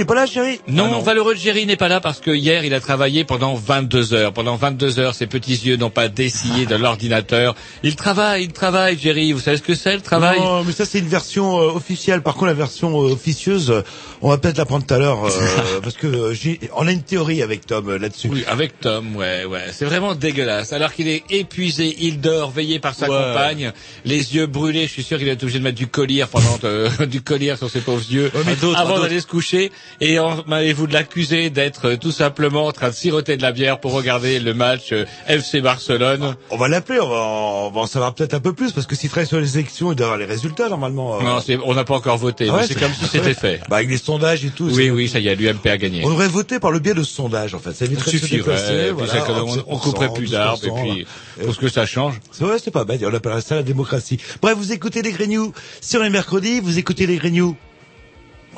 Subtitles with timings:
[0.00, 2.64] Il est pas là, chérie Non, Valeureux de Géry n'est pas là parce que hier
[2.64, 4.32] il a travaillé pendant 22 heures.
[4.32, 7.54] Pendant 22 heures, ses petits yeux n'ont pas dessillé de l'ordinateur.
[7.82, 9.32] Il travaille, il travaille, Géry.
[9.32, 10.40] Vous savez ce que c'est le travail?
[10.40, 12.22] Non, mais ça c'est une version euh, officielle.
[12.22, 13.82] Par contre, la version euh, officieuse, euh,
[14.22, 16.92] on va peut-être la prendre tout à l'heure euh, parce que euh, j'ai, on a
[16.92, 18.28] une théorie avec Tom euh, là-dessus.
[18.30, 19.64] Oui, avec Tom, ouais, ouais.
[19.72, 20.72] C'est vraiment dégueulasse.
[20.72, 23.16] Alors qu'il est épuisé, il dort, veillé par sa Ouais.
[23.16, 23.72] compagne,
[24.04, 24.86] les yeux brûlés.
[24.86, 27.70] Je suis sûr qu'il est obligé de mettre du collier pendant euh, du collier sur
[27.70, 29.72] ses pauvres yeux mais d'autres, avant d'aller se coucher.
[30.00, 33.52] Et en- m'avez-vous de l'accuser d'être euh, tout simplement en train de siroter de la
[33.52, 36.36] bière pour regarder le match euh, FC Barcelone?
[36.50, 38.86] On va l'appeler, on va, en, on va en savoir peut-être un peu plus parce
[38.86, 41.20] que s'il travaille sur les élections, il doit avoir les résultats normalement.
[41.22, 42.48] Non, c'est- on n'a pas encore voté.
[42.50, 43.60] Ah ouais, c'est comme si c'était fait.
[43.68, 44.68] Bah, avec les sondages et tout.
[44.70, 46.02] Oui, oui, ça y est, l'UMP a gagné.
[46.04, 47.72] On devrait voter par le biais de sondage en fait.
[47.72, 51.06] Ça éviterait de voilà, on, 11%, on couperait plus d'arbres, et 12%, puis
[51.44, 52.20] pour ce que ça change.
[52.32, 53.02] C'est vrai, c'est pas bête.
[53.04, 54.18] On appellerait ça la démocratie.
[54.42, 57.56] Bref, vous écoutez les Grignoux sur les mercredis, vous écoutez les Grignoux.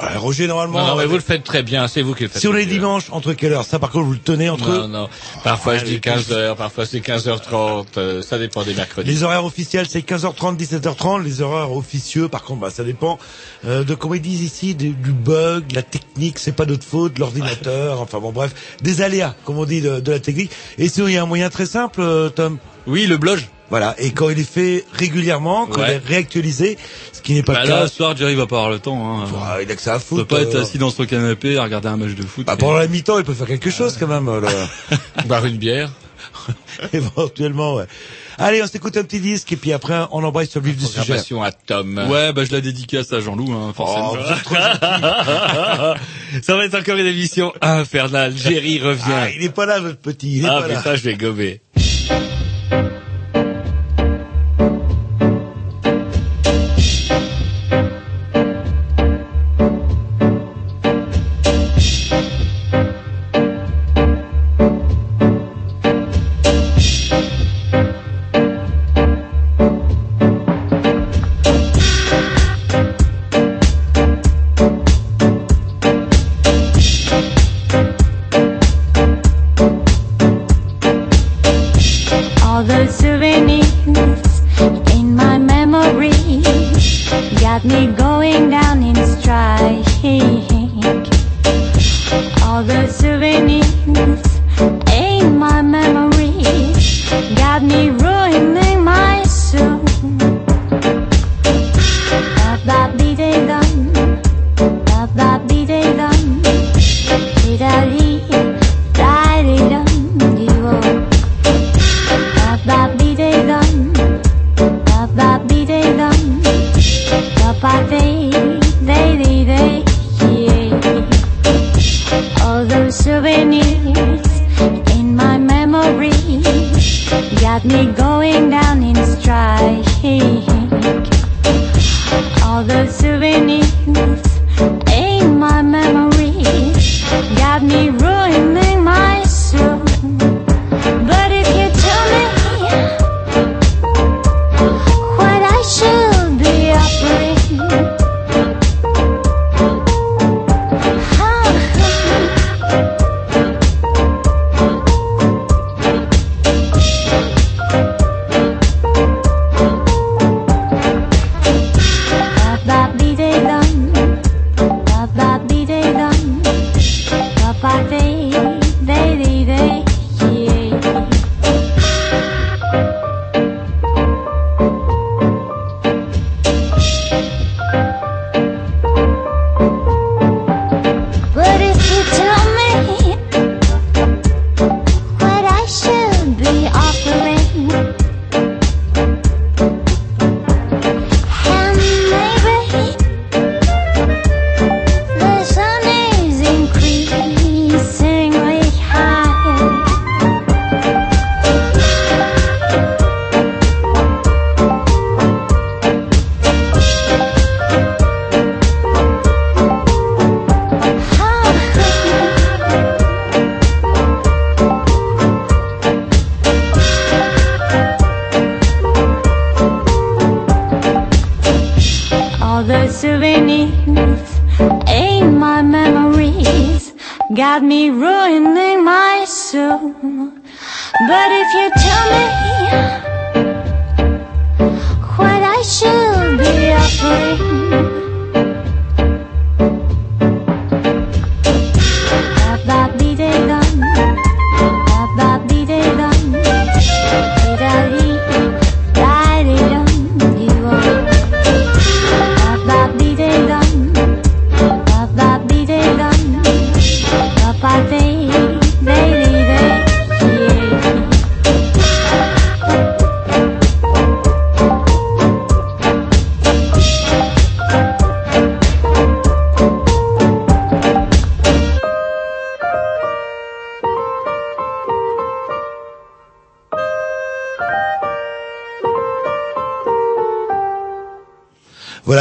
[0.00, 0.78] Ouais, Roger, normalement.
[0.80, 2.40] Non, non, mais euh, vous le faites très bien, c'est vous qui le faites.
[2.40, 3.64] si on est dimanche, entre quelle heure?
[3.64, 5.08] Ça, par contre, vous le tenez entre Non, non.
[5.44, 9.10] Parfois je dis 15 heures, parfois c'est 15h30, euh, ça dépend des mercredis.
[9.10, 11.22] Les horaires officiels, c'est 15h30, 17h30.
[11.22, 13.18] Les horaires officieux, par contre, bah, ça dépend
[13.66, 16.84] euh, de comment ils disent ici, du, du bug, de la technique, c'est pas notre
[16.86, 20.50] faute, l'ordinateur, enfin bon, bref, des aléas, comme on dit, de, de la technique.
[20.78, 22.56] Et sinon, il y a un moyen très simple, euh, Tom?
[22.86, 23.40] Oui, le blog.
[23.72, 23.94] Voilà.
[23.98, 25.88] Et quand il est fait régulièrement, quand Ouais.
[25.88, 26.76] il est réactualisé,
[27.12, 27.88] ce qui n'est pas Bah le là, cas.
[27.88, 29.22] ce soir, Jerry va pas avoir le temps.
[29.22, 29.26] Hein.
[29.62, 30.26] Il a que ça à Il foutre.
[30.26, 32.46] peut pas être euh, assis dans son canapé à regarder un match de foot.
[32.46, 34.50] Bah, et- pendant la mi-temps, il peut faire quelque chose quand même, euh, là.
[35.26, 35.90] Boire une bière.
[36.92, 37.74] éventuellement.
[37.76, 37.84] Ouais.
[38.38, 40.86] Allez, on s'écoute un petit disque et puis après, on embraye sur le vif du
[40.86, 41.14] sujet.
[41.42, 41.98] À Tom.
[42.10, 44.14] Ouais, bah je la dédicace à Jean-Loup, hein, forcément.
[44.16, 44.16] Oh,
[46.42, 48.34] ça va être encore une émission infernale.
[48.36, 49.02] Jerry revient.
[49.08, 50.38] Ah, il est pas là, votre petit.
[50.38, 50.76] Il est Ah, pas là.
[50.78, 51.60] putain, je vais gober.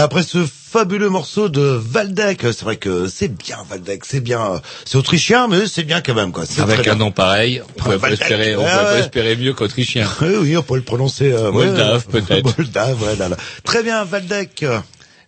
[0.01, 4.59] Après ce fabuleux morceau de Valdec, c'est vrai que c'est bien Valdec, c'est bien, euh,
[4.86, 6.44] c'est autrichien, mais c'est bien quand même, quoi.
[6.59, 6.95] Avec un bien.
[6.95, 9.00] nom pareil, on pouvait pas espérer, on ouais, ouais.
[9.01, 10.07] espérer mieux qu'autrichien.
[10.21, 11.31] Oui, oui, on peut le prononcer.
[11.31, 12.57] Euh, Moldave, ouais, peut-être.
[12.57, 13.38] Moldave, ouais, là, là.
[13.63, 14.65] Très bien, Valdec.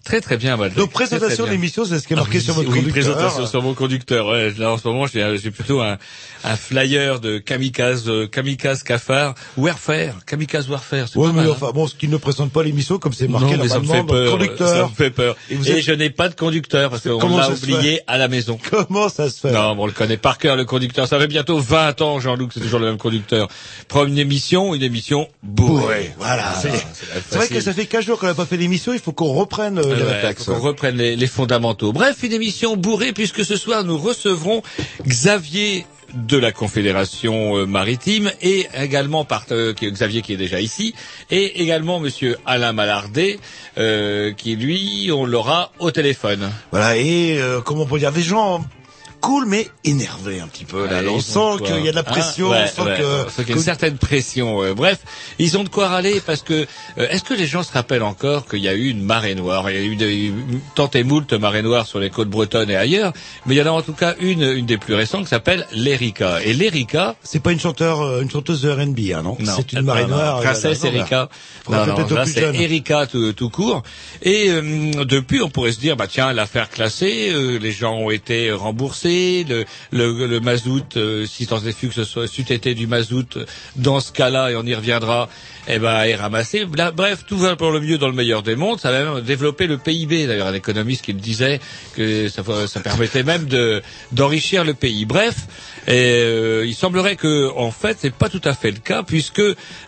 [0.05, 0.77] Très très bien, Valdec.
[0.77, 3.15] Donc présentation l'émission, c'est ce qui est marqué Ah sur votre oui, conducteur.
[3.15, 4.27] présentation sur mon conducteur.
[4.27, 5.97] Ouais, là en ce moment, j'ai j'ai plutôt un,
[6.44, 11.07] un flyer de Kamikaze, euh, Kamikaze Cafard, Warfare, Kamikaze Warfare.
[11.07, 11.53] c'est Ouais, pas mais mal, hein.
[11.55, 13.85] enfin bon, ce qui ne présente pas l'émission comme c'est marqué non, mais ça me
[13.85, 14.31] normalement fait peur.
[14.33, 14.67] conducteur.
[14.67, 15.35] Ça me fait peur.
[15.50, 18.27] Et Et, vous êtes- je n'ai pas de conducteur parce qu'on l'a oublié à la
[18.27, 18.59] maison.
[18.88, 21.07] Comment ça se fait Non, on le connaît par cœur, le conducteur.
[21.07, 23.47] Ça fait bientôt 20 ans, Jean-Luc, c'est toujours le même conducteur.
[23.88, 25.81] Première émission, une émission bourrée.
[25.81, 26.53] Bourré, voilà.
[26.61, 29.00] c'est c'est c'est vrai que ça fait 15 jours qu'on n'a pas fait l'émission, il
[29.00, 31.92] faut qu'on reprenne euh, Ouais, faut qu'on reprenne les, les fondamentaux.
[31.94, 34.62] Bref, une émission bourrée puisque ce soir nous recevrons
[35.06, 40.94] Xavier de la Confédération euh, maritime et également par euh, Xavier qui est déjà ici
[41.32, 43.39] et également Monsieur Alain Malardet
[43.77, 46.51] euh, qui lui on l'aura au téléphone.
[46.72, 48.63] Voilà, et euh, comment on peut dire, des gens
[49.24, 50.86] cool mais énervés un petit peu.
[50.86, 53.25] Là, Ouais, on sent qu'il y a de la pression, Ouais, on sent ouais, que...
[53.25, 54.62] on sent qu'il y a une certaine pression.
[54.62, 55.00] euh, bref,
[55.39, 56.53] ils ont de quoi râler parce que
[56.98, 59.70] euh, est-ce que les gens se rappellent encore qu'il y a eu une marée noire?
[59.72, 60.34] Il y a eu des,
[60.75, 63.13] tant et moult marées noires sur les côtes bretonnes et ailleurs,
[63.46, 65.65] mais il y en a en tout cas une, une des plus récentes qui s'appelle
[65.72, 66.42] l'Erika.
[66.44, 69.72] Et l'Erika, C'est pas une chanteur, euh, une chanteuse de R&B, hein, non, non, C'est
[69.74, 70.42] une marée noire.
[70.42, 71.30] Princesse euh, Erika.
[71.70, 72.42] Non, non, aux là, c'est.
[72.53, 73.84] Erika tout, tout court.
[74.22, 78.10] Et euh, depuis, on pourrait se dire, bah tiens, l'affaire classée, euh, les gens ont
[78.10, 79.12] été remboursés,
[79.48, 83.38] le, le, le mazout, euh, si tant est que ce soit été du mazout,
[83.75, 85.29] dans ce cas-là, et on y reviendra,
[85.67, 86.65] eh ben, est ramassé.
[86.65, 88.79] Bref, tout va pour le mieux dans le meilleur des mondes.
[88.79, 90.27] Ça va même développer le PIB.
[90.27, 91.60] D'ailleurs, un économiste qui le disait
[91.96, 95.05] que ça, ça permettait même de d'enrichir le pays.
[95.05, 95.36] Bref,
[95.88, 99.42] et, euh, il semblerait que, en fait, c'est pas tout à fait le cas puisque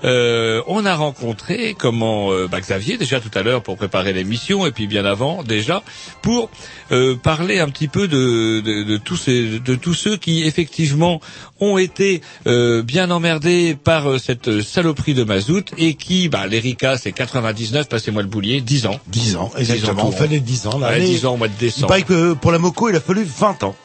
[0.03, 4.65] euh, on a rencontré comment euh, bah, Xavier déjà tout à l'heure pour préparer l'émission
[4.65, 5.83] et puis bien avant déjà
[6.21, 6.49] pour
[6.91, 11.19] euh, parler un petit peu de, de, de tous ces de tous ceux qui effectivement
[11.59, 16.97] ont été euh, bien emmerdés par euh, cette saloperie de mazout et qui bah l'Erika
[16.97, 20.01] c'est 99 passez-moi le boulier 10 ans 10 ans, 10 ans exactement.
[20.01, 20.89] tout On fait les 10 ans, là.
[20.89, 22.95] Ouais, Mais 10 ans au mois de Il décembre paraît que pour la Moco, il
[22.95, 23.75] a fallu 20 ans.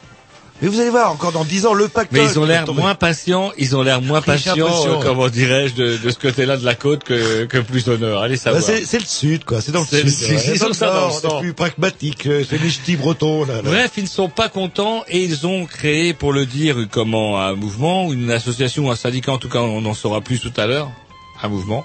[0.63, 2.19] Mais vous allez voir, encore dans 10 ans, le pactole...
[2.21, 5.97] Mais ils ont l'air moins patients, ils ont l'air moins patients, euh, comment dirais-je, de,
[5.97, 8.23] de ce côté-là de la côte que, que plus au nord.
[8.23, 8.63] Allez Bah, savoir.
[8.63, 9.61] c'est c'est le sud, quoi.
[9.61, 10.07] C'est dans le C'est sud.
[10.07, 10.43] le sud, ouais.
[10.55, 11.33] ils Dans dans le nord, nord.
[11.37, 12.27] C'est plus pragmatique.
[12.27, 13.55] euh, C'est les ch'tis bretons, là.
[13.57, 13.63] là.
[13.63, 17.55] Bref, ils ne sont pas contents et ils ont créé, pour le dire, comment un
[17.55, 20.67] mouvement, une association, ou un syndicat, en tout cas, on en saura plus tout à
[20.67, 20.91] l'heure.
[21.43, 21.85] Un mouvement.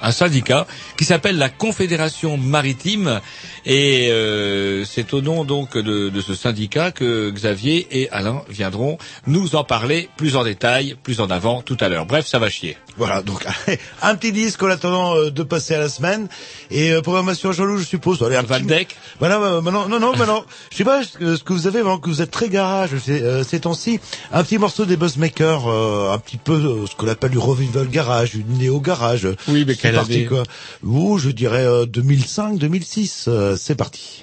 [0.00, 0.66] Un syndicat
[0.96, 3.20] qui s'appelle la Confédération Maritime
[3.64, 8.98] et euh, c'est au nom donc de, de ce syndicat que Xavier et Alain viendront
[9.26, 12.06] nous en parler plus en détail, plus en avant tout à l'heure.
[12.06, 12.76] Bref, ça va chier.
[12.98, 13.44] Voilà, donc
[14.02, 16.28] un petit disque en attendant euh, de passer à la semaine.
[16.70, 18.22] Et euh, programmation Jean-Loup, je suppose.
[18.22, 20.44] Allez, un Van petit- Dijk Voilà, bah, bah, non, non, non, bah, non.
[20.72, 23.44] Je sais pas ce que, vous avez, vraiment, que vous êtes très garage ces, euh,
[23.44, 24.00] ces temps-ci.
[24.32, 27.86] Un petit morceau des Buzzmakers, euh, un petit peu euh, ce qu'on appelle du revival
[27.88, 29.28] garage, du néo garage.
[29.48, 30.42] Oui, mais quelle parti, année quoi.
[30.82, 33.24] Ouh, je dirais euh, 2005, 2006.
[33.28, 34.22] euh, c'est parti.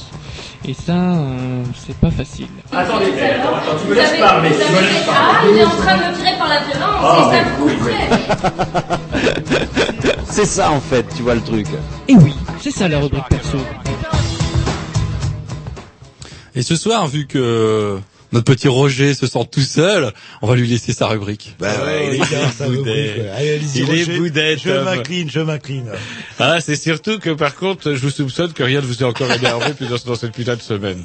[0.71, 2.47] Et ça, euh, c'est pas facile.
[2.71, 5.97] Attendez, attends, attends, tu me laisses parler, tu me laisses Ah, il est en train
[5.97, 8.07] de me tirer par la violence, Ah, et ça me oui, coûterait.
[10.29, 11.67] C'est ça en fait, tu vois le truc.
[12.07, 13.57] Et oui, c'est ça la rubrique perso.
[16.55, 17.99] Et ce soir, vu que
[18.31, 21.53] notre petit Roger se sent tout seul, on va lui laisser sa rubrique.
[21.59, 23.29] Bah ouais, il est bien, ça boudet.
[23.35, 24.17] Allez, allez-y, Il est Roger.
[24.19, 24.85] boudet, Je Tom.
[24.85, 25.91] m'incline, je m'incline.
[26.43, 29.31] Ah, c'est surtout que par contre, je vous soupçonne que rien ne vous est encore
[29.31, 31.03] énervé dans cette putain de semaine.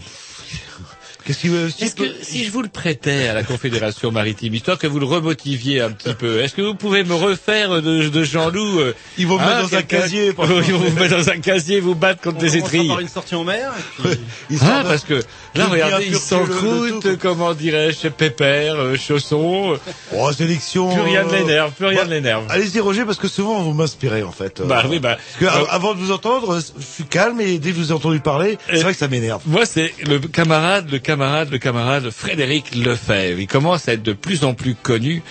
[1.26, 4.78] Qu'est-ce qu'il veut Est-ce que si je vous le prêtais à la Confédération maritime, histoire
[4.78, 8.22] que vous le remotiviez un petit peu, est-ce que vous pouvez me refaire de, de
[8.24, 10.32] Jean-Loup euh, Ils vont me hein, mettre dans un casier.
[10.32, 12.86] par Ils vont vous mettre dans un casier, vous battre contre des étrilles.
[12.88, 13.72] par une sortie en mer.
[13.98, 14.18] et puis-
[14.50, 15.14] Ils Ah, parce que
[15.56, 19.78] là, regardez, ils s'encroutent, comment dirais-je, pépère, euh, chaussons, euh,
[20.16, 20.92] Oh, sélection.
[20.92, 22.44] plus rien ne euh, l'énerve, plus rien bah, ne l'énerve.
[22.48, 24.62] Allez-y, Roger, parce que souvent, vous m'inspirez, en fait.
[24.64, 27.58] Bah oui, bah, Parce que, euh, av- avant de vous entendre, je suis calme et
[27.58, 29.40] dès que je vous ai entendu parler, c'est vrai que ça m'énerve.
[29.46, 33.40] Moi, c'est le camarade, le camarade, le camarade Frédéric Lefebvre.
[33.40, 35.22] Il commence à être de plus en plus connu.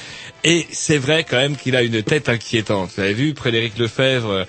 [0.44, 2.92] Et c'est vrai quand même qu'il a une tête inquiétante.
[2.96, 4.46] Vous avez vu, Frédéric Lefebvre euh,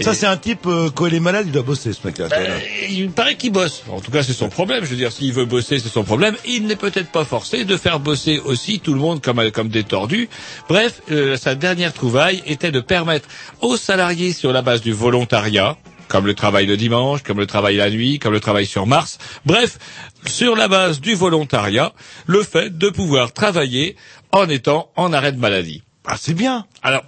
[0.00, 2.28] Ça, c'est un type, euh, quand il est malade, il doit bosser, ce mec-là.
[2.28, 3.82] Ben, il paraît qu'il bosse.
[3.90, 4.84] En tout cas, c'est son problème.
[4.84, 6.36] Je veux dire, s'il veut bosser, c'est son problème.
[6.44, 9.84] Il n'est peut-être pas forcé de faire bosser aussi tout le monde comme, comme des
[9.84, 10.28] tordus.
[10.68, 13.28] Bref, euh, sa dernière trouvaille était de permettre
[13.60, 15.76] aux salariés sur la base du volontariat,
[16.08, 19.18] comme le travail le dimanche, comme le travail la nuit, comme le travail sur Mars.
[19.44, 19.78] Bref,
[20.26, 21.92] sur la base du volontariat,
[22.26, 23.96] le fait de pouvoir travailler
[24.32, 25.82] en étant en arrêt de maladie.
[26.06, 26.66] Ah, c'est bien.
[26.82, 27.02] Alors,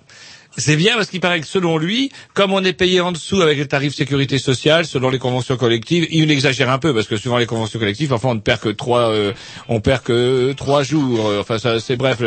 [0.57, 3.59] c'est bien parce qu'il paraît que selon lui, comme on est payé en dessous avec
[3.59, 7.38] les tarifs sécurité sociale, selon les conventions collectives, il exagère un peu parce que suivant
[7.38, 9.33] les conventions collectives, enfin on ne perd que trois, euh,
[9.69, 11.33] on perd que trois jours.
[11.38, 12.19] Enfin ça, c'est bref.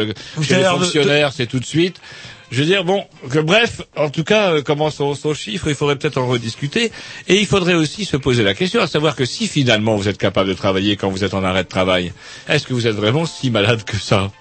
[0.41, 1.99] Chez les de- fonctionnaires, c'est tout de suite.
[2.51, 5.75] Je veux dire, bon, que bref, en tout cas, euh, comment son, son chiffre, il
[5.75, 6.91] faudrait peut-être en rediscuter.
[7.29, 10.17] Et il faudrait aussi se poser la question, à savoir que si finalement vous êtes
[10.17, 12.11] capable de travailler quand vous êtes en arrêt de travail,
[12.49, 14.31] est-ce que vous êtes vraiment si malade que ça?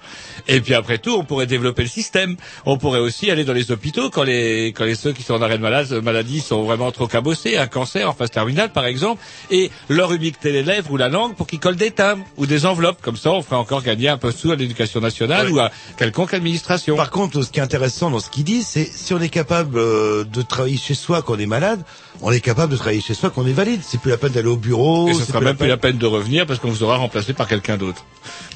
[0.47, 2.35] Et puis après tout, on pourrait développer le système.
[2.65, 5.41] On pourrait aussi aller dans les hôpitaux quand les quand les ceux qui sont en
[5.41, 9.71] arrêt de maladie sont vraiment trop cabossés, un cancer en phase terminale par exemple, et
[9.89, 13.01] leur humecter les lèvres ou la langue pour qu'ils collent des timbres ou des enveloppes.
[13.01, 15.71] Comme ça, on ferait encore gagner un peu de sous à l'éducation nationale ou à
[15.97, 16.95] quelconque administration.
[16.95, 19.77] Par contre, ce qui est intéressant dans ce qu'il dit, c'est si on est capable
[19.77, 21.83] euh, de travailler chez soi quand on est malade,
[22.23, 23.81] on est capable de travailler chez soi quand on est valide.
[23.83, 25.09] C'est plus la peine d'aller au bureau.
[25.09, 26.97] Et ce c'est sera plus même plus la peine de revenir parce qu'on vous aura
[26.97, 28.05] remplacé par quelqu'un d'autre.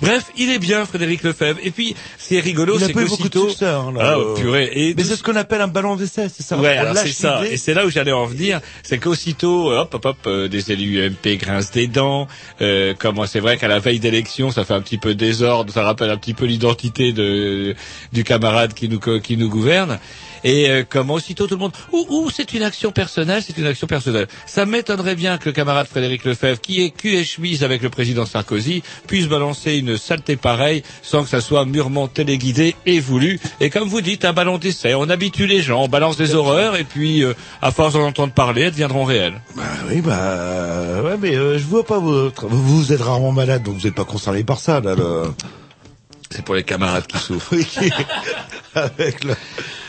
[0.01, 1.59] Bref, il est bien Frédéric Lefebvre.
[1.63, 3.65] Et puis, ce qui est rigolo, c'est eu beaucoup de succès.
[3.65, 4.35] Hein, là, Ah, euh.
[4.35, 4.69] purée.
[4.73, 6.57] Et Mais tout c'est ce qu'on appelle un ballon d'essai, c'est ça.
[6.57, 7.41] Ouais, c'est ça.
[7.49, 8.61] Et c'est là où j'allais en venir.
[8.83, 12.27] C'est qu'aussitôt, euh, hop, hop, hop, euh, des élus UMP grincent des dents.
[12.61, 15.73] Euh, comment c'est vrai qu'à la veille d'élection, ça fait un petit peu désordre.
[15.73, 17.75] Ça rappelle un petit peu l'identité de
[18.13, 19.99] du camarade qui nous qui nous gouverne.
[20.45, 23.65] Et euh, comment aussitôt tout le monde, ou, ou c'est une action personnelle, c'est une
[23.65, 24.27] action personnelle.
[24.45, 27.89] Ça m'étonnerait bien que le camarade Frédéric Lefebvre, qui est cul et chemise avec le
[27.89, 33.39] président Sarkozy, puisse balancer une saleté pareille sans que ça soit mûrement téléguidé et voulu.
[33.59, 36.75] Et comme vous dites, un ballon d'essai, on habitue les gens, on balance des horreurs
[36.75, 39.41] et puis, euh, à force d'en entendre parler, elles deviendront réelles.
[39.55, 42.47] Bah oui, bah euh, ouais, mais euh, je vois pas votre.
[42.47, 44.93] Vous, vous êtes rarement malade, donc vous n'êtes pas concerné par ça, là.
[44.95, 45.23] Le...
[46.29, 47.55] C'est pour les camarades qui souffrent.
[48.75, 49.33] Avec le.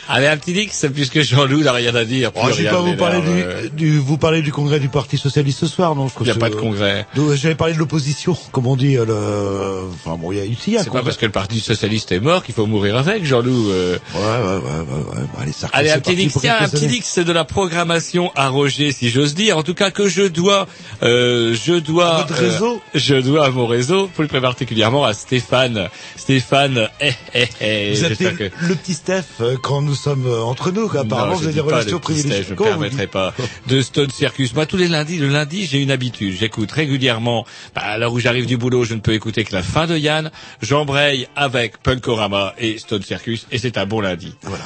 [0.09, 2.31] Allez, un petit Dix, puisque Jean-Loup n'a rien à dire.
[2.35, 5.17] Oh, je Plus vais pas vous parler du, du, vous parler du congrès du Parti
[5.17, 7.05] socialiste ce soir, non je Il n'y a pas de congrès.
[7.35, 8.97] J'avais parlé de l'opposition, comme on dit.
[8.97, 9.89] euh, Le...
[9.93, 12.19] Enfin bon, il y a ici un C'est pas parce que le Parti Socialiste est
[12.19, 13.69] mort qu'il faut mourir avec, Jean-Loup.
[13.71, 13.97] euh.
[14.15, 17.31] Ouais, ouais, ouais, ouais, allez, ça Allez, un petit pour tiens, un petit c'est de
[17.31, 19.57] la programmation à Roger, si j'ose dire.
[19.57, 20.67] En tout cas, que je dois,
[21.03, 25.89] euh, je dois, réseau je dois à mon réseau, plus particulièrement à Stéphane.
[26.15, 29.23] Stéphane, eh, eh, eh, Vous appelez le petit Steph
[29.61, 31.01] quand nous sommes euh, entre nous, quoi.
[31.01, 32.43] Apparemment, Non, vous je avez des relations privilégiées.
[32.43, 33.33] Je ne permettrai pas
[33.67, 34.53] de Stone Circus.
[34.53, 36.33] Moi, tous les lundis, le lundi, j'ai une habitude.
[36.39, 37.45] J'écoute régulièrement.
[37.75, 39.97] Bah, à l'heure où j'arrive du boulot, je ne peux écouter que la fin de
[39.97, 40.31] Yann.
[40.61, 44.33] J'embraye avec Punkorama et Stone Circus, et c'est un bon lundi.
[44.43, 44.63] Voilà,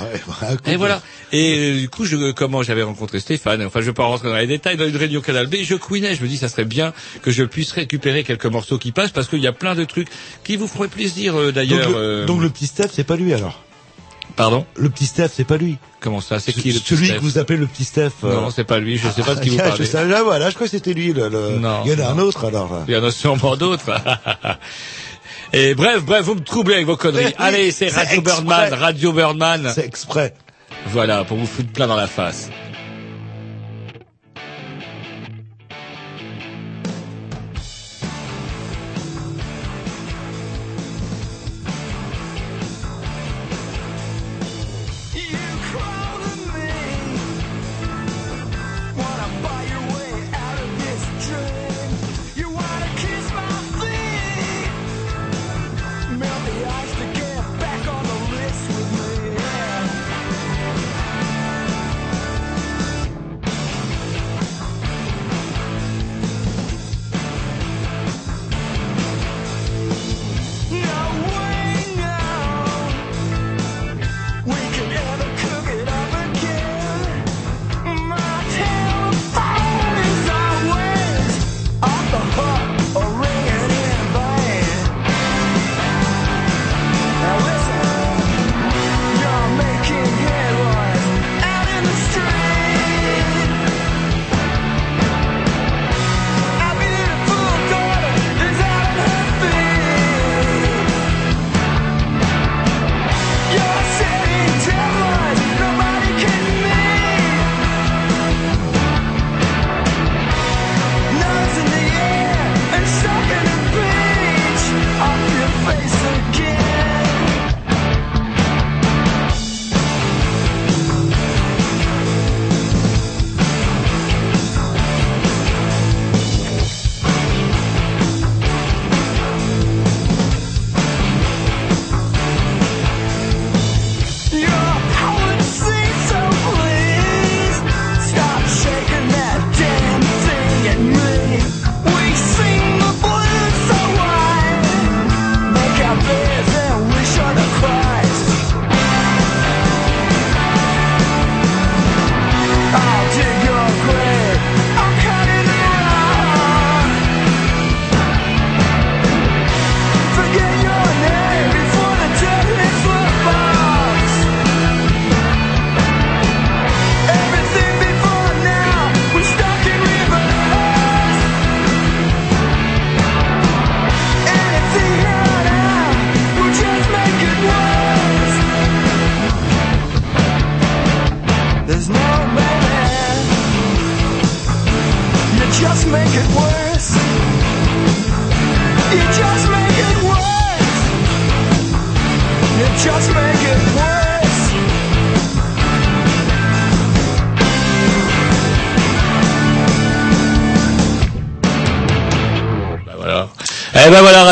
[0.68, 1.02] Et voilà.
[1.32, 3.64] Et euh, du coup, je, comment j'avais rencontré Stéphane.
[3.64, 4.78] Enfin, je vais pas rentrer dans les détails.
[4.78, 6.16] Dans une réunion Canal B, je couinais.
[6.16, 9.28] Je me dis, ça serait bien que je puisse récupérer quelques morceaux qui passent parce
[9.28, 10.10] qu'il y a plein de trucs
[10.44, 11.90] qui vous feront plaisir euh, Donc, d'ailleurs.
[11.90, 13.64] le, euh, donc le petit Steph, c'est pas lui alors?
[14.42, 14.66] Pardon.
[14.76, 15.78] Le petit Steph, c'est pas lui.
[16.00, 18.10] Comment ça C'est qui le petit Celui Steph que vous appelez le petit Steph.
[18.24, 18.98] euh, Non, c'est pas lui.
[18.98, 19.86] Je sais pas de qui vous ah, je parlez.
[19.86, 21.14] sais- là, voilà, je crois que c'était lui.
[21.14, 22.74] Le, le- Non, Il y en a un autre alors.
[22.74, 22.84] là.
[22.88, 23.92] Il y en a sûrement d'autres.
[25.54, 27.26] Et bref, bref, vous me troublez avec vos conneries.
[27.26, 28.22] Oui, Allez, c'est Radio.
[28.22, 29.72] Birdman, Radio Birdman.
[29.76, 30.34] C'est exprès.
[30.88, 32.50] Voilà, pour vous foutre plein dans la face.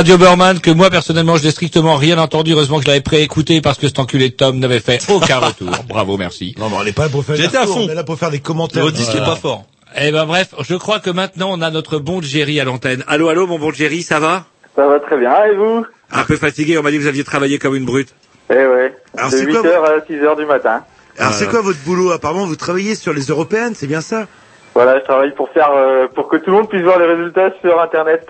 [0.10, 2.54] Radio Burman que moi personnellement je n'ai strictement rien entendu.
[2.54, 5.70] Heureusement que je l'avais préécouté parce que cet enculé de Tom n'avait fait aucun retour.
[5.88, 6.56] Bravo, merci.
[6.58, 7.86] Non, mais on n'est pas là pour faire J'étais des à retours, fond.
[7.86, 8.84] On est là pour faire des commentaires.
[8.84, 9.66] Le disque est pas fort.
[10.02, 13.04] Eh ben bref, je crois que maintenant on a notre bon Jerry à l'antenne.
[13.08, 14.46] Allô, allô, mon bon Jerry, ça va?
[14.76, 15.86] Ça va très bien, et vous?
[16.12, 18.16] Un peu fatigué, on m'a dit que vous aviez travaillé comme une brute.
[18.50, 20.82] Eh ouais, Alors, de c'est quoi, 8h à 6h du matin.
[21.20, 21.52] Alors, c'est Voilà.
[21.52, 22.10] quoi votre boulot?
[22.14, 24.26] Apparemment, vous travaillez sur les européennes, c'est bien ça?
[24.74, 27.52] Voilà, je travaille pour faire, euh, pour que tout le monde puisse voir les résultats
[27.62, 28.26] sur Internet.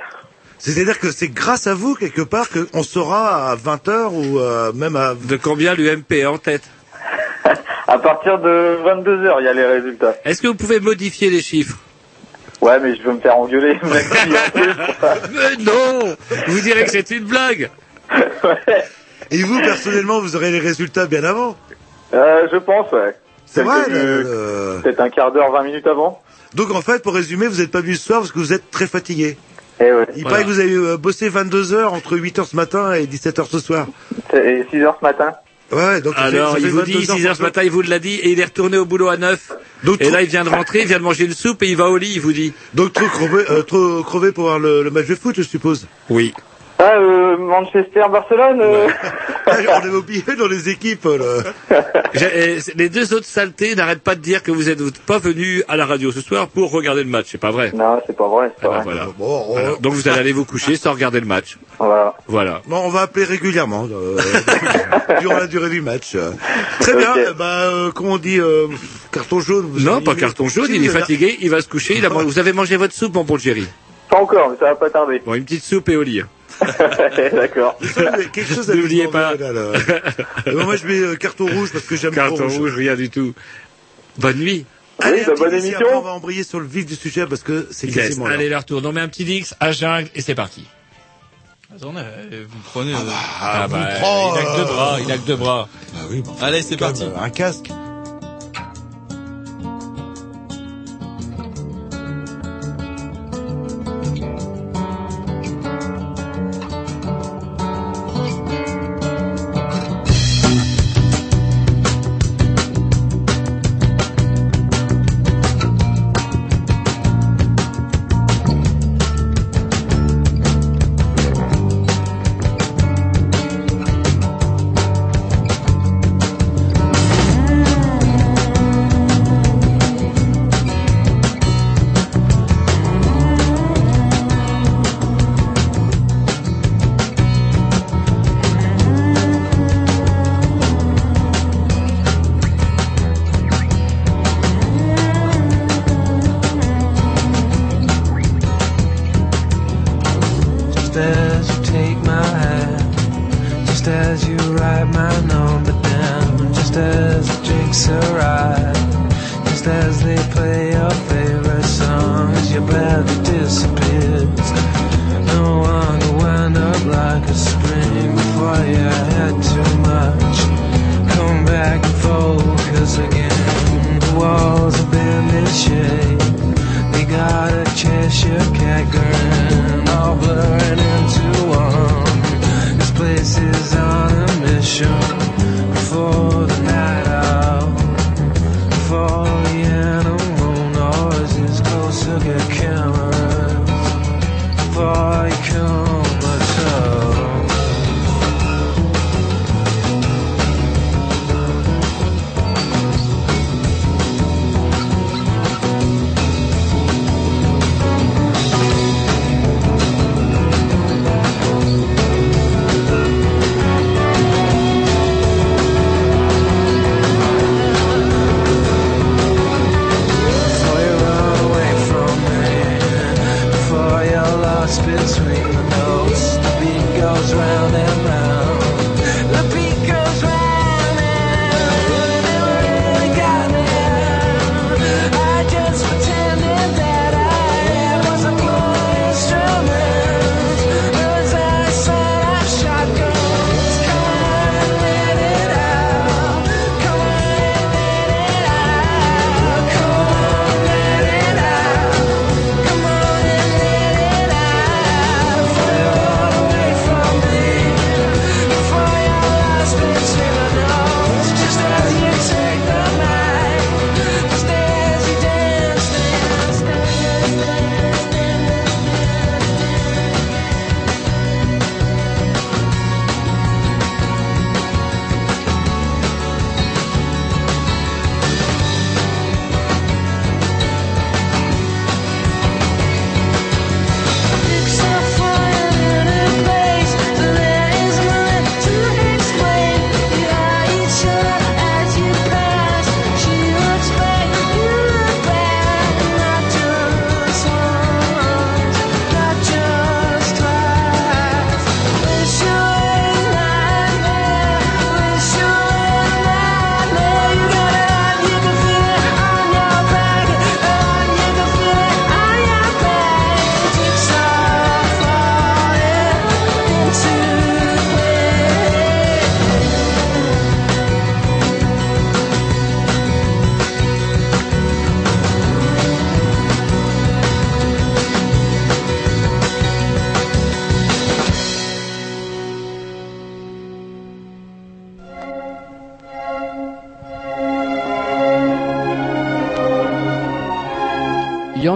[0.59, 4.95] C'est-à-dire que c'est grâce à vous, quelque part, qu'on saura à 20h ou euh, même
[4.97, 5.15] à...
[5.15, 6.63] De combien l'UMP est en tête
[7.87, 10.15] À partir de 22h, il y a les résultats.
[10.25, 11.77] Est-ce que vous pouvez modifier les chiffres
[12.61, 13.79] Ouais, mais je veux me faire engueuler.
[15.31, 16.15] Mais non
[16.47, 17.69] Vous direz que c'est une blague
[18.43, 18.83] ouais.
[19.31, 21.55] Et vous, personnellement, vous aurez les résultats bien avant
[22.13, 23.15] Euh, je pense, ouais.
[23.45, 26.21] C'est vrai le- Peut-être un quart d'heure, 20 minutes avant.
[26.55, 28.69] Donc, en fait, pour résumer, vous n'êtes pas venu ce soir parce que vous êtes
[28.71, 29.37] très fatigué.
[29.79, 30.05] Eh ouais.
[30.15, 30.29] Il Voilà.
[30.29, 33.39] paraît que vous avez euh, bossé 22 heures entre 8 heures ce matin et 17
[33.39, 33.87] heures ce soir.
[34.33, 35.33] Et 6h ce matin.
[35.71, 37.99] Ouais, donc Alors, il fait vous dit 22 6 heures ce matin, il vous l'a
[37.99, 39.51] dit, et il est retourné au boulot à 9.
[39.83, 41.67] Donc, Et trop- là, il vient de rentrer, il vient de manger une soupe et
[41.69, 42.53] il va au lit, il vous dit.
[42.73, 45.85] Donc trop crevé, euh, trop crevé pour voir le, le match de foot, je suppose.
[46.09, 46.33] Oui.
[46.81, 48.87] Ah, euh, Manchester-Barcelone euh,
[49.45, 51.05] Ah, On avait oublié dans les équipes.
[51.05, 51.41] euh,
[52.75, 55.85] Les deux autres saletés n'arrêtent pas de dire que vous êtes pas venus à la
[55.85, 58.69] radio ce soir pour regarder le match, c'est pas vrai Non, c'est pas vrai, pas
[58.69, 58.81] vrai.
[58.83, 59.07] voilà.
[59.17, 59.81] Bon, on.
[59.81, 61.57] Donc vous allez aller vous coucher sans regarder le match.
[61.79, 62.15] Voilà.
[62.27, 62.61] Voilà.
[62.65, 64.17] bon, on va appeler régulièrement euh,
[65.19, 66.15] durant la durée du match.
[66.15, 66.31] euh.
[66.79, 67.13] Très bien.
[67.17, 68.67] Euh, comment on dit euh,
[69.11, 72.05] carton jaune vous Non, pas carton jaune, il est fatigué, il va se coucher, il
[72.05, 73.67] a mangé- vous avez mangé votre soupe, mon bon Jerry.
[74.09, 75.21] Pas encore, mais ça va pas tarder.
[75.25, 76.21] Bon, une petite soupe et au lit.
[77.33, 77.77] D'accord.
[78.33, 79.35] Quelque chose à nous N'oubliez pas.
[79.35, 79.45] là.
[79.49, 79.77] Euh,
[80.47, 83.09] bon, moi, je mets euh, carton rouge parce que j'aime trop Carton rouge, rien du
[83.09, 83.33] tout.
[84.17, 84.65] Bonne nuit.
[85.01, 85.77] Allez, Oui, bah, bonne émission.
[85.79, 87.95] après, On va embrayer sur le vif du sujet parce que c'est Yes.
[87.95, 88.25] quasiment.
[88.25, 88.81] Allez, leur tour.
[88.83, 90.65] On met un petit Dix à jungle et c'est parti.
[91.73, 92.93] Attendez, euh, vous prenez.
[93.41, 95.69] Ah, vous bah, prend, il a que deux bras, il a que deux bras.
[95.95, 97.03] Ah oui, Allez, c'est parti.
[97.17, 97.67] Un casque.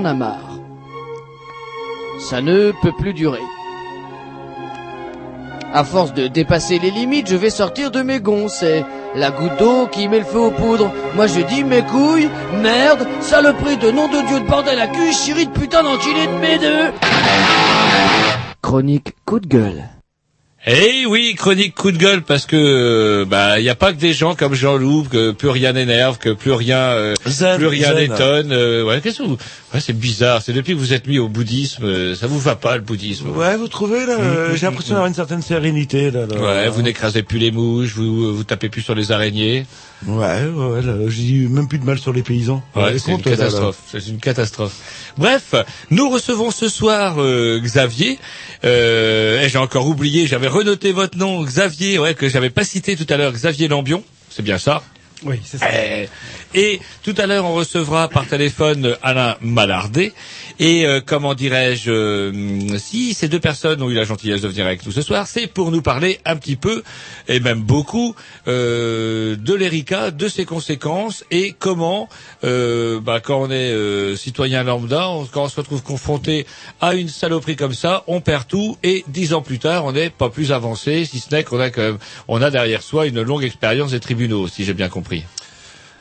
[0.04, 0.60] En a marre.
[2.20, 3.40] Ça ne peut plus durer.
[5.74, 8.48] À force de dépasser les limites, je vais sortir de mes gonds.
[8.48, 8.86] C'est
[9.16, 10.92] la goutte d'eau qui met le feu aux poudres.
[11.16, 12.30] Moi je dis mes couilles,
[12.62, 16.40] merde, saloperie de nom de Dieu de bordel à cul, chérie de putain d'enculé de
[16.40, 16.92] mes deux.
[18.62, 19.84] Chronique coup de gueule.
[20.66, 23.98] Eh oui, chronique coup de gueule parce que euh, bah il y a pas que
[23.98, 27.94] des gens comme Jean-Loup que plus rien n'énerve, que plus rien euh, Zen, plus rien
[27.94, 28.54] n'étonne.
[28.54, 29.38] euh, ouais, qu'est-ce que vous
[29.74, 32.56] Ouais, c'est bizarre, c'est depuis que vous êtes mis au bouddhisme, euh, ça vous va
[32.56, 33.30] pas le bouddhisme.
[33.32, 36.28] Ouais, vous trouvez là, euh, j'ai l'impression d'avoir une certaine sérénité là.
[36.28, 36.36] là.
[36.40, 39.66] Ouais, vous n'écrasez plus les mouches, vous vous tapez plus sur les araignées.
[40.06, 42.62] Ouais, ouais, j'ai eu même plus de mal sur les paysans.
[42.76, 43.78] Ouais, c'est une catastrophe.
[43.92, 44.74] C'est une catastrophe.
[45.18, 45.56] Bref,
[45.90, 48.20] nous recevons ce soir euh, Xavier.
[48.66, 52.96] Euh, et j'ai encore oublié, j'avais renoté votre nom, Xavier, ouais, que j'avais pas cité
[52.96, 54.04] tout à l'heure, Xavier Lambion.
[54.30, 54.84] C'est bien ça?
[55.26, 55.68] Oui, c'est ça.
[55.74, 56.10] Eh,
[56.54, 60.14] Et tout à l'heure, on recevra par téléphone Alain Malardet.
[60.60, 64.66] Et euh, comment dirais-je, euh, si ces deux personnes ont eu la gentillesse de venir
[64.66, 66.84] avec nous ce soir, c'est pour nous parler un petit peu,
[67.28, 68.16] et même beaucoup,
[68.48, 72.08] euh, de l'ERICA, de ses conséquences, et comment,
[72.44, 76.46] bah, quand on est citoyen lambda, quand on se retrouve confronté
[76.82, 80.10] à une saloperie comme ça, on perd tout, et dix ans plus tard, on n'est
[80.10, 83.22] pas plus avancé, si ce n'est qu'on a quand même, on a derrière soi une
[83.22, 85.24] longue expérience des tribunaux, si j'ai bien compris.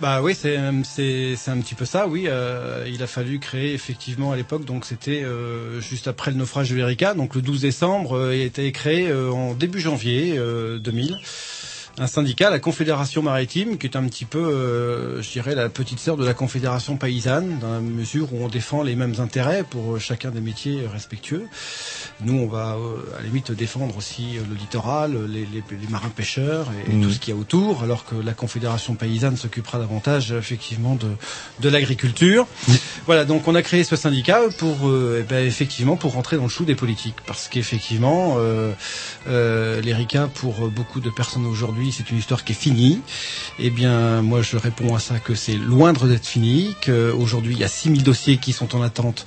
[0.02, 2.08] Bah oui, c'est euh, c'est c'est un petit peu ça.
[2.08, 4.64] Oui, euh, il a fallu créer effectivement à l'époque.
[4.64, 7.14] Donc c'était euh, juste après le naufrage de l'Erika.
[7.14, 11.20] Donc le 12 décembre, euh, il a été créé euh, en début janvier euh, 2000
[11.98, 15.98] un syndicat, la Confédération maritime, qui est un petit peu, euh, je dirais, la petite
[15.98, 19.94] sœur de la Confédération paysanne, dans la mesure où on défend les mêmes intérêts pour
[19.94, 21.46] euh, chacun des métiers respectueux.
[22.22, 25.88] Nous, on va euh, à la limite défendre aussi euh, le littoral, les, les, les
[25.88, 29.36] marins pêcheurs et, et tout ce qu'il y a autour, alors que la Confédération paysanne
[29.36, 31.08] s'occupera davantage effectivement de,
[31.60, 32.46] de l'agriculture.
[33.06, 36.44] Voilà, donc on a créé ce syndicat pour euh, eh ben, effectivement pour rentrer dans
[36.44, 38.72] le chou des politiques, parce qu'effectivement, euh,
[39.28, 43.00] euh, l'ERICA pour beaucoup de personnes aujourd'hui, c'est une histoire qui est finie.
[43.58, 46.76] Eh bien, moi, je réponds à ça que c'est loin d'être fini.
[46.84, 49.26] Qu'aujourd'hui, il y a 6000 dossiers qui sont en attente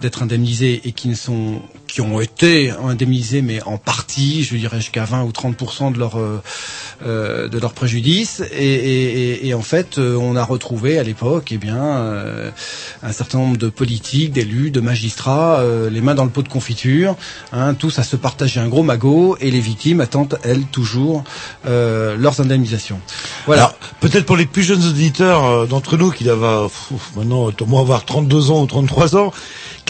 [0.00, 1.62] d'être indemnisés et qui ne sont,
[1.92, 6.18] qui ont été indemnisés, mais en partie, je dirais jusqu'à 20 ou 30% de leur
[6.18, 6.40] euh,
[7.04, 8.42] euh, de leur préjudice.
[8.50, 12.50] Et, et, et, en fait, euh, on a retrouvé à l'époque, eh bien, euh,
[13.02, 16.48] un certain nombre de politiques, d'élus, de magistrats, euh, les mains dans le pot de
[16.48, 17.14] confiture,
[17.52, 21.24] hein, tous à se partager un gros magot, et les victimes attendent elles toujours
[21.66, 23.00] euh, leurs indemnisations.
[23.44, 23.74] Voilà.
[24.00, 26.70] Peut-être pour les plus jeunes auditeurs d'entre nous qui doivent
[27.16, 29.30] maintenant, au moins avoir 32 ans ou 33 ans,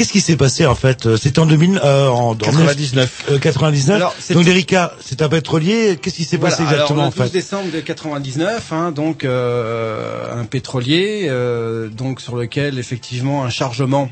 [0.02, 3.24] qu'est-ce qui s'est passé en fait Euh, C'était en 2000, euh, en, en 99.
[3.30, 3.94] euh, 99.
[3.96, 5.96] Alors, c'est- Donc l'Erika, c'est un pétrolier.
[6.02, 9.24] Qu'est-ce qui s'est Voilà, passé exactement alors, le 12 fait décembre de 99, hein, donc
[9.24, 14.10] euh, un pétrolier, euh, donc sur lequel effectivement un chargement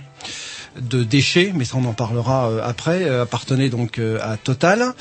[0.81, 4.93] de déchets, mais ça on en parlera euh, après, euh, appartenait donc euh, à Total.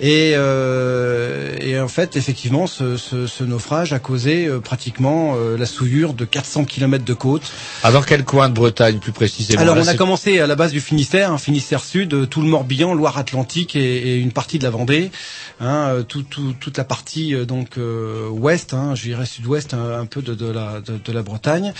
[0.00, 5.56] Et, euh, et en fait, effectivement, ce, ce, ce naufrage a causé euh, pratiquement euh,
[5.58, 7.42] la souillure de 400 km de côte.
[7.82, 9.60] Dans quel coin de Bretagne plus précisément?
[9.60, 12.40] Alors Là, on a commencé à la base du Finistère, hein, Finistère Sud, euh, tout
[12.40, 13.80] le Morbihan, Loire-Atlantique et,
[14.14, 15.10] et une partie de la Vendée,
[15.60, 20.00] hein, tout, tout- toute la partie euh, donc euh, ouest, hein, je dirais sud-ouest un,
[20.00, 21.72] un peu de, de la de, de la Bretagne.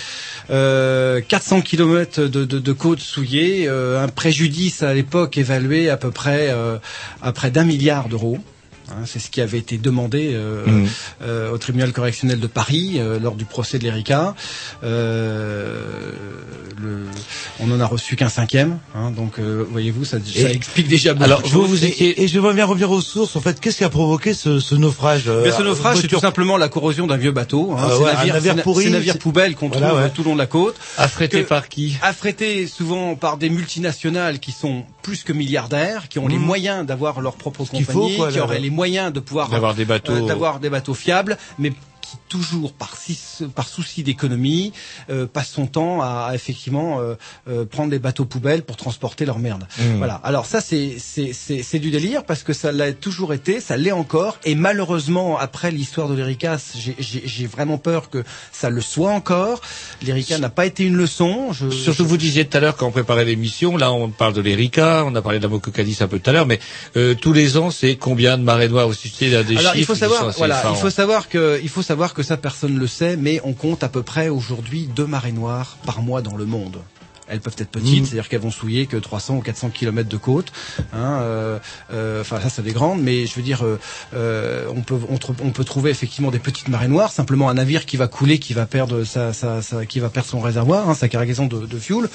[0.49, 2.99] Euh, 400 km de, de, de côte
[3.67, 6.77] euh, un préjudice à l'époque évalué à peu près euh,
[7.21, 8.39] à près d'un milliard d'euros.
[8.91, 10.87] Hein, c'est ce qui avait été demandé euh, Mhm.
[11.23, 14.35] euh, au tribunal correctionnel de Paris euh, lors du procès de l'Erika.
[14.83, 16.11] Euh,
[16.81, 17.05] le-
[17.59, 21.13] on en a reçu qu'un cinquième, hein, donc euh, voyez-vous, ça, ça Et- explique déjà
[21.13, 21.69] beaucoup Alors, de vous, choses.
[21.69, 22.09] vous étiez...
[22.09, 23.35] Et, et je vais bien revenir aux sources.
[23.35, 26.19] En fait, qu'est-ce qui a provoqué ce, ce naufrage euh, Mais ce naufrage, c'est tout
[26.19, 27.73] simplement la corrosion d'un vieux bateau.
[27.73, 30.09] Hein, Ah ouais, un navire ces na- pourri, c'est- poubelles qu'on Voilà, trouve ouais.
[30.09, 30.75] tout le long de la côte.
[30.97, 31.97] Affrété que- par qui?
[32.01, 36.45] affrétés souvent par des multinationales qui sont plus que milliardaires, qui ont les Mhm.
[36.45, 39.85] moyens d'avoir leur propre compagnie, faut, quoi, qui auraient les moyens de pouvoir D'avoir des
[39.85, 40.13] bateaux.
[40.13, 44.71] euh, d'avoir des bateaux fiables, mais qui toujours par, six- par souci d'économie
[45.09, 47.15] euh, passe son temps à, à effectivement euh,
[47.49, 49.65] euh, prendre des bateaux poubelles pour transporter leur merde.
[49.77, 49.97] Mmh.
[49.97, 50.15] Voilà.
[50.23, 53.91] Alors ça c'est c'est c'est du délire parce que ça l'a toujours été, ça l'est
[53.91, 56.57] encore et malheureusement après l'histoire de l'Erika,
[56.99, 59.59] j'ai- vraiment peur que ça le soit encore.
[60.03, 61.51] L'Erika n'a pas été une leçon.
[61.51, 64.33] Je, Surtout, je- vous disiez tout à l'heure quand on préparait l'émission, là on parle
[64.33, 66.59] de l'Erika, on a parlé de la Mococadis un peu tout à l'heure, mais
[66.95, 69.75] euh, tous les ans c'est combien de marées noires aussi Il y a des Alors
[69.75, 72.87] il faut savoir, voilà, il faut savoir que, il faut savoir que ça personne le
[72.87, 76.45] sait, mais on compte à peu près aujourd'hui deux marées noires par mois dans le
[76.45, 76.77] monde.
[77.33, 78.05] elles peuvent être petites, Mhm.
[78.05, 80.51] c'est-à-dire qu'elles vont souiller que 300 ou 400 kilomètres de côte.
[80.91, 81.59] Hein, euh,
[81.93, 83.63] euh, enfin, ça, c'est des grandes, mais je veux dire,
[84.13, 87.95] euh, on peut on, peut trouver effectivement des petites marées noires, simplement un navire qui
[87.95, 91.07] va couler, qui va perdre sa, sa, sa- qui va perdre son réservoir, hein, sa
[91.07, 92.09] cargaison de, de fuel.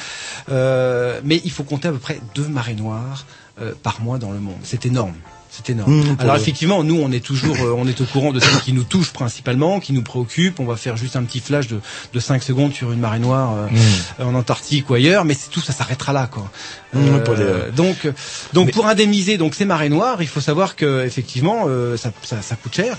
[1.24, 3.24] Mais il faut compter à peu près deux marées noires
[3.82, 4.58] par mois dans le monde.
[4.64, 5.14] C'est énorme.
[5.56, 5.92] C'est énorme.
[5.92, 8.72] Mmh, Alors effectivement, nous, on est toujours, euh, on est au courant de celles qui
[8.72, 10.60] nous touchent principalement, qui nous préoccupent.
[10.60, 11.80] On va faire juste un petit flash de,
[12.12, 13.54] de 5 secondes sur une marée noire
[14.18, 16.50] euh, en Antarctique ou ailleurs, mais c'est tout, ça s'arrêtera là, quoi.
[16.92, 18.06] Mmh, Euh, pour les- donc,
[18.52, 22.42] donc pour indemniser donc ces marées noires, il faut savoir que effectivement, euh, ça, ça,
[22.42, 22.96] ça coûte cher.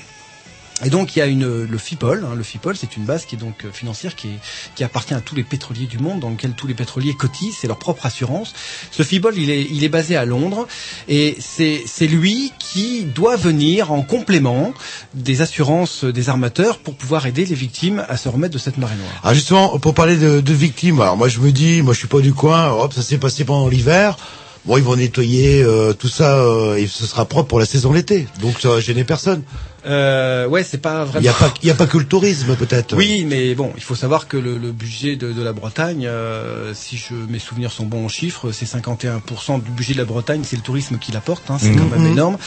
[0.85, 3.35] Et donc il y a une le FIPOL, hein, le FIPOL c'est une base qui
[3.35, 4.39] est donc euh, financière qui est
[4.75, 7.67] qui appartient à tous les pétroliers du monde dans lequel tous les pétroliers cotisent, c'est
[7.67, 8.53] leur propre assurance.
[8.91, 10.67] Ce FIPOL il est il est basé à Londres
[11.07, 14.73] et c'est lui qui doit venir en complément
[15.15, 18.95] des assurances des armateurs pour pouvoir aider les victimes à se remettre de cette marée
[18.95, 19.19] noire.
[19.23, 22.07] Alors justement, pour parler de, de victimes, alors moi je me dis, moi je suis
[22.07, 24.17] pas du coin, hop, ça s'est passé pendant l'hiver.
[24.65, 27.93] Bon, ils vont nettoyer euh, tout ça euh, et ce sera propre pour la saison
[27.93, 28.27] l'été.
[28.41, 29.43] Donc ça va gêner personne.
[29.85, 31.21] Euh, ouais, c'est pas vraiment.
[31.21, 32.95] Il y a pas, il y a pas que le tourisme peut-être.
[32.95, 36.73] Oui, mais bon, il faut savoir que le, le budget de, de la Bretagne, euh,
[36.73, 40.41] si je, mes souvenirs sont bons en chiffres, c'est 51% du budget de la Bretagne,
[40.43, 41.77] c'est le tourisme qui l'apporte, hein, c'est Mhm.
[41.79, 42.11] quand même Mhm.
[42.13, 42.37] énorme.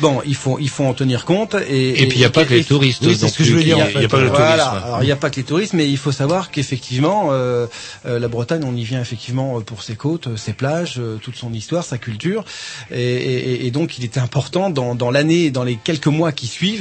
[0.00, 1.54] Bon, il faut, il faut en tenir compte.
[1.68, 3.54] Et, Et puis, il y a pas que les touristes Oui, c'est ce que je
[3.54, 3.76] veux dire.
[3.76, 4.08] il y a fait.
[4.08, 4.64] pas que le Voilà.
[4.64, 4.84] tourisme.
[4.86, 7.66] Alors, il n'y a pas que les touristes, mais il faut savoir qu'effectivement, euh,
[8.06, 11.36] euh, la Bretagne, on y vient effectivement euh, pour ses côtes, euh, ses plages, toute
[11.36, 12.44] son histoire, sa culture.
[12.90, 16.46] Et, et- et donc, il était important dans, dans l'année, dans les quelques mois qui
[16.46, 16.79] suivent,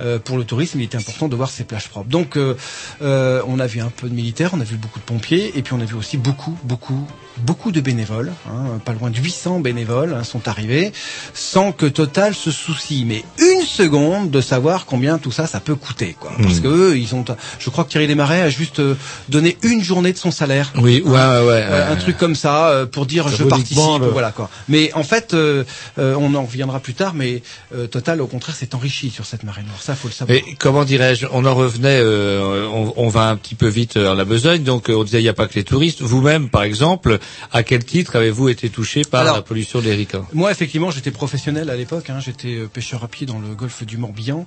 [0.00, 2.08] euh, pour le tourisme, il était important de voir ces plages propres.
[2.08, 2.56] Donc, euh,
[3.02, 5.62] euh, on a vu un peu de militaires, on a vu beaucoup de pompiers, et
[5.62, 7.06] puis on a vu aussi beaucoup, beaucoup,
[7.38, 8.32] beaucoup de bénévoles.
[8.48, 10.92] hein, pas loin de 800 bénévoles hein, sont arrivés,
[11.32, 15.74] sans que Total se soucie, mais une seconde de savoir combien tout ça, ça peut
[15.74, 16.32] coûter, quoi.
[16.42, 16.62] Parce Hmm.
[16.62, 17.24] que eux, ils ont,
[17.58, 18.94] je crois que Thierry Desmarais a juste euh,
[19.28, 20.72] donné une journée de son salaire.
[20.76, 21.64] Oui, ouais, ouais, ouais.
[21.64, 24.48] Euh, un truc comme ça euh, pour dire je participe, le- voilà quoi.
[24.68, 25.64] Mais en fait, euh,
[25.98, 27.42] euh, on en reviendra plus tard, mais
[27.74, 29.80] euh, Total au contraire s'est enrichi sur cette marée noire.
[29.80, 30.36] Ça, faut le savoir.
[30.36, 34.14] Mais comment dirais-je On en revenait, euh, on, on va un petit peu vite à
[34.14, 34.62] la besogne.
[34.62, 36.00] Donc, on disait il n'y a pas que les touristes.
[36.02, 37.18] Vous-même, par exemple,
[37.52, 40.24] à quel titre avez-vous été touché par Alors, la pollution des ricains?
[40.32, 42.10] Moi, effectivement, j'étais professionnel à l'époque.
[42.10, 44.46] Hein, j'étais euh, pêcheur à pied dans le golfe du Morbihan.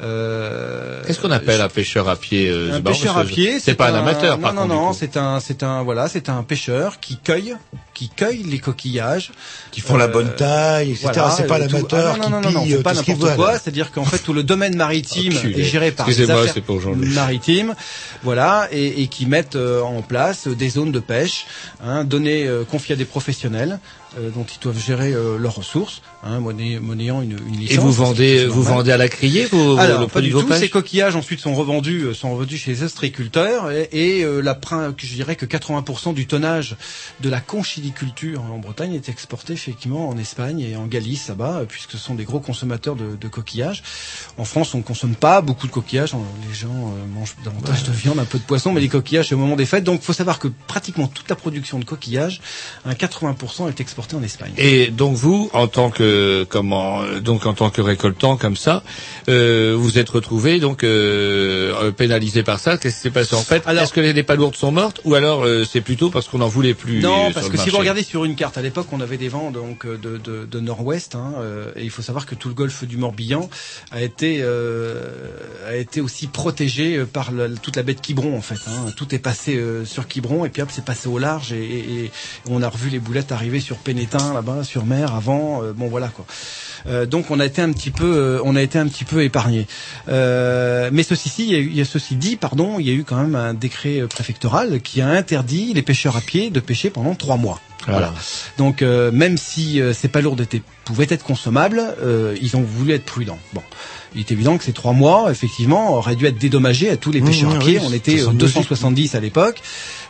[0.00, 3.90] Euh, Qu'est-ce qu'on appelle un pêcheur à pied euh, un pêcheur à pied, C'est pas
[3.90, 4.74] un amateur, Non, par non, contre.
[4.74, 7.54] du non, c'est un, c'est un, voilà, c'est un pêcheur qui cueille,
[7.94, 9.32] qui cueille les coquillages,
[9.70, 11.10] Qui font la bonne taille, etc.
[11.36, 13.52] C'est pas l'amateur ah, non, qui non, non, non, pille, c'est pas ce n'importe quoi.
[13.58, 16.80] C'est-à-dire qu'en fait tout le domaine maritime est géré par des Excusez-moi, affaires c'est pour
[16.80, 17.12] Jean-Luc.
[17.14, 17.74] maritimes,
[18.22, 21.46] voilà, et, et qui mettent en place des zones de pêche,
[21.84, 23.78] hein, données, euh, confiées à des professionnels.
[24.18, 27.76] Euh, dont ils doivent gérer euh, leurs ressources, hein, monnayant une, une licence.
[27.76, 30.46] Et vous vendez, vous vendez à la criée vos, Alors, le pas du tout.
[30.52, 34.58] Ces coquillages ensuite sont revendus, euh, sont revendus chez les ostréiculteurs et, et euh, la
[34.96, 36.76] je dirais que 80% du tonnage
[37.20, 41.64] de la conchiliculture en Bretagne est exporté effectivement en Espagne et en Galice là-bas, euh,
[41.64, 43.82] puisque ce sont des gros consommateurs de, de coquillages.
[44.38, 46.14] En France, on ne consomme pas beaucoup de coquillages.
[46.48, 49.34] Les gens euh, mangent davantage de viande, un peu de poisson, mais les coquillages c'est
[49.34, 49.84] au moment des fêtes.
[49.84, 52.40] Donc, il faut savoir que pratiquement toute la production de coquillages,
[52.84, 54.52] un 80% est exportée en Espagne.
[54.56, 58.82] Et donc vous, en tant que comment, donc en tant que récoltant comme ça,
[59.28, 62.76] euh, vous êtes retrouvé donc euh, euh, pénalisé par ça.
[62.78, 63.62] Qu'est-ce qui s'est passé en fait?
[63.68, 66.74] Est-ce que les, palourdes sont mortes ou alors euh, c'est plutôt parce qu'on n'en voulait
[66.74, 69.16] plus Non, euh, parce que si vous regardez sur une carte, à l'époque, on avait
[69.16, 71.32] des vents donc euh, de, de, de nord-ouest, hein,
[71.76, 73.48] et il faut savoir que tout le golfe du Morbihan
[73.90, 74.42] a été
[75.68, 78.58] a été aussi protégé par la- toute la baie de Quiberon en fait.
[78.68, 78.86] Hein.
[78.96, 82.10] Tout est passé sur Quiberon et puis hop, c'est passé au large et, et- et
[82.48, 85.62] on a revu les boulettes arriver sur Pénétin là-bas, sur mer avant.
[85.62, 86.24] euh, bon voilà quoi.
[86.86, 89.22] Euh, donc on a été un petit peu, euh, on a été un petit peu
[89.22, 89.66] épargné.
[90.08, 92.86] Euh, mais ceci, ci, il y a eu- il y a ceci dit, pardon, il
[92.86, 96.20] y a eu quand même un décret euh, préfectoral qui a interdit les pêcheurs à
[96.20, 97.60] pied de pêcher pendant trois mois.
[97.86, 98.12] Voilà.
[98.58, 102.92] Donc euh, même si euh, ces palourdes étaient, pouvaient être consommables, euh, ils ont voulu
[102.92, 103.38] être prudents.
[103.54, 103.62] Bon.
[104.14, 107.20] Il est évident que ces trois mois, effectivement, auraient dû être dédommagés à tous les
[107.20, 107.78] Mmh, pêcheurs à pied.
[107.78, 109.60] oui, On était ça euh, semble 270 à l'époque.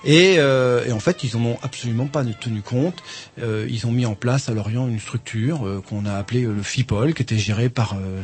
[0.05, 2.97] Et, euh, et en fait, ils en ont absolument pas tenu compte.
[3.41, 6.53] Euh, ils ont mis en place à Lorient une structure euh, qu'on a appelée euh,
[6.53, 8.21] le FIPOL, qui était gérée par euh,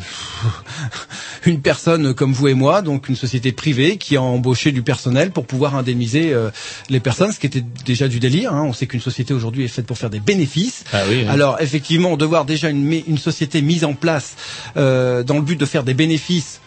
[1.46, 5.30] une personne comme vous et moi, donc une société privée qui a embauché du personnel
[5.30, 6.50] pour pouvoir indemniser euh,
[6.90, 8.52] les personnes, ce qui était déjà du délire.
[8.52, 8.64] hein.
[8.64, 10.82] On sait qu'une société aujourd'hui est faite pour faire des bénéfices.
[10.92, 11.28] Ah oui, oui.
[11.28, 14.34] Alors effectivement, de voir déjà une, une société mise en place
[14.76, 16.60] euh, dans le but de faire des bénéfices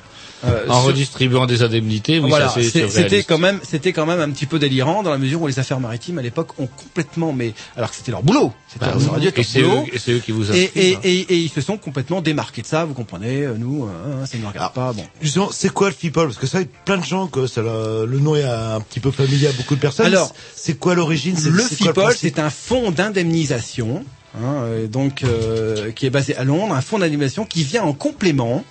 [0.44, 4.32] Euh, en sur- redistribuant des indemnités, oui, voilà, c'était quand même, c'était quand même un
[4.32, 7.54] petit peu délirant dans la mesure où les affaires maritimes à l'époque ont complètement, mais
[7.78, 9.04] alors que c'était leur boulot, c'était Bah oui.
[9.04, 11.00] Et leur c'est eux- et c'est eux qui vous et, inscrivent, et, hein.
[11.04, 14.36] et, et ils se sont complètement démarqués de ça, vous comprenez, euh, nous, euh, ça
[14.38, 15.06] ne nous regarde pas, bon.
[15.22, 17.46] Justement, c'est quoi le FIPOL Parce que ça, il y a plein de gens que
[17.46, 20.08] ça, le le nom est un petit peu familier à beaucoup de personnes.
[20.08, 21.36] Alors, c'est quoi l'origine?
[21.40, 24.04] Le FIPOL, c'est un fonds d'indemnisation,
[24.36, 27.94] hein, euh, donc euh, qui est basé à Londres, un fonds d'indemnisation qui vient en
[27.94, 28.64] complément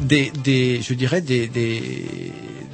[0.00, 0.32] des,
[0.82, 1.48] je dirais des,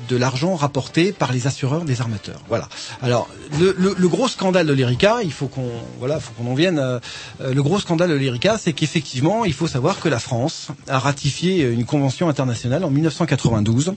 [0.08, 2.40] de l'argent rapporté par les assureurs des armateurs.
[2.48, 2.68] Voilà.
[3.02, 3.28] Alors
[3.58, 6.78] le, gros scandale de l'Erica, il faut qu'on voilà, faut qu'on en vienne.
[6.78, 6.98] euh,
[7.40, 11.62] le gros scandale de l'Erica, c'est qu'effectivement, il faut savoir que la France a ratifié
[11.62, 13.94] une convention internationale en 1992.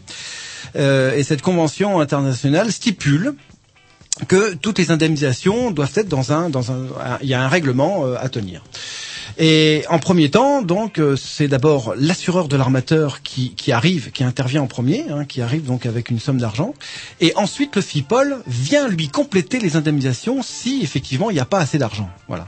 [0.75, 3.35] Euh, et cette convention internationale stipule
[4.27, 6.87] que toutes les indemnisations doivent être dans un dans un
[7.21, 8.61] il y a un règlement euh, à tenir.
[9.37, 14.23] Et en premier temps, donc, euh, c'est d'abord l'assureur de l'armateur qui, qui arrive, qui
[14.23, 16.73] intervient en premier, hein, qui arrive donc avec une somme d'argent.
[17.19, 21.59] Et ensuite, le FIPOL vient lui compléter les indemnisations si effectivement il n'y a pas
[21.59, 22.09] assez d'argent.
[22.27, 22.47] Voilà.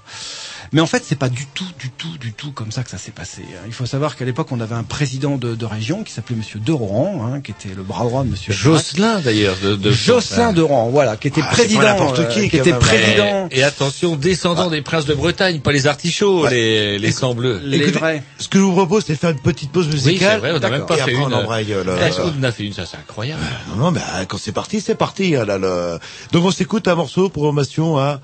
[0.76, 2.98] Mais en fait, c'est pas du tout, du tout, du tout comme ça que ça
[2.98, 3.44] s'est passé.
[3.54, 3.64] hein.
[3.66, 6.60] Il faut savoir qu'à l'époque, on avait un président de, de région qui s'appelait Monsieur
[6.60, 10.90] Derohan, hein, qui était le bras droit de Monsieur Jocelyn d'ailleurs de, de Jocelyn Derohan,
[10.90, 13.48] voilà, qui était Ah, président, n'importe euh, qui, qui était président.
[13.52, 17.62] Et, et attention, descendant des princes de Bretagne, pas les artichauts, les, les sangs bleus.
[17.72, 20.32] Écoutez, Ce que je vous propose, c'est de faire une petite pause Oui, musicale.
[20.34, 21.22] c'est vrai, on n'a même pas Et fait après, une.
[21.22, 23.42] on embraye euh, en a fait une, ça c'est incroyable.
[23.70, 25.38] Non, non, mais euh, quand c'est parti, c'est parti.
[25.38, 26.00] hein, là, le-
[26.34, 28.20] Donc on s'écoute un morceau, programmation à...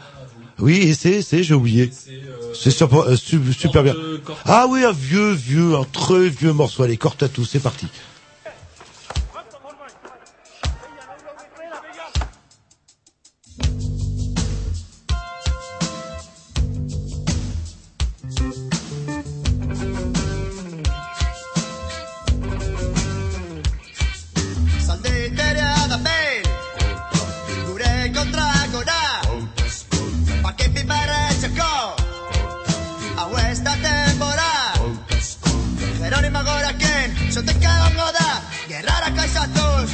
[0.60, 1.90] Oui, et c'est, c'est, j'ai oublié.
[2.54, 3.96] C'est sur- euh, su- super bien.
[4.46, 6.84] Ah oui, un vieux, vieux, un très vieux morceau.
[6.84, 7.88] Allez, corte à tout, c'est parti.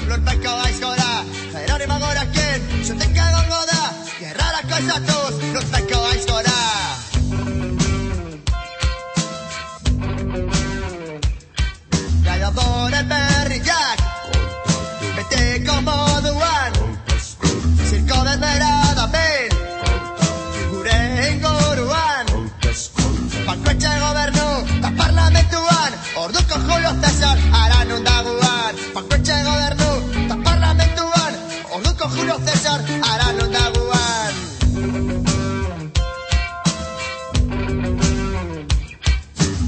[0.07, 1.11] florpeka ova izgoda
[1.53, 3.81] Jeronimo gorakin, sutik egongo da
[4.19, 6.57] Gerrara koizatuz, florpeka ova izgoda
[12.27, 13.99] Gai odore berriak
[15.17, 16.71] Betiko moduan
[17.89, 19.51] Zirko denbera da behin
[20.71, 20.99] Gure
[21.31, 22.33] inguruan
[23.47, 24.47] Bankuetxe gobernu
[24.77, 29.91] eta parlamentuan Orduko julio Cesar haran undaguan Bankuetxe gobernu
[32.38, 34.33] profesor Arano Taguán.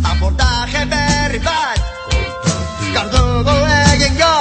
[0.03, 1.79] Abordaje berribat,
[2.93, 3.55] kardugu
[3.93, 4.37] egingo,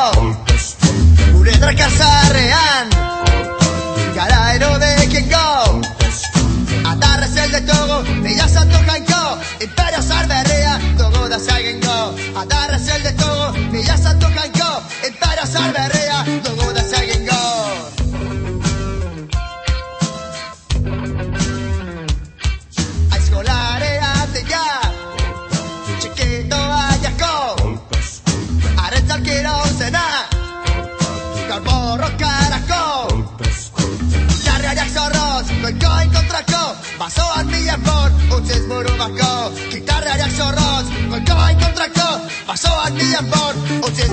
[1.39, 2.87] uretra kasarrean,
[4.15, 5.49] garairo dekingo,
[6.93, 9.23] atarrez ez ditugu, mila santu jainko,
[9.65, 11.99] imperio zarberria dugu da zaigingo,
[12.43, 14.27] atarrez ez ditugu, mila santu
[38.69, 39.33] moromako,
[39.73, 42.09] kitarrariak zorroz, kolkoa inkontrako,
[42.49, 44.11] basoak bilan bor, utziz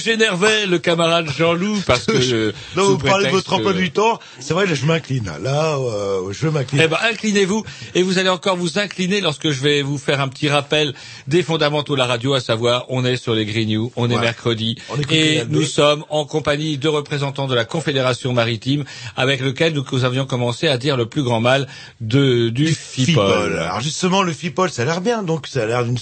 [0.00, 2.34] j'énervais le camarade Jean-Loup parce que...
[2.34, 4.18] euh, Non, vous parlez de votre emploi du temps.
[4.38, 5.30] C'est vrai, là, je m'incline.
[5.42, 6.82] Là, euh, je m'incline.
[6.84, 10.28] Eh ben, inclinez-vous et vous allez encore vous incliner lorsque je vais vous faire un
[10.28, 10.94] petit rappel
[11.26, 14.18] des fondamentaux de la radio, à savoir, on est sur les Green News, on est
[14.18, 18.84] mercredi On et nous sommes en compagnie de représentants de la Confédération maritime
[19.16, 21.66] avec lequel nous, nous avions commencé à dire le plus grand mal
[22.00, 23.58] de, du, FIPOL.
[23.58, 25.98] Alors justement, le FIPOL, ça a l'air bien, donc ça a l'air d'une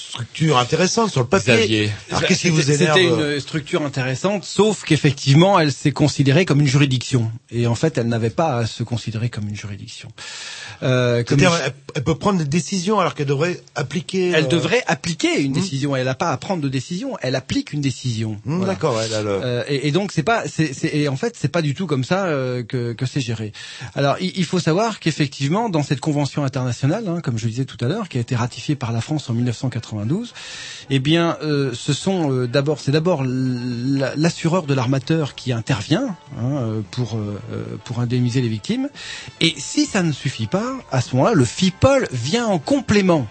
[0.00, 1.54] structure intéressante sur le papier.
[1.56, 1.90] Xavier.
[2.10, 6.44] Alors qu'est-ce qui vous C'était- énerve C'était une structure intéressante, sauf qu'effectivement, elle s'est considérée
[6.44, 7.30] comme une juridiction.
[7.50, 10.08] Et en fait, elle n'avait pas à se considérer comme une juridiction.
[10.82, 14.30] Euh, comme C'est-à-dire, elle, elle peut prendre des décisions alors qu'elle devrait appliquer.
[14.30, 15.94] elle euh, devrait appliquer une décision.
[15.94, 17.16] Elle n'a pas à prendre de décision.
[17.22, 18.40] Elle applique une décision.
[18.44, 18.72] Voilà.
[18.74, 21.34] D'accord, elle a le- Euh, et, et donc c'est pas, c'est, c'est- et en fait
[21.38, 23.52] c'est pas du tout comme ça euh, que, que c'est géré.
[23.94, 27.64] Alors il, il faut savoir qu'effectivement dans cette convention internationale, hein, comme je le disais
[27.64, 29.34] tout à l'heure, qui a été ratifiée par la France en
[29.92, 30.34] 1992,
[30.90, 36.52] eh bien euh, ce sont euh, d'abord, c'est d'abord l'assureur de l'armateur qui intervient hein,
[36.56, 37.18] euh, pour
[37.84, 38.88] pour indemniser les victimes.
[39.40, 43.26] Et si ça ne suffit pas, à ce moment-là, le FIPOL vient en complément.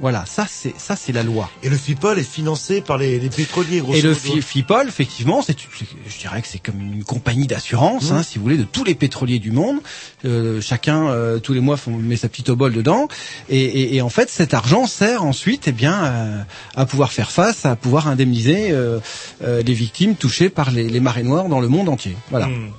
[0.00, 1.50] Voilà, ça c'est ça c'est la loi.
[1.62, 4.14] Et le FIPOL est financé par les, les pétroliers, grosso Et le.
[4.14, 8.14] Fi- FIPOL, effectivement, c'est, je dirais que c'est comme une compagnie d'assurance, Mmh.
[8.14, 9.76] hein, si vous voulez, de tous les pétroliers du monde.
[10.24, 13.08] Euh, chacun, euh, tous les mois, font, met sa petite obole dedans.
[13.50, 16.42] Et, et- et en fait, cet argent sert ensuite, eh bien, euh,
[16.76, 19.00] à pouvoir faire face, à pouvoir indemniser euh,
[19.44, 22.16] euh, les victimes touchées par les, les marées noires dans le monde entier.
[22.30, 22.46] Voilà.
[22.46, 22.70] Hmm.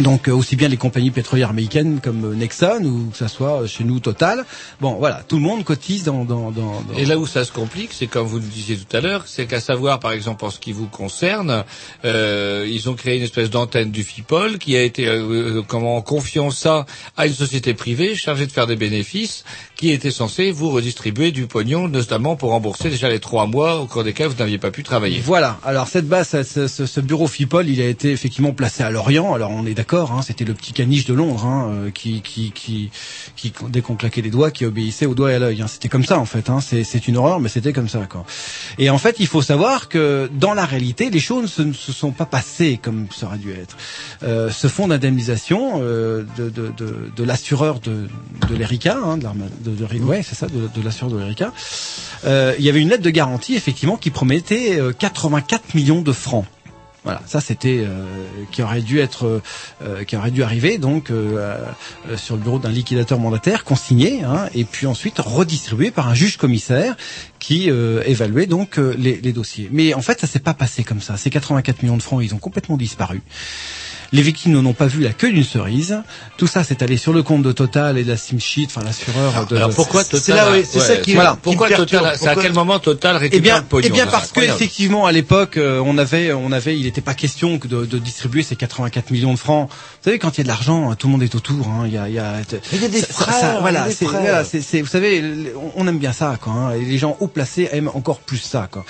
[0.00, 3.62] Donc euh, aussi bien les compagnies pétrolières américaines comme euh, Nexon ou que ça soit
[3.62, 4.44] euh, chez nous Total.
[4.80, 6.24] Bon, voilà, tout le monde cotise dans.
[6.24, 8.94] dans, dans, dans- Et là où ça se complique, c'est comme vous le disiez tout
[8.94, 11.64] à l'heure, c'est qu'à savoir, par exemple, en ce qui vous concerne,
[12.04, 16.50] euh, ils ont créé une espèce d'antenne du FIPOL qui a été, euh, comment, confiant
[16.50, 16.84] ça
[17.16, 19.44] à une société privée chargée de faire des bénéfices,
[19.76, 23.86] qui était censée vous redistribuer du pognon, notamment pour rembourser déjà les trois mois au
[23.86, 25.20] cours desquels vous n'aviez pas pu travailler.
[25.24, 25.58] Voilà.
[25.64, 29.32] Alors cette base, ce, ce- ce bureau FIPOL, il a été effectivement placé à Lorient.
[29.32, 32.52] Alors on est d'accord, hein, c'était le petit caniche de Londres hein, euh, qui, qui,
[32.52, 32.90] qui,
[33.36, 35.62] qui, dès qu'on claquait les doigts, qui obéissait au doigt et à l'œil.
[35.62, 35.66] hein.
[35.66, 36.50] C'était comme ça en fait.
[36.50, 36.60] Hein.
[36.60, 38.00] C'est, une horreur, mais c'était comme ça.
[38.78, 42.10] Et en fait, il faut savoir que dans la réalité, les choses ne se sont
[42.10, 43.76] pas passées comme ça aurait dû être.
[44.22, 48.08] Euh, ce fonds d'indemnisation euh, de, de, de, de l'assureur de,
[48.48, 49.86] de l'ERICA, hein, de, de,
[50.22, 51.52] c'est ça, de, l'assureur de l'ERICA,
[52.24, 56.12] euh, il y avait une lettre de garantie effectivement qui promettait euh, 84 millions de
[56.12, 56.46] francs.
[57.06, 58.04] Voilà, ça c'était euh,
[58.50, 59.40] qui aurait dû être,
[59.80, 61.56] euh, qui aurait dû arriver donc euh,
[62.10, 66.14] euh, sur le bureau d'un liquidateur mandataire, consigné, hein, et puis ensuite redistribué par un
[66.14, 66.96] juge commissaire
[67.38, 69.68] qui euh, évaluait donc euh, les, les dossiers.
[69.70, 71.16] Mais en fait, ça s'est pas passé comme ça.
[71.16, 73.22] Ces 84 millions de francs, ils ont complètement disparu.
[74.12, 76.02] Les victimes n'en ont pas vu la queue d'une cerise.
[76.36, 79.46] Tout ça s'est allé sur le compte de Total et de la Simsheet, enfin l'assureur
[79.46, 79.56] de.
[79.56, 81.36] Alors pourquoi C'est- Total c'est oui, c'est ça ouais, qui, voilà.
[81.42, 81.68] Pourquoi.
[81.70, 84.40] Total c'est à quel moment Total récupère eh bien, le pognon Eh bien parce c'est
[84.40, 87.84] que effectivement à l'époque euh, on avait on avait il n'était pas question que de,
[87.84, 89.68] de distribuer ces 84 millions de francs.
[89.70, 91.66] Vous savez quand il y a de l'argent tout le monde est autour.
[91.68, 91.84] hein.
[91.86, 92.34] Il y a il y a,
[92.72, 94.20] il y a des ça- ça- frères, il y a voilà, des c'est frères.
[94.20, 95.22] voilà, c'est c'est- vous savez
[95.74, 96.52] on aime bien ça quoi.
[96.52, 96.72] hein.
[96.74, 98.84] Et les gens haut placés aiment encore plus ça quoi.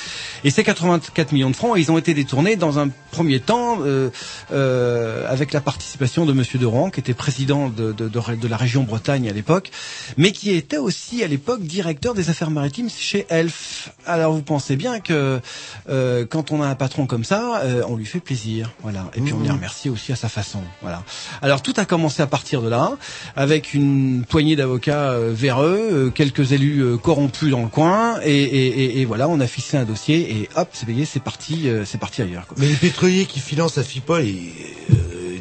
[0.44, 4.10] Et ces 84 millions de francs ils ont été détournés dans un premier temps euh,
[4.52, 8.48] euh, avec la participation de Monsieur de Rohan qui était président de, de, de, de
[8.48, 9.70] la région Bretagne à l'époque,
[10.16, 13.90] mais qui était aussi à l'époque directeur des affaires maritimes chez Elf.
[14.06, 15.40] Alors vous pensez bien que
[15.88, 19.10] euh, quand on a un patron comme ça, euh, on lui fait plaisir, voilà.
[19.14, 21.02] Et puis on les remercie aussi à sa façon, voilà.
[21.42, 22.92] Alors tout a commencé à partir de là,
[23.34, 28.42] avec une poignée d'avocats euh, véreux, euh, quelques élus euh, corrompus dans le coin, et,
[28.42, 31.68] et, et, et voilà, on a fixé un dossier et hop, c'est payé, c'est parti,
[31.68, 32.46] euh, c'est parti ailleurs.
[32.46, 32.56] Quoi.
[32.58, 34.50] Mais les pétroliers qui financent la FIPOL, ils
[34.90, 34.95] euh,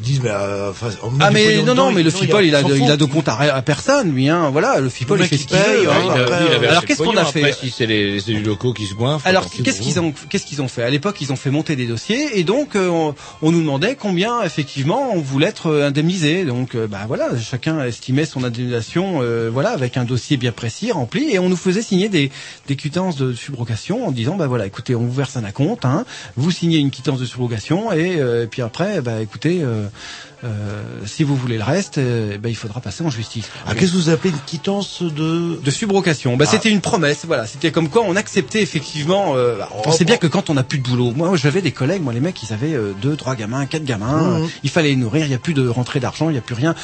[0.06, 2.62] disent, mais, euh, enfin, on met Ah mais non non mais le FIPOL il a
[2.62, 5.42] il a de compte à, à personne lui hein voilà le FIPOL il fait ce
[5.44, 6.02] il qu'il paye, veut ouais, hein.
[6.06, 8.12] Il a- après, lui, il avait alors qu'est-ce qu'on a fait Après, si c'est les,
[8.12, 9.28] les élus locaux qui se goinfrent.
[9.28, 10.84] alors qu'est-ce qu'ils ont qu'est-ce qu'ils ont fait?
[10.84, 13.96] À l'époque ils ont fait monter des dossiers et donc euh, on, on nous demandait
[13.96, 19.20] combien effectivement on voulait être euh, indemnisé donc euh, bah voilà chacun estimait son indemnisation
[19.22, 22.32] euh, voilà avec un dossier bien précis rempli et on nous faisait signer des
[22.68, 26.06] des quittances de subrogation en disant bah voilà écoutez on vous verse un acompte hein,
[26.38, 29.88] vous signez une quittance de subrogation et, euh, et puis après bah écoutez euh,
[31.06, 33.46] si vous voulez le reste, euh, ben, il faudra passer en justice.
[33.66, 35.60] Ah, qu'est-ce que vous appelez une quittance de...
[35.64, 36.38] De subrogation.
[36.38, 36.52] Bah, Ah.
[36.52, 37.48] C'était une promesse, voilà.
[37.48, 39.34] C'était comme quoi on acceptait effectivement.
[39.36, 41.72] Euh, bah, on sait bien que quand on n'a plus de boulot, moi j'avais des
[41.72, 44.42] collègues, moi les mecs, ils avaient euh, deux, trois gamins, quatre gamins.
[44.42, 45.26] Euh, il fallait les nourrir.
[45.26, 46.76] Il y a plus de rentrée d'argent, il y a plus rien.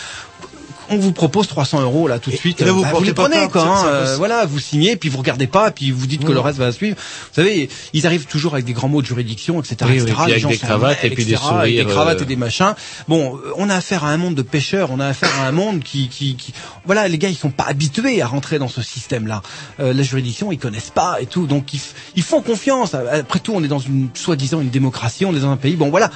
[0.91, 2.61] On vous propose 300 euros là tout de suite.
[2.61, 3.63] et là, vous Bah, les prenez quoi.
[3.63, 6.33] hein, euh, voilà, vous signez, puis vous regardez pas, puis vous dites que Mmh.
[6.35, 6.95] le reste va suivre.
[6.97, 9.77] Vous savez, ils arrivent toujours avec des grands mots de juridiction, etc.
[9.83, 10.13] Oui, oui, etc.
[10.15, 12.27] puis Les avec gens des cravates et puis des avec sourires, des cravates euh, et
[12.27, 12.73] des machins.
[13.07, 15.81] Bon, on a affaire à un monde de pêcheurs, on a affaire à un monde
[15.83, 16.53] qui, qui, qui,
[16.85, 19.41] voilà, les gars, ils sont pas habitués à rentrer dans ce système-là.
[19.79, 21.81] Euh, la juridiction, ils connaissent pas et tout, donc ils,
[22.15, 22.93] ils font confiance.
[22.93, 25.75] Après tout, on est dans une soi-disant une démocratie, on est dans un pays.
[25.75, 26.09] Bon, voilà,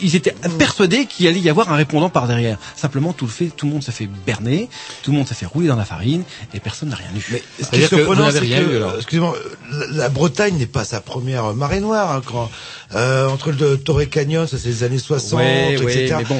[0.00, 2.58] ils étaient persuadés qu'il allait y avoir un répondant par derrière.
[2.76, 4.68] Simplement, tout le fait, tout le monde s'est fait berner,
[5.02, 6.22] tout le monde s'est fait rouler dans la farine
[6.54, 7.20] et personne n'a rien eu.
[7.62, 9.36] Ce qui est surprenant, c'est que, excusez-moi,
[9.72, 12.12] la, la Bretagne n'est pas sa première marée noire.
[12.12, 12.50] hein, quand,
[12.94, 16.06] euh, entre le Torrey Canyon, ça c'est les années 60, Ouais, etc.
[16.06, 16.36] ouais, mais bon,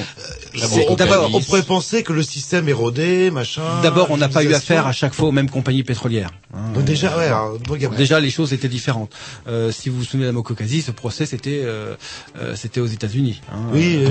[0.92, 3.62] Euh, d'abord- on pourrait penser que le système érodé, machin.
[3.82, 6.30] D'abord, on n'a pas eu affaire à chaque fois aux mêmes compagnies pétrolières.
[6.56, 6.72] Hein.
[6.74, 9.10] Donc déjà, ouais, alors, donc, Déjà, les choses étaient différentes.
[9.48, 11.94] Euh, si vous vous souvenez de la Mokokazi, ce procès, c'était euh,
[12.40, 13.40] euh, c'était aux États-Unis.
[13.52, 13.56] hein.
[13.72, 14.08] Oui, Euh,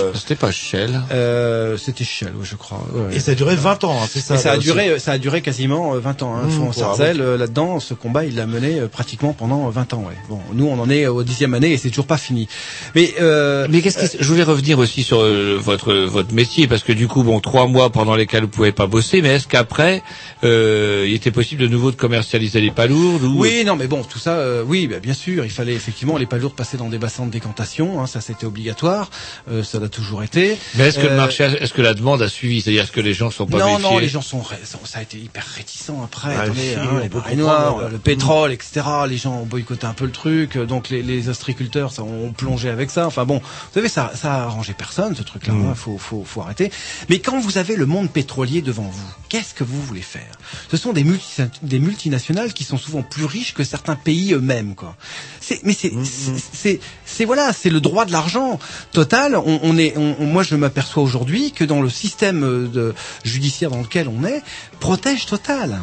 [0.00, 0.12] euh.
[0.14, 1.00] C'était pas Shell.
[1.12, 2.82] Euh, c'était Shell, ouais, je crois.
[2.92, 3.16] ouais.
[3.16, 4.34] Et ça a duré 20 ans, hein, c'est ça.
[4.34, 6.34] Et ça a duré, ça a duré quasiment euh, 20 ans.
[6.36, 6.46] Hein.
[6.46, 6.70] Mmh,
[7.00, 10.04] euh, là-dedans, ce combat, il l'a mené pratiquement pendant 20 ans.
[10.08, 10.16] Ouais.
[10.28, 12.48] Bon, nous, on en est au dixième année et c'est toujours pas fini.
[12.94, 16.82] Mais, euh, Mais qu'est-ce qui, je voulais revenir aussi sur euh, votre votre métier parce
[16.82, 20.02] que du coup bon trois mois pendant lesquels vous pouvez pas bosser mais est-ce qu'après
[20.44, 24.02] euh, il était possible de nouveau de commercialiser les palourdes ou Oui, non, mais bon,
[24.04, 26.98] tout ça, euh, oui, bah, bien sûr, il fallait effectivement les palourdes passer dans des
[26.98, 29.08] bassins de décantation, hein, ça c'était obligatoire,
[29.50, 30.58] euh, ça l'a toujours été.
[30.74, 32.60] mais est-ce que le Euh, marché est-ce que la demande a suivi?
[32.60, 33.90] C'est-à-dire est-ce que les gens sont pas non, méfiés?
[33.94, 34.42] non, les gens sont,
[34.84, 36.34] ça a été hyper réticent après.
[36.36, 37.88] Ah, attendez, si, hein, les comprendre, noires, là.
[37.88, 38.82] le pétrole, etc.
[39.08, 42.32] Les gens ont boycotté un peu le truc, euh, donc les, les ostriculteurs ça, ont
[42.32, 43.06] plongé avec ça.
[43.06, 45.54] Enfin bon, vous savez, ça, ça a arrangé personne ce truc-là.
[45.54, 45.70] Mm.
[45.70, 46.70] hein, faut, faut, faut arrêter.
[47.08, 50.30] Mais quand vous avez le monde pétrolier devant vous, qu'est-ce que vous voulez faire?
[50.70, 51.24] Ce sont des, multi,
[51.70, 54.94] des multinationales qui sont souvent plus riches que certains pays eux-mêmes, quoi.
[55.40, 58.58] C'est, mais c'est, c'est, c'est, c'est- voilà, c'est le droit de l'argent
[58.92, 59.36] total.
[59.36, 62.40] On, on est, on- on- moi, je m'aperçois aujourd'hui que dans le système
[62.70, 62.94] de,
[63.24, 64.42] judiciaire dans lequel on est,
[64.80, 65.78] protège Total.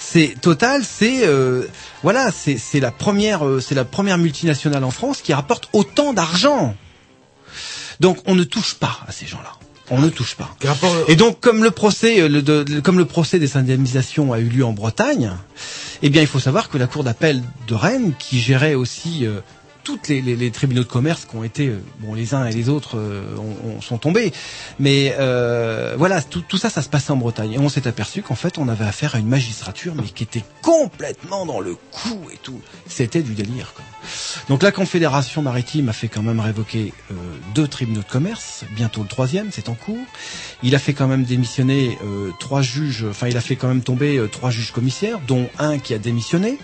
[0.00, 1.66] C'est Total, c'est euh,
[2.02, 6.12] voilà, c'est c'est la première, euh, c'est la première multinationale en France qui rapporte autant
[6.12, 6.74] d'argent.
[8.00, 9.52] Donc on ne touche pas à ces gens-là.
[9.90, 10.54] On ne touche pas.
[11.08, 14.38] Et donc, comme le procès, euh, le, de- le- comme le procès des indemnisations a
[14.38, 15.30] eu lieu en Bretagne,
[16.02, 19.40] eh bien, il faut savoir que la cour d'appel de Rennes, qui gérait aussi euh,
[19.88, 22.52] toutes les, les- les tribunaux de commerce qui ont été, euh, bon, les uns et
[22.52, 24.34] les autres euh, ont- ont- sont tombés,
[24.78, 27.52] mais euh, voilà, tout, tout ça, ça se passait en Bretagne.
[27.54, 30.44] Et on s'est aperçu qu'en fait, on avait affaire à une magistrature, mais qui était
[30.60, 32.60] complètement dans le coup et tout.
[32.86, 33.72] C'était du délire.
[33.74, 33.82] Quoi.
[34.50, 37.14] Donc la Confédération maritime a fait quand même révoquer euh,
[37.54, 39.96] deux tribunaux de commerce, bientôt le troisième, c'est en cours.
[40.62, 43.80] Il a fait quand même démissionner euh, trois juges, enfin il a fait quand même
[43.82, 46.58] tomber trois juges commissaires, dont un qui a démissionné.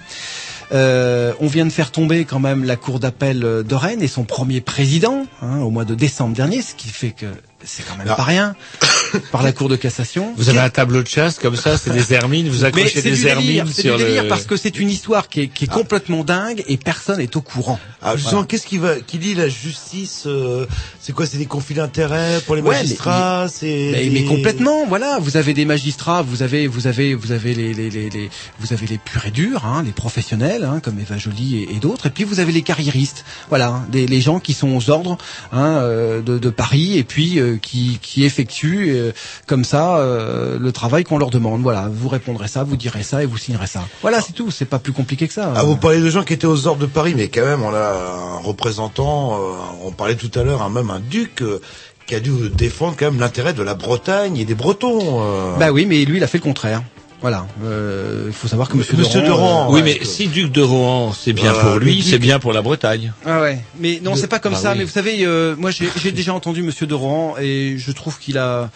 [0.75, 4.25] Euh, on vient de faire tomber quand même la cour d'appel de Rennes et son
[4.25, 7.27] premier président hein, au mois de décembre dernier, ce qui fait que
[7.65, 8.15] c'est quand même Ah.
[8.15, 8.55] pas rien
[9.33, 10.33] par la cour de cassation.
[10.37, 13.17] vous avez un tableau de chasse comme ça c'est des hermines vous accrochez du des
[13.17, 15.65] délire, hermines c'est sur du délire le parce que c'est une histoire qui est, qui
[15.65, 17.79] est complètement dingue et personne n'est au courant.
[18.03, 18.47] Ah, justement, Voilà.
[18.49, 20.67] qu'est-ce qui va, qui dit la justice euh,
[21.01, 24.87] C'est quoi C'est des conflits d'intérêts pour les Ouais, magistrats C'est Mais, des- mais complètement,
[24.87, 25.19] voilà.
[25.21, 28.73] Vous avez des magistrats, vous avez, vous avez, vous avez les, les, les, les- vous
[28.73, 32.07] avez les purs et durs, hein, les professionnels, hein, comme Eva Joly et, et d'autres.
[32.07, 35.17] Et puis vous avez les carriéristes, voilà, hein, des, les gens qui sont aux ordres
[35.53, 39.13] hein, euh, de, de Paris et puis euh, qui, qui effectuent euh,
[39.47, 41.63] comme ça euh, le travail qu'on leur demande.
[41.63, 43.83] Voilà, vous répondrez ça, vous direz ça et vous signerez ça.
[44.03, 44.51] Voilà, c'est tout.
[44.51, 45.53] C'est pas plus compliqué que ça.
[45.57, 47.73] Ah, vous parlez de gens qui étaient aux ordres de Paris, mais quand même, on
[47.75, 49.53] a un représentant, euh,
[49.85, 51.61] on parlait tout à l'heure, hein, même un duc euh,
[52.07, 55.23] qui a dû défendre quand même l'intérêt de la Bretagne et des Bretons.
[55.23, 55.57] euh.
[55.59, 56.83] Bah oui, mais lui, il a fait le contraire.
[57.25, 57.47] Voilà.
[57.64, 60.61] Euh, Il faut savoir que Monsieur, Monsieur Doran, Doran, euh, oui mais si duc de
[60.61, 64.12] Rohan c'est bien Euh, pour lui c'est bien pour la Bretagne Ah ouais, mais non,
[64.12, 64.72] De- c'est pas comme Bah ça.
[64.72, 64.79] oui.
[64.81, 68.18] Mais vous savez, euh, moi j'ai j'ai déjà entendu Monsieur de Rohan et je trouve
[68.18, 68.68] qu'il a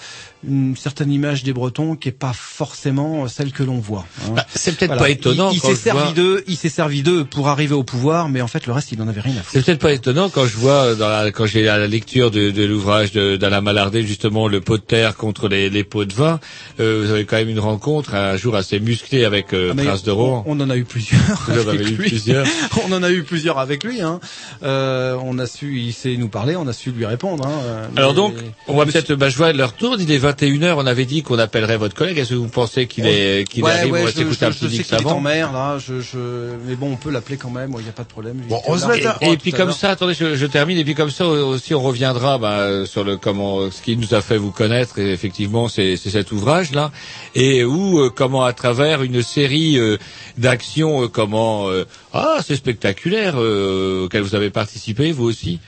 [0.47, 4.05] une certaine image des Bretons qui est pas forcément celle que l'on voit.
[4.26, 4.32] hein.
[4.36, 5.03] Bah, c'est peut-être Voilà.
[5.03, 7.82] pas étonnant Il, il s'est servi vois- d'eux, il s'est servi d'eux pour arriver au
[7.82, 9.51] pouvoir, mais en fait le reste il en avait rien à foutre.
[9.53, 12.64] C'est peut-être pas étonnant quand je vois dans la, quand j'ai la lecture de, de
[12.64, 16.39] l'ouvrage d'Alain Malardé justement le pot de terre contre les, les pots de vin.
[16.78, 20.03] Euh, vous avez quand même une rencontre un jour assez musclée avec euh, Ah, Prince
[20.05, 20.45] de Rohan.
[20.47, 21.20] On, on en a eu plusieurs.
[21.49, 22.09] Vous avec eu lui.
[22.09, 22.47] plusieurs.
[22.89, 24.01] on en a eu plusieurs avec lui.
[24.03, 24.20] Hein.
[24.62, 27.47] Euh, on a su, il sait nous parler, on a su lui répondre.
[27.47, 27.61] Hein.
[27.64, 28.34] Euh, Alors mais- donc,
[28.68, 29.97] on va peut-être, bah, je vois leur tour.
[29.99, 30.74] Il est 21h.
[30.76, 32.18] On avait dit qu'on appellerait votre collègue.
[32.18, 34.59] Est-ce que vous pensez qu'il est, qu'il ouais, arrive ouais, je, je- un je petit
[34.59, 35.20] sais mix qu'il est en avant.
[35.20, 35.79] mer là.
[35.79, 36.18] Je, je...
[36.66, 37.72] Mais bon, on peut l'appeler quand même.
[37.79, 38.43] Il n'y a pas de problème.
[38.49, 40.79] Bon, on se met à- Et puis comme ça, attendez, je, je termine.
[40.79, 44.20] Et puis comme ça aussi, on reviendra bah, sur le comment, ce qui nous a
[44.20, 44.99] fait vous connaître.
[44.99, 46.91] Et effectivement, c'est c'est cet ouvrage là,
[47.35, 49.97] et où euh, comment à travers une série euh,
[50.37, 51.66] d'actions, euh, comment
[52.12, 55.59] ah c'est spectaculaire euh, auxquelles vous avez participé vous aussi.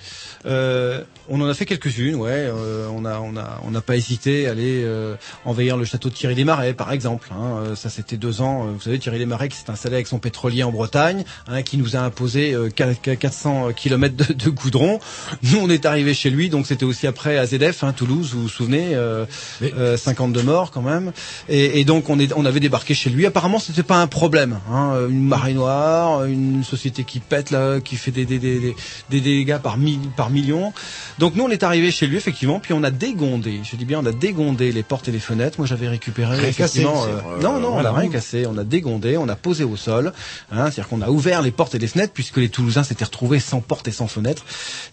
[0.47, 1.03] Euh,
[1.33, 2.29] On en a fait quelques-unes, ouais.
[2.33, 5.15] Euh, on a, on a, on n'a pas hésité à aller euh,
[5.45, 7.29] envahir le château de Thierry des Marais, par exemple.
[7.33, 7.59] hein.
[7.63, 8.67] Euh, ça, c'était deux ans.
[8.67, 11.63] Euh, Vous savez, Thierry des Marais qui s'est installé avec son pétrolier en Bretagne, hein,
[11.63, 14.99] qui nous a imposé euh, qua- qua- 400 kilomètres de, de goudron.
[15.45, 18.49] Nous, on est arrivé chez lui, donc c'était aussi après AZF, hein, Toulouse, vous vous
[18.49, 19.25] souvenez, euh,
[19.63, 21.13] euh, 52 morts quand même.
[21.49, 23.25] Et, et donc, on, est, on avait débarqué chez lui.
[23.25, 24.59] Apparemment, c'était pas un problème.
[24.69, 24.95] Hein.
[25.09, 28.75] Une marée noire, une société qui pète là, qui fait des, des, des,
[29.11, 30.73] des, dégâts par, mille, par millions.
[31.21, 33.61] Donc nous, on est arrivé chez lui effectivement, puis on a dégondé.
[33.63, 35.57] Je dis bien, on a dégondé les portes et les fenêtres.
[35.59, 36.95] Moi, j'avais récupéré Rien effectivement.
[37.05, 38.47] cassé, euh, non, euh, non, on n'a rien cassé.
[38.49, 40.15] On a dégondé, on a posé au sol.
[40.51, 43.39] Hein, C'est-à-dire qu'on a ouvert les portes et les fenêtres puisque les Toulousains s'étaient retrouvés
[43.39, 44.45] sans porte et sans fenêtre.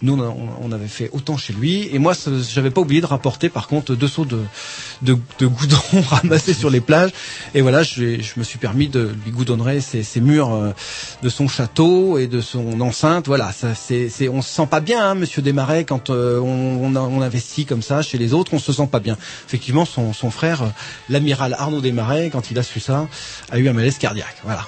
[0.01, 0.13] Nous,
[0.61, 1.87] on, a- avait fait autant chez lui.
[1.93, 2.13] Et moi,
[2.53, 4.41] j'avais pas oublié de rapporter par contre deux seaux de,
[5.03, 7.11] de, de goudron ramassés sur les plages.
[7.55, 10.71] Et voilà, je, je me suis permis de lui goudronner ses, ses murs euh,
[11.23, 13.27] de son château et de son enceinte.
[13.27, 16.83] Voilà, ça, c'est, c'est, on se sent pas bien, hein, Monsieur Desmarais, quand euh, on,
[16.83, 19.17] on, on investit comme ça chez les autres, on se sent pas bien.
[19.47, 20.67] Effectivement, son, son frère, euh,
[21.09, 23.07] l'amiral Arnaud Desmarais, quand il a su ça,
[23.51, 24.35] a eu un malaise cardiaque.
[24.43, 24.65] Voilà.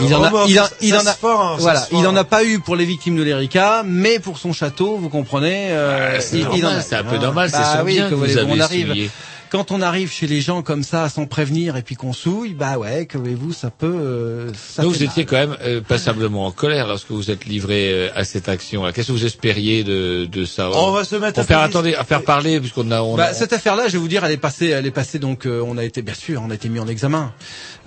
[0.00, 1.86] Il en a, Oh, bah, il, a- ça- il ça en a, fort, hein, voilà,
[1.92, 5.08] il en a pas eu pour les victimes de l'Erika, mais pour son château, vous
[5.08, 5.70] comprenez.
[5.70, 8.08] euh, c'est il- il en normal, a- c'est un peu normal, c'est Bah oui, bien
[8.10, 8.90] que vous on avez arrive.
[8.90, 9.10] essuyé.
[9.50, 12.76] Quand on arrive chez les gens comme ça sans prévenir et puis qu'on souille, bah
[12.78, 13.86] ouais, que voulez-vous, ça peut.
[13.86, 15.08] euh, ça Donc vous mal.
[15.08, 18.84] étiez quand même euh, passablement en colère lorsque vous êtes livré euh, à cette action.
[18.92, 20.70] Qu'est-ce que vous espériez de, de ça?
[20.74, 23.26] On va se mettre On à faire attendez, à faire parler puisqu'on a, on Bah,
[23.26, 25.62] a- cette affaire-là, je vais vous dire, elle est passée, elle est passée donc, euh,
[25.66, 27.32] on a été, bien sûr, on a été mis en examen.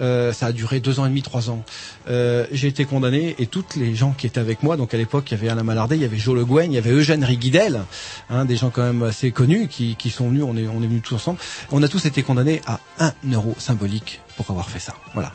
[0.02, 1.64] Euh, ça a duré deux ans et demi, trois ans.
[2.10, 5.26] Euh, j'ai été condamné et toutes les gens qui étaient avec moi, donc à l'époque,
[5.30, 7.24] il y avait Alain Malardet, il y avait Jo Le Guen, il y avait Eugène
[7.24, 7.82] Riguidel,
[8.30, 10.88] hein, des gens quand même assez connus qui, qui sont venus, on est, on est
[10.88, 11.40] venus tous ensemble.
[11.72, 14.96] On a tous été condamnés à un euro symbolique pour avoir fait ça.
[15.14, 15.34] Voilà.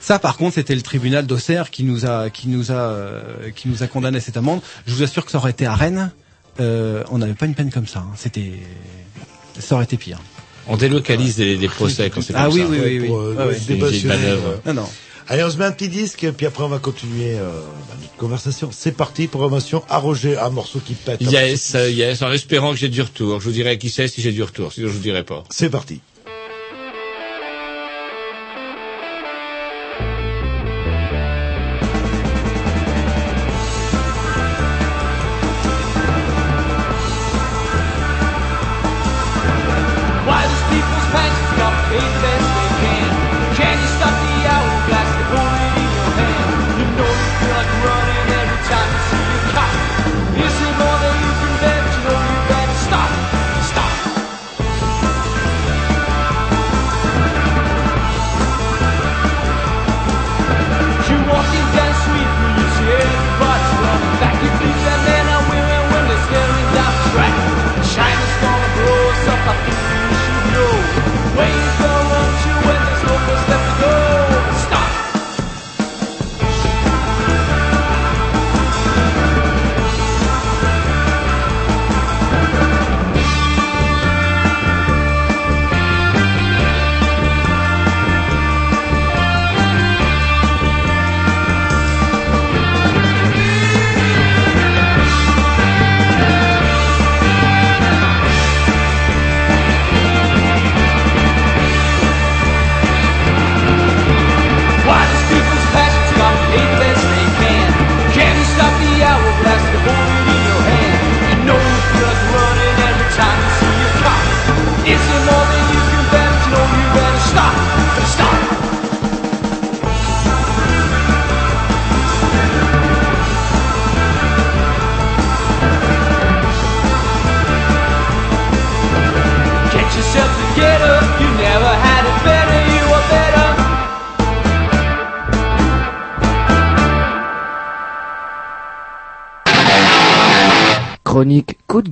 [0.00, 3.68] Ça, par contre, c'était le tribunal d'Auxerre qui nous a, qui nous a, euh, qui
[3.68, 4.60] nous a condamné à cette amende.
[4.86, 6.10] Je vous assure que ça aurait été à Rennes,
[6.60, 8.00] euh, on n'avait pas une peine comme ça.
[8.00, 8.12] hein.
[8.16, 8.54] C'était,
[9.60, 10.18] ça aurait été pire.
[10.68, 12.66] On délocalise des, des procès quand c'est Ah comme oui, ça.
[12.68, 13.06] oui, oui, oui.
[13.08, 13.54] Pour, euh, Ah ouais.
[13.54, 14.48] se C'est une vieille dépassionner, manœuvre.
[14.66, 14.72] euh.
[14.72, 14.88] Non, non.
[15.30, 17.50] Allez, on se met un petit disque, puis après on va continuer euh,
[17.88, 18.70] bah, notre conversation.
[18.72, 21.20] C'est parti, programmation à Roger, un morceau qui pète.
[21.20, 23.38] Yes, euh, yes, en espérant que j'ai du retour.
[23.40, 25.44] Je vous dirai qui c'est si j'ai du retour, sinon je vous dirai pas.
[25.50, 26.00] C'est parti.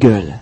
[0.09, 0.35] Gueule.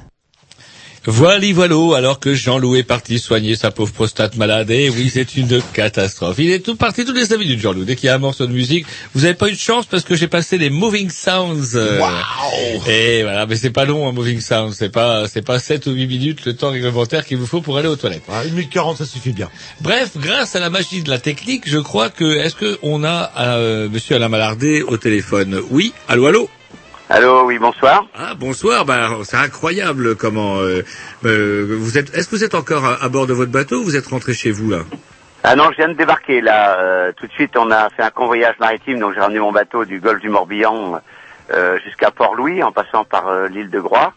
[1.06, 4.70] Voilà, voilà, alors que Jean-Loup est parti soigner sa pauvre prostate malade.
[4.70, 6.36] Et oui, c'est une catastrophe.
[6.38, 7.84] Il est tout parti toutes les cinq minutes, Jean-Loup.
[7.84, 10.02] Dès qu'il y a un morceau de musique, vous avez pas eu de chance parce
[10.02, 11.76] que j'ai passé les moving sounds.
[11.76, 12.00] euh,
[12.88, 14.72] Et voilà, mais c'est pas long, un moving sound.
[14.72, 17.76] C'est pas, c'est pas 7 ou 8 minutes le temps réglementaire qu'il vous faut pour
[17.76, 18.22] aller aux toilettes.
[18.30, 19.50] Ah, une minute 40, ça suffit bien.
[19.82, 23.30] Bref, grâce à la magie de la technique, je crois que, est-ce que on a,
[23.40, 25.60] euh, monsieur Alain Malardet au téléphone?
[25.70, 25.92] Oui.
[26.08, 26.48] Allô, allô?
[27.10, 28.06] Allô, oui, bonsoir.
[28.14, 30.82] Ah bonsoir, bah, c'est incroyable comment euh,
[31.26, 32.14] euh, vous êtes.
[32.14, 34.32] Est-ce que vous êtes encore à, à bord de votre bateau ou vous êtes rentré
[34.32, 34.78] chez vous là?
[35.42, 36.78] Ah non, je viens de débarquer là.
[36.78, 39.84] Euh, tout de suite, on a fait un convoyage maritime, donc j'ai ramené mon bateau
[39.84, 40.98] du golfe du Morbihan
[41.52, 44.14] euh, jusqu'à Port-Louis, en passant par l'île de Groix.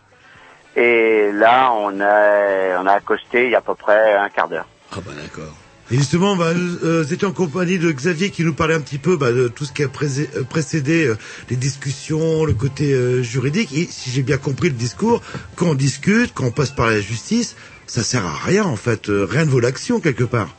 [0.78, 4.48] Et là, on a, on a accosté il y a à peu près un quart
[4.48, 4.68] d'heure.
[4.94, 5.54] Ah bah d'accord.
[5.90, 9.16] Et justement, bah, nous euh, en compagnie de Xavier qui nous parlait un petit peu
[9.16, 11.18] bah, de tout ce qui a euh, précédé euh,
[11.50, 13.72] les discussions, le côté juridique.
[13.74, 15.22] Et si j'ai bien compris le discours,
[15.56, 19.06] quand on discute, quand on passe par la justice, ça sert à rien en fait.
[19.08, 20.50] Rien ne vaut l'action quelque part.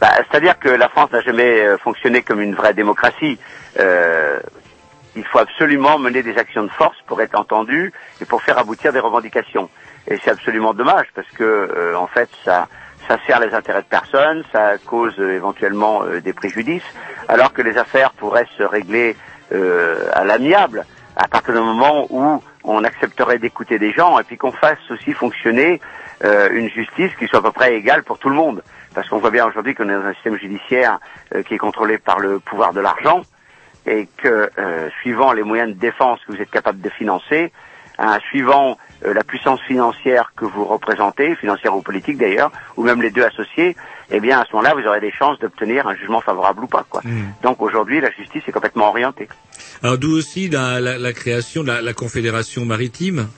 [0.00, 3.38] Bah, C'est-à-dire que la France n'a jamais fonctionné comme une vraie démocratie.
[3.78, 8.92] Il faut absolument mener des actions de force pour être entendu et pour faire aboutir
[8.92, 9.70] des revendications.
[10.08, 12.66] Et c'est absolument dommage parce que en fait ça
[13.08, 16.82] ça sert les intérêts de personne, ça cause euh, éventuellement euh, des préjudices,
[17.28, 19.16] alors que les affaires pourraient se régler
[19.52, 20.84] euh, à l'amiable
[21.16, 25.12] à partir du moment où on accepterait d'écouter des gens et puis qu'on fasse aussi
[25.12, 25.80] fonctionner
[26.24, 28.62] euh, une justice qui soit à peu près égale pour tout le monde.
[28.94, 30.98] Parce qu'on voit bien aujourd'hui qu'on est dans un système judiciaire
[31.34, 33.22] euh, qui est contrôlé par le pouvoir de l'argent
[33.86, 37.52] et que euh, suivant les moyens de défense que vous êtes capable de financer,
[37.98, 43.10] hein, suivant la puissance financière que vous représentez, financière ou politique d'ailleurs, ou même les
[43.10, 43.76] deux associés,
[44.10, 46.84] eh bien à ce moment-là vous aurez des chances d'obtenir un jugement favorable ou pas.
[46.88, 47.02] Quoi.
[47.42, 49.28] Donc aujourd'hui la justice est complètement orientée.
[49.82, 53.28] Alors d'où aussi la, la, la création de la, la Confédération maritime?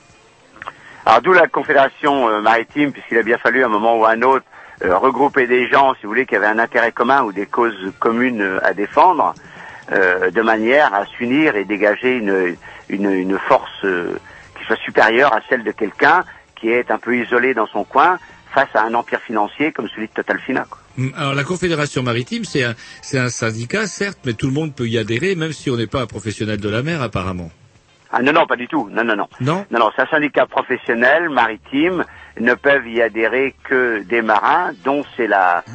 [1.05, 4.11] Alors d'où la Confédération euh, maritime, puisqu'il a bien fallu à un moment ou à
[4.11, 4.45] un autre
[4.83, 7.91] euh, regrouper des gens, si vous voulez, qui avaient un intérêt commun ou des causes
[7.99, 9.33] communes euh, à défendre,
[9.91, 12.55] euh, de manière à s'unir et dégager une,
[12.89, 14.19] une, une force euh,
[14.65, 16.23] soit supérieure à celle de quelqu'un
[16.55, 18.17] qui est un peu isolé dans son coin
[18.53, 20.65] face à un empire financier comme celui de Total Fina.
[20.69, 20.79] quoi.
[20.97, 24.73] Hum, Alors la Confédération maritime, c'est un, c'est un syndicat, certes, mais tout le monde
[24.73, 27.51] peut y adhérer, même si on n'est pas un professionnel de la mer, apparemment.
[28.11, 28.87] Ah non, non, pas du tout.
[28.91, 29.27] Non, non, non.
[29.41, 32.05] Non Non, non, c'est un syndicat professionnel, maritime,
[32.39, 35.65] ne peuvent y adhérer que des marins, dont c'est la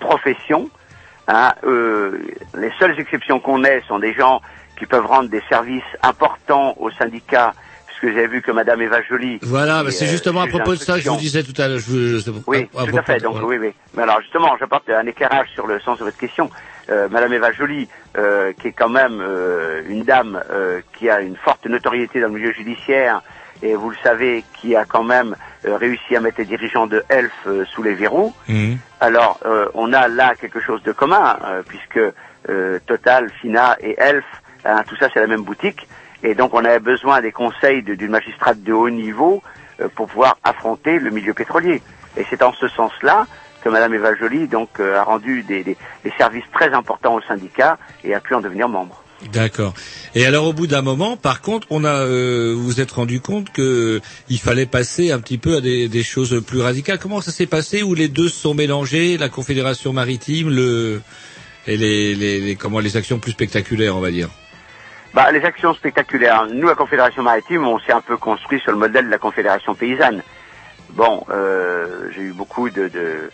[0.00, 0.70] profession.
[1.28, 2.18] Hein, euh,
[2.56, 4.40] les seules exceptions qu'on ait sont des gens
[4.78, 7.52] qui peuvent rendre des services importants au syndicat,
[8.02, 9.38] puisque j'ai vu que Madame Eva Joly...
[9.42, 11.68] Voilà, bah, c'est euh, justement à propos de ça que je vous disais tout à
[11.68, 11.78] l'heure.
[12.46, 13.20] Oui, à- à tout à fait.
[13.20, 13.72] Donc oui, oui.
[13.94, 16.50] Mais alors justement, j'apporte un éclairage sur le sens de votre question.
[16.90, 17.88] Euh, Madame Eva Joly,
[18.18, 20.42] euh, qui est quand même euh, une dame
[20.98, 23.22] qui a une forte notoriété dans le milieu judiciaire,
[23.62, 27.32] et vous le savez, qui a quand même réussi à mettre les dirigeants de Elf
[27.72, 28.34] sous les verrous.
[28.48, 28.78] Hum.
[29.00, 29.38] Alors,
[29.74, 31.38] on a là quelque chose de commun,
[31.68, 32.00] puisque
[32.86, 34.24] Total, Fina et Elf,
[34.64, 35.86] hein, tout ça c'est la même boutique,
[36.22, 39.42] et donc on avait besoin des conseils d'une magistrate de haut niveau
[39.80, 41.82] euh, pour pouvoir affronter le milieu pétrolier.
[42.16, 43.26] Et c'est en ce sens-là
[43.62, 45.76] que Madame Eva Joly donc euh, a rendu des,
[46.18, 49.02] services très importants au syndicat et a pu en devenir membre.
[49.32, 49.72] D'accord.
[50.16, 53.52] Et alors au bout d'un moment, par contre, on a, euh, vous êtes rendu compte
[53.52, 56.98] que il fallait passer un petit peu à des, choses plus radicales.
[56.98, 61.00] Comment ça s'est passé où les deux sont mélangés, la Confédération maritime, le
[61.68, 64.28] et les- comment les actions plus spectaculaires, on va dire?
[65.14, 66.46] Bah, les actions spectaculaires.
[66.46, 69.74] Nous, la Confédération maritime, on s'est un peu construit sur le modèle de la Confédération
[69.74, 70.22] paysanne.
[70.90, 73.30] Bon, euh, j'ai eu beaucoup de, de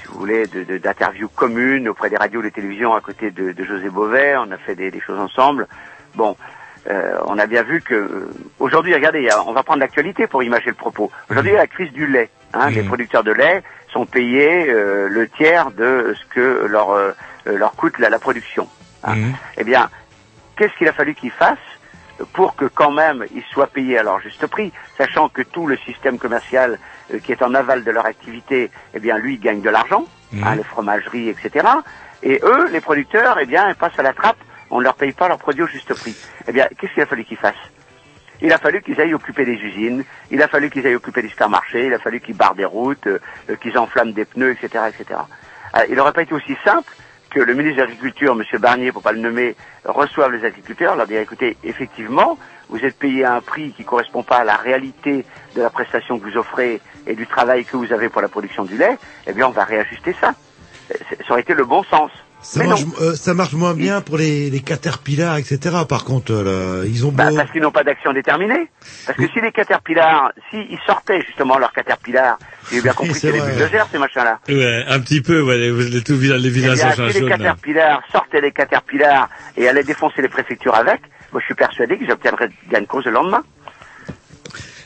[0.00, 3.30] si vous voulez, de- de- d'interviews communes auprès des radios et des télévisions à côté
[3.32, 4.34] de, de José Beauvais.
[4.36, 5.66] On a fait des, des choses ensemble.
[6.14, 6.36] Bon,
[6.88, 8.28] euh, on a bien vu que euh,
[8.60, 11.10] aujourd'hui, regardez, on va prendre l'actualité pour imager le propos.
[11.28, 12.30] Aujourd'hui, il y a la crise du lait.
[12.54, 17.12] Hein, Les producteurs de lait sont payés euh, le tiers de ce que leur euh,
[17.46, 18.68] leur coûte la, la production.
[19.04, 19.14] hein.
[19.56, 19.88] Eh bien,
[20.60, 21.58] qu'est-ce qu'il a fallu qu'ils fassent
[22.34, 25.78] pour que quand même ils soient payés à leur juste prix, sachant que tout le
[25.78, 26.78] système commercial
[27.14, 30.04] euh, qui est en aval de leur activité, eh bien lui gagne de l'argent,
[30.44, 31.66] hein, les fromageries, etc.
[32.22, 34.36] Et eux, les producteurs, eh bien, ils passent à la trappe,
[34.68, 36.14] on ne leur paye pas leurs produits au juste prix.
[36.46, 37.66] Eh bien, qu'est-ce qu'il a fallu qu'ils fassent?
[38.42, 41.30] Il a fallu qu'ils aillent occuper des usines, il a fallu qu'ils aillent occuper des
[41.30, 44.84] supermarchés, il a fallu qu'ils barrent des routes, euh, euh, qu'ils enflamment des pneus, etc.,
[44.88, 45.20] etc.
[45.76, 46.92] Euh, il n'aurait pas été aussi simple
[47.30, 48.60] que le ministre de l'Agriculture, M.
[48.60, 49.54] Barnier, pour pas le nommer,
[49.84, 54.22] reçoive les agriculteurs, leur dire écoutez, effectivement, vous êtes payé à un prix qui correspond
[54.22, 55.24] pas à la réalité
[55.54, 58.64] de la prestation que vous offrez et du travail que vous avez pour la production
[58.64, 60.34] du lait, eh bien, on va réajuster ça.
[60.92, 62.10] Euh, Ça aurait été le bon sens.
[62.42, 65.58] Ça marche, euh, ça marche moins bien pour les, les caterpillars, etc.
[65.88, 67.16] Par contre, euh, là, ils ont beau...
[67.16, 68.68] Bah, parce qu'ils n'ont pas d'action déterminée.
[69.06, 72.38] Parce que si les caterpillars, s'ils sortaient justement leurs caterpillars,
[72.72, 73.40] j'ai bien compris que c'est vrai.
[73.50, 74.38] bulldozers ces machins-là.
[74.48, 77.36] Ouais, un petit peu, ouais, les, les, tous les Eh vilains engins si les là.
[77.36, 81.00] caterpillars sortaient les caterpillars et allaient défoncer les préfectures avec,
[81.32, 83.42] moi je suis persuadé qu'ils obtiendraient gain de cause le lendemain.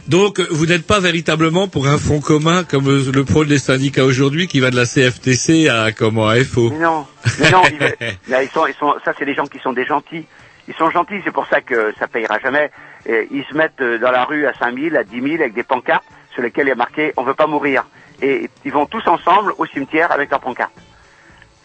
[0.07, 4.05] Donc, vous n'êtes pas véritablement pour un fonds commun comme euh, le prône des syndicats
[4.05, 6.71] aujourd'hui qui va de la CFTC à comment à FO.
[6.71, 7.07] Mais non,
[7.41, 9.87] mais non, ils, là, ils sont, ils sont, ça c'est des gens qui sont des
[9.87, 10.27] gentils.
[10.69, 12.71] Ils sont gentils, c'est pour ça que ça payera jamais.
[13.07, 15.63] Et ils se mettent euh, dans la rue à 5000, à 10 000 avec des
[15.63, 17.85] pancartes sur lesquelles il y a marqué on veut pas mourir.
[18.21, 20.73] Et ils vont tous ensemble au cimetière avec leurs pancartes.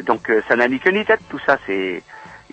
[0.05, 1.57] Donc euh, ça n'a ni queue ni tête, tout ça.
[1.67, 2.01] C'est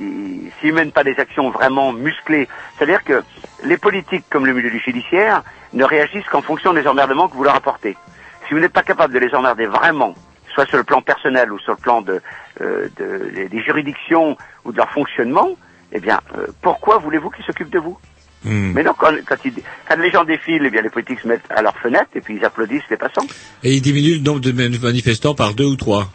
[0.00, 3.22] ils- s'ils mènent pas des actions vraiment musclées, c'est-à-dire que
[3.64, 5.42] les politiques comme le milieu du judiciaire
[5.76, 7.96] ne réagissent qu'en fonction des emmerdements que vous leur apportez.
[8.48, 10.14] Si vous n'êtes pas capable de les emmerder vraiment,
[10.52, 12.20] soit sur le plan personnel ou sur le plan de,
[12.60, 15.50] euh, de- des- juridictions ou de leur fonctionnement,
[15.92, 17.96] eh bien, euh, pourquoi voulez-vous qu'ils s'occupent de vous?
[18.44, 18.72] Hmm.
[18.74, 21.50] Mais non, quand, quand, ils- quand les gens défilent, eh bien, les politiques se mettent
[21.50, 23.26] à leur fenêtre et puis ils applaudissent les passants.
[23.62, 26.08] Et il diminue le nombre de mani- manifestants par deux ou trois.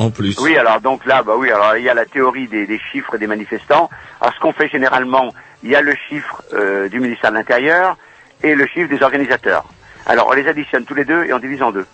[0.00, 0.38] En plus.
[0.40, 3.18] Oui, alors donc là, bah oui, alors il y a la théorie des, des chiffres
[3.18, 3.90] des manifestants.
[4.20, 5.34] Alors ce qu'on fait généralement,
[5.64, 7.96] il y a le chiffre euh, du ministère de l'Intérieur
[8.42, 9.64] et le chiffre des organisateurs.
[10.06, 11.86] Alors on les additionne tous les deux et on divise en deux.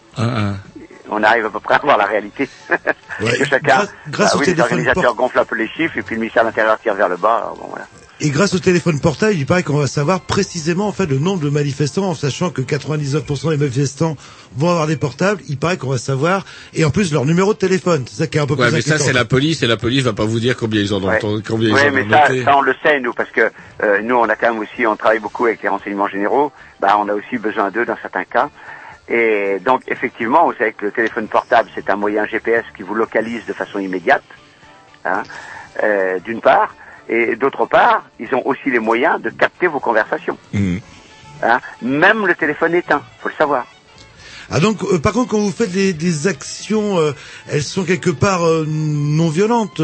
[1.11, 2.49] On arrive à peu près à voir la réalité.
[3.21, 3.39] Ouais.
[3.39, 6.17] que chacun, Grâce- grâce bah oui, les organisateurs gonflent un peu les chiffres et puis
[6.17, 7.53] le ministère de l'Intérieur tire vers le bas.
[7.57, 7.87] bon, voilà.
[8.21, 11.43] Et grâce au téléphone portable, il paraît qu'on va savoir précisément en fait le nombre
[11.43, 14.17] de manifestants, en sachant que 99% des manifestants
[14.57, 15.43] vont avoir des portables.
[15.49, 16.45] Il paraît qu'on va savoir
[16.75, 18.05] et en plus leur numéro de téléphone.
[18.09, 19.77] C'est ça qui est un peu Ouais, plus mais ça c'est la police et la
[19.77, 21.19] police va pas vous dire combien ils en ont, Ouais.
[21.47, 22.45] combien ils mais ont ça, noté.
[22.45, 23.51] ça, on le sait, nous, parce que
[23.83, 26.97] euh, nous, on a quand même aussi, on travaille beaucoup avec les renseignements généraux, bah,
[27.01, 28.49] on a aussi besoin d'eux dans certains cas.
[29.09, 32.95] Et donc, effectivement, vous savez que le téléphone portable, c'est un moyen GPS qui vous
[32.95, 34.23] localise de façon immédiate,
[35.05, 35.25] hein,
[35.83, 36.75] euh, d'une part,
[37.09, 40.39] et d'autre part, ils ont aussi les moyens de capter vos conversations.
[40.53, 40.79] Hmm.
[41.43, 43.67] Hein, même le téléphone éteint, faut le savoir.
[44.51, 47.13] Ah donc, euh, par contre, quand vous faites des, des actions, euh,
[47.51, 49.81] elles sont quelque part euh, non violentes,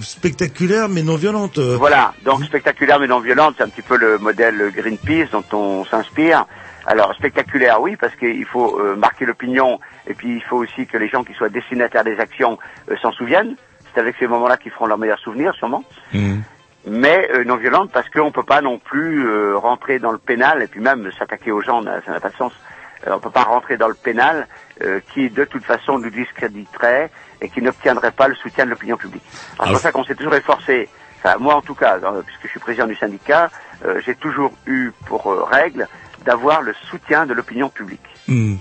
[0.00, 1.58] spectaculaires mais non violentes.
[1.58, 5.84] Voilà, donc spectaculaire mais non violente, c'est un petit peu le modèle Greenpeace dont on
[5.84, 6.46] s'inspire.
[6.86, 11.08] Alors spectaculaire, oui, parce qu'il faut marquer l'opinion, et puis il faut aussi que les
[11.08, 12.58] gens qui soient destinataires des actions
[13.00, 13.56] s'en souviennent.
[13.94, 15.84] C'est avec ces moments-là qu'ils feront leurs meilleurs souvenirs, sûrement.
[16.12, 16.40] Hmm.
[16.86, 20.62] Mais euh, non violente parce qu'on peut pas non plus euh, rentrer dans le pénal,
[20.62, 22.52] et puis même s'attaquer aux gens, ça n'a pas de sens.
[23.06, 24.46] Euh, on peut pas rentrer dans le pénal
[25.12, 27.08] qui de toute façon nous discréditerait
[27.40, 29.22] et qui n'obtiendrait pas le soutien de l'opinion publique.
[29.30, 30.88] C'est pour ça qu'on s'est toujours efforcé,
[31.18, 33.50] enfin moi en tout cas, puisque je suis président du syndicat,
[33.84, 35.86] euh, j'ai toujours eu pour euh, règle
[36.24, 38.04] d'avoir le soutien de l'opinion publique.
[38.28, 38.56] Hmm.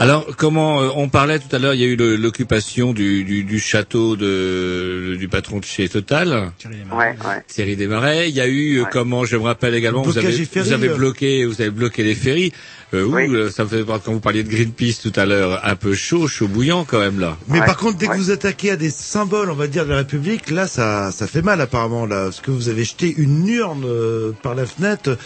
[0.00, 3.22] Alors, comment euh, on parlait tout à l'heure, il y a eu le- l'occupation du,
[3.22, 6.52] du, du château de, du patron de chez Total,
[6.92, 7.16] Ouais, ouais.
[7.46, 8.28] Thierry Desmarais.
[8.28, 10.88] Il y a eu, euh, comment, je me rappelle également, vous avez, ferries, vous avez
[10.88, 12.52] bloqué, vous avez bloqué les ferries.
[12.92, 13.52] Euh, ouh, Oui.
[13.52, 16.48] ça me fait quand vous parliez de Greenpeace tout à l'heure, un peu chaud, chaud
[16.48, 17.36] bouillant quand même là.
[17.48, 18.14] Mais Ouais, par contre, dès ouais.
[18.16, 21.28] que vous attaquez à des symboles, on va dire, de la République, là, ça, ça
[21.28, 22.04] fait mal apparemment.
[22.04, 25.16] Là, parce que vous avez jeté une urne euh, par la fenêtre.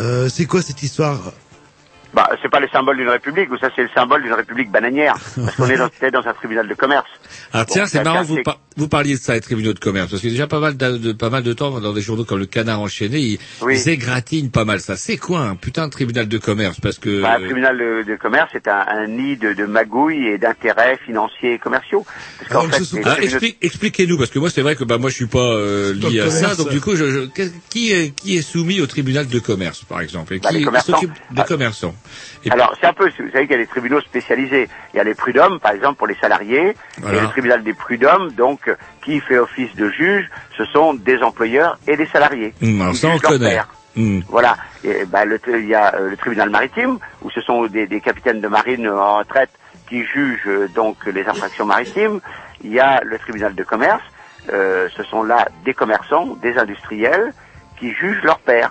[0.00, 1.32] Euh, c'est quoi cette histoire?
[2.16, 5.16] Bah, c'est pas le symbole d'une république, ou ça c'est le symbole d'une république bananière,
[5.36, 7.04] parce qu'on est dans, peut-être dans un tribunal de commerce.
[7.52, 9.74] Ah Bon, tiens, c'est marrant que vous, c'est- par- vous parliez de ça, les tribunaux
[9.74, 11.78] de commerce, parce qu'il y a déjà pas mal de, de- pas mal de temps
[11.78, 13.74] dans des journaux comme le Canard enchaîné, ils, Oui.
[13.78, 14.96] ils égratignent pas mal ça.
[14.96, 16.80] C'est quoi un putain de tribunal de commerce?
[16.80, 20.26] Parce que Bah, un tribunal de, de commerce est un, un nid de, de magouilles
[20.28, 22.06] et d'intérêts financiers et commerciaux.
[22.38, 25.10] Parce Alors, fait, Ah, tribunaux- explique- expliquez-nous, parce que moi c'est vrai que bah moi
[25.10, 28.38] je suis pas euh, lié à ça, donc du coup, je, je- qui est qui
[28.38, 30.92] est soumis au tribunal de commerce, par exemple, et Bah, qui, les qui commerçants.
[30.94, 31.44] s'occupe des Ah.
[31.44, 31.94] commerçants?
[32.44, 34.68] Et Alors, c'est un peu, vous savez qu'il y a des tribunaux spécialisés.
[34.94, 37.18] Il y a les prud'hommes, par exemple, pour les salariés, Voilà.
[37.18, 38.70] et le tribunal des prud'hommes, donc,
[39.04, 42.54] qui fait office de juge, ce sont des employeurs et des salariés.
[42.62, 43.60] Alors Ils ça on connaît.
[43.96, 44.22] Hum.
[44.28, 44.56] Voilà.
[44.84, 48.00] Et, bah, le, il y a euh, le tribunal maritime, où ce sont des, des
[48.00, 49.50] capitaines de marine en retraite
[49.88, 52.20] qui jugent euh, donc les infractions maritimes.
[52.62, 54.02] Il y a le tribunal de commerce,
[54.52, 57.32] euh, ce sont là des commerçants, des industriels,
[57.78, 58.70] qui jugent leur père.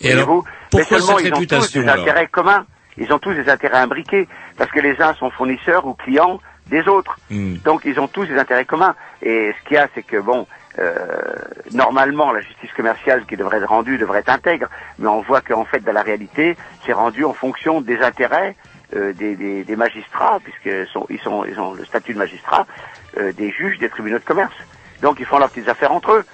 [0.00, 2.66] Et alors, pourquoi cette ils ont tous des alors intérêts communs.
[2.98, 4.26] Ils ont tous des intérêts imbriqués,
[4.56, 7.18] parce que les uns sont fournisseurs ou clients des autres.
[7.30, 7.58] Hum.
[7.64, 8.94] Donc ils ont tous des intérêts communs.
[9.22, 10.46] Et ce qu'il y a, c'est que bon,
[10.78, 10.94] euh,
[11.72, 14.68] normalement la justice commerciale qui devrait être rendue devrait être intègre,
[14.98, 18.56] mais on voit qu'en fait dans la réalité, c'est rendu en fonction des intérêts
[18.94, 22.66] euh, des, des, des magistrats, puisqu'ils sont, ils sont, ils ont le statut de magistrat,
[23.18, 24.54] euh, des juges des tribunaux de commerce.
[25.02, 26.24] Donc ils font leurs petites affaires entre eux.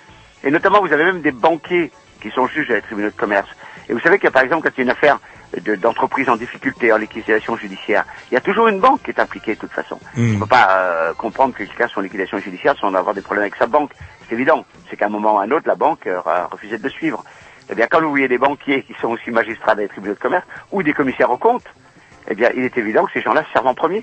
[0.44, 1.90] Et notamment, vous avez même des banquiers
[2.22, 3.48] qui sont juges à les tribunaux de commerce.
[3.88, 5.18] Et vous savez qu'il y a par exemple, quand il y a une affaire
[5.60, 9.20] de- d'entreprise en difficulté, en liquidation judiciaire, il y a toujours une banque qui est
[9.20, 9.98] impliquée de toute façon.
[10.16, 10.20] Mm.
[10.30, 13.20] On ne peut pas euh, comprendre que quelqu'un soit en liquidation judiciaire sans avoir des
[13.20, 13.90] problèmes avec sa banque.
[14.28, 14.64] C'est évident.
[14.88, 16.90] C'est qu'à un moment ou à un autre, la banque euh, a refusé de le
[16.90, 17.22] suivre.
[17.70, 20.46] Eh bien, quand vous voyez des banquiers qui sont aussi magistrats des tribunaux de commerce
[20.70, 21.64] ou des commissaires aux comptes,
[22.28, 24.02] eh bien, il est évident que ces gens-là servent en premier.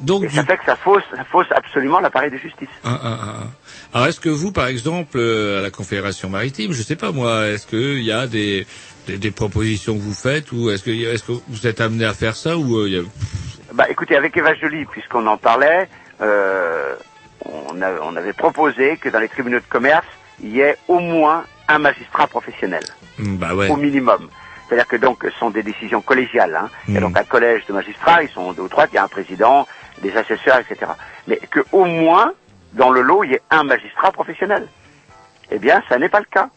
[0.00, 2.68] Donc Et ça fait que ça fausse, ça fausse absolument l'appareil de justice.
[2.84, 3.34] Ah, ah, ah.
[3.94, 7.46] Alors est-ce que vous, par exemple, euh, à la Confédération maritime, je sais pas moi,
[7.48, 8.66] est-ce qu'il y a des,
[9.08, 12.14] des, des propositions que vous faites ou est-ce que, est-ce que vous êtes amené à
[12.14, 13.02] faire ça ou euh, il y a...
[13.74, 15.88] Bah, écoutez, avec Eva Joly, puisqu'on en parlait,
[16.20, 16.94] euh,
[17.44, 20.06] on, a- on avait proposé que dans les tribunaux de commerce,
[20.42, 22.82] il y ait au moins un magistrat professionnel,
[23.18, 23.68] Hmm, Bah ouais.
[23.68, 24.28] au minimum.
[24.68, 26.54] C'est-à-dire que donc ce sont des décisions collégiales.
[26.54, 26.68] Hein.
[26.88, 28.98] Il y a donc un collège de magistrats, ils sont deux ou trois, il y
[28.98, 29.66] a un président,
[30.02, 30.92] des assesseurs, etc.
[31.26, 32.32] Mais que au moins
[32.74, 34.66] dans le lot il y ait un magistrat professionnel.
[35.50, 36.48] Eh bien, ça n'est pas le cas.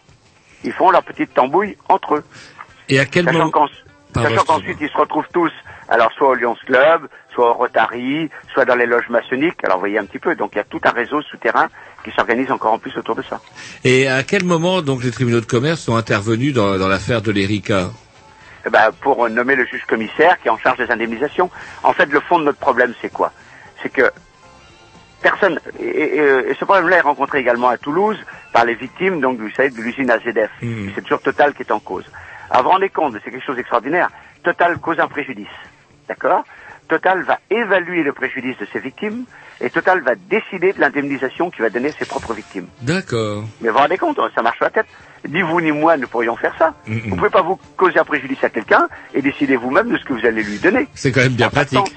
[0.64, 2.24] Ils font leur petite tambouille entre eux.
[2.90, 3.68] Et à quel moment
[4.14, 5.52] Sachant qu'ensuite ils se retrouvent tous,
[5.88, 9.64] alors soit au Lions Club, soit au Rotary, soit dans les loges maçonniques.
[9.64, 11.70] Alors vous voyez un petit peu, donc il y a tout un réseau souterrain
[12.04, 13.40] qui s'organise encore en plus autour de ça.
[13.86, 17.32] Et à quel moment donc les tribunaux de commerce sont intervenus dans, dans l'affaire de
[17.32, 17.90] l'Erika?
[18.66, 21.50] Eh ben, pour nommer le juge commissaire qui est en charge des indemnisations.
[21.84, 23.32] En fait, le fond de notre problème, c'est quoi?
[23.82, 24.04] C'est que
[25.22, 28.18] personne, et, et- et ce problème-là est rencontré également à Toulouse
[28.54, 30.52] par les victimes, donc vous savez, de l'usine AZF.
[30.96, 32.06] C'est toujours Total qui est en cause.
[32.50, 34.10] Alors, vous vous rendez compte, c'est quelque chose d'extraordinaire.
[34.44, 35.48] Total cause un préjudice.
[36.08, 36.44] D'accord?
[36.92, 39.24] Total va évaluer le préjudice de ses victimes
[39.62, 42.68] et Total va décider de l'indemnisation qu'il va donner à ses propres victimes.
[42.82, 43.46] D'accord.
[43.62, 44.88] Mais vous vous rendez compte, ça marche sur la tête.
[45.30, 46.74] Ni vous ni moi ne pourrions faire ça.
[46.86, 50.12] Vous pouvez pas vous causer un préjudice à quelqu'un et décider vous-même de ce que
[50.12, 50.90] vous allez lui donner.
[50.94, 51.96] C'est quand même bien pratique.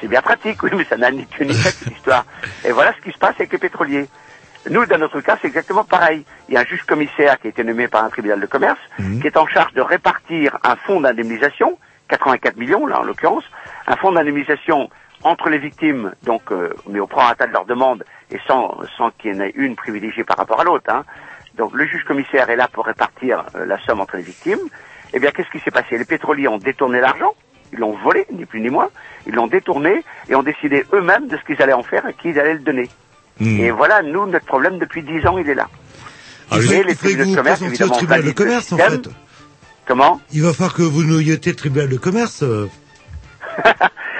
[0.00, 2.26] C'est bien pratique, oui, mais ça n'a ni queue ni tête, cette histoire.
[2.64, 4.08] Et voilà ce qui se passe avec les pétroliers.
[4.68, 6.24] Nous, dans notre cas, c'est exactement pareil.
[6.48, 8.80] Il y a un juge commissaire qui a été nommé par un tribunal de commerce,
[9.20, 11.78] qui est en charge de répartir un fonds d'indemnisation,
[12.08, 13.44] 84 millions, là, en l'occurrence,
[13.86, 14.90] un fonds d'indemnisation
[15.24, 19.34] entre les victimes, donc, euh, mais au prorata de leur demande, et sans, sans qu'il
[19.34, 21.04] y en ait une privilégiée par rapport à l'autre, hein.
[21.56, 24.60] Donc, le juge commissaire est là pour répartir euh, la somme entre les victimes.
[25.12, 25.98] Eh bien, qu'est-ce qui s'est passé?
[25.98, 27.34] Les pétroliers ont détourné l'argent,
[27.72, 28.90] ils l'ont volé, ni plus ni moins,
[29.26, 32.28] ils l'ont détourné et ont décidé eux-mêmes de ce qu'ils allaient en faire et qui
[32.28, 32.88] ils allaient le donner.
[33.40, 35.68] Et voilà, nous, notre problème depuis dix ans, il est là.
[36.52, 39.08] Il Et les tribunaux de commerce, évidemment, le commerce, en fait.
[39.88, 42.42] Comment Il va falloir que vous noyotez le tribunal de commerce.
[42.42, 42.68] euh.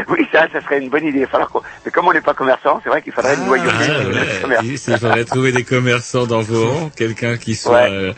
[0.08, 1.18] Oui, ça, ça serait une bonne idée.
[1.18, 1.50] Il va falloir
[1.84, 3.36] Mais comme on n'est pas commerçant, c'est vrai qu'il faudrait.
[3.36, 4.64] Ah, le tribunal de commerce.
[4.64, 8.12] Il faudrait trouver des commerçants dans vos rangs, quelqu'un qui soit euh,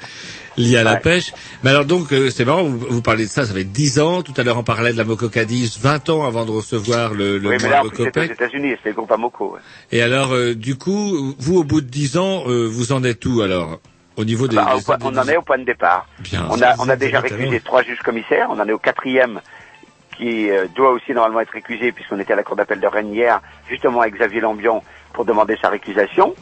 [0.57, 1.33] lié à la pêche.
[1.65, 4.23] Mais alors donc, euh, c'est marrant, vous, vous parlez de ça, ça fait 10 ans.
[4.23, 7.39] Tout à l'heure, on parlait de la Moco Cadiz, 20 ans avant de recevoir le,
[7.39, 8.23] le Oui, mais là, c'était aux.
[8.25, 9.55] États-Unis, c'était le groupe Amoco.
[9.55, 9.61] ouais.
[9.91, 13.25] Et alors, euh, du coup, vous, au bout de 10 ans, euh, vous en êtes
[13.27, 13.81] où alors?
[14.21, 14.57] Au niveau des...
[14.57, 16.07] Bah, des au point- on en est au point de départ.
[16.19, 16.47] Bien.
[16.51, 18.49] on a, on a déjà récusé trois juges commissaires.
[18.51, 19.41] On en est au quatrième
[20.17, 23.13] qui euh, doit aussi normalement être récusé puisqu'on était à la cour d'appel de Rennes
[23.15, 24.83] hier, justement avec Xavier Lambion
[25.15, 26.35] pour demander sa récusation.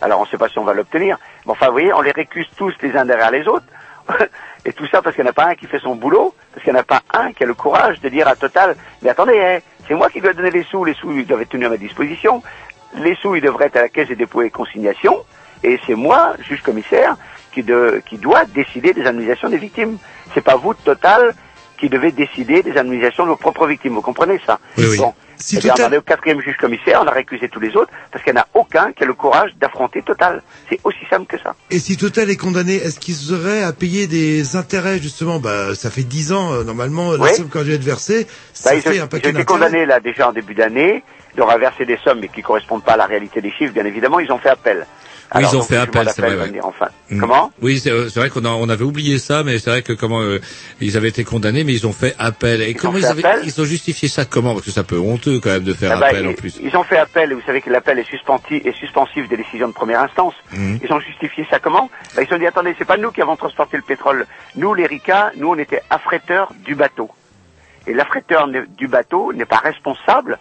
[0.00, 1.18] Alors on ne sait pas si on va l'obtenir.
[1.44, 3.66] Mais enfin, vous voyez, on les récuse tous les uns derrière les autres.
[4.64, 6.62] Et tout ça parce qu'il n'y en a pas un qui fait son boulot, parce
[6.64, 9.10] qu'il n'y en a pas un qui a le courage de dire à Total, mais
[9.10, 11.66] attendez, hein, c'est moi qui dois donner les sous, les sous ils doivent être tenus
[11.66, 12.42] à ma disposition,
[12.96, 15.24] les sous ils devraient être à la caisse des dépôts et consignations,
[15.62, 17.16] et c'est moi, juge commissaire,
[17.52, 19.98] qui, de, qui doit décider des indemnisations des victimes.
[20.34, 21.34] C'est pas vous, Total,
[21.78, 23.94] qui devez décider des indemnisations de vos propres victimes.
[23.94, 24.58] Vous comprenez ça
[24.98, 25.14] Bon.
[25.38, 27.90] Si Eh bien, on est au quatrième juge commissaire, on a récusé tous les autres,
[28.10, 30.42] parce qu'il n'y en a aucun qui a le courage d'affronter Total.
[30.70, 31.54] C'est aussi simple que ça.
[31.70, 35.38] Et si Total est condamné, est-ce qu'il serait à payer des intérêts justement?
[35.38, 37.34] Bah, ça fait 10 ans euh, normalement la Oui.
[37.34, 38.24] somme qui a dû être versée,
[38.64, 39.44] Bah, ça ont, fait un paquet été d'intérêts.
[39.44, 41.02] condamnés là déjà en début d'année.
[41.38, 44.20] Aura versé des sommes mais qui correspondent pas à la réalité des chiffres, bien évidemment.
[44.20, 44.86] Ils ont fait appel.
[45.34, 46.60] Oui, Alors, ils ont donc, fait appel, c'est vrai, ouais.
[46.62, 46.88] enfin.
[47.10, 47.20] Mm.
[47.20, 47.52] Comment?
[47.60, 50.22] Oui, c'est euh, c'est vrai qu'on on avait oublié ça, mais c'est vrai que comment
[50.22, 50.40] euh,
[50.80, 52.62] ils avaient été condamnés, mais ils ont fait appel.
[52.62, 54.54] Et comment ils avaient, ont justifié ça comment?
[54.54, 56.60] Parce que ça peut honteux quand même de faire Ah bah, appel en plus.
[56.62, 60.00] ils ont fait appel, et vous savez que l'appel est, suspensif des décisions de première
[60.00, 60.34] instance.
[60.52, 60.78] Mhm.
[60.82, 61.90] Ils ont justifié ça comment?
[62.14, 64.26] Bah, Ils ont dit, attendez, c'est pas nous qui avons transporté le pétrole.
[64.54, 67.10] Nous, les RICA, nous, on était affréteurs du bateau.
[67.88, 70.38] Et l'affréteur du bateau n'est pas responsable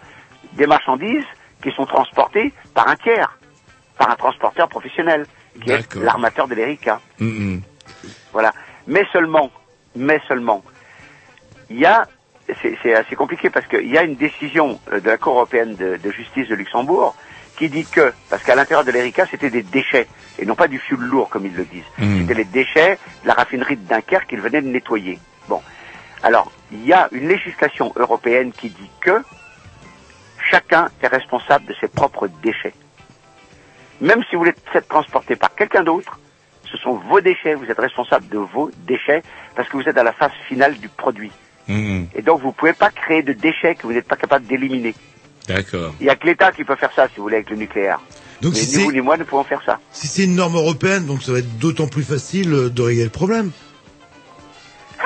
[0.53, 1.25] des marchandises
[1.63, 3.37] qui sont transportées par un tiers,
[3.97, 5.26] par un transporteur professionnel,
[5.63, 6.99] qui est l'armateur de l'ERICA.
[7.19, 7.57] Mm.
[8.34, 8.53] Voilà.
[8.88, 9.51] Mais seulement,
[9.95, 10.63] mais seulement,
[11.69, 12.07] il y a,
[12.61, 15.97] c'est assez compliqué parce qu'il y a une décision euh, de la Cour européenne de,
[15.97, 17.15] de justice de Luxembourg
[17.57, 20.07] qui dit que, parce qu'à l'intérieur de l'ERICA, c'était des déchets,
[20.38, 21.84] et non pas du fioul lourd comme ils le disent.
[21.97, 22.19] Mm.
[22.22, 25.19] C'était les déchets de la raffinerie de Dunkerque qu'ils venaient de nettoyer.
[25.47, 25.61] Bon.
[26.22, 29.22] Alors, il y a une législation européenne qui dit que
[30.51, 32.73] chacun est responsable de ses propres déchets.
[34.01, 36.19] Même si vous voulez être transporté par quelqu'un d'autre,
[36.69, 39.23] ce sont vos déchets, vous êtes responsable de vos déchets
[39.55, 41.31] parce que vous êtes à la phase finale du produit.
[41.67, 42.05] Mm.
[42.15, 44.93] Et donc vous ne pouvez pas créer de déchets que vous n'êtes pas capable d'éliminer.
[45.47, 45.93] D'accord.
[45.99, 47.99] Il n'y a que l'État qui peut faire ça, si vous voulez, avec le nucléaire.
[48.41, 49.80] Donc Mais si ni vous ni moi ne pouvons faire ça.
[49.91, 53.05] si c'est une norme européenne, donc ça va être d'autant plus facile euh, de régler
[53.05, 53.51] le problème.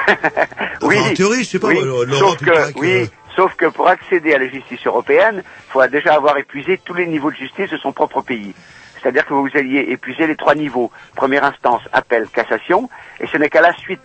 [0.81, 4.33] oui, en théorie, je sais pas, oui, euh, sauf que- oui, sauf que pour accéder
[4.33, 7.77] à la justice européenne, il faudra déjà avoir épuisé tous les niveaux de justice de
[7.77, 8.53] son propre pays.
[9.01, 10.91] C'est-à-dire que vous alliez épuiser les trois niveaux.
[11.15, 12.89] Première instance, appel, cassation,
[13.19, 14.01] et ce n'est qu'à la suite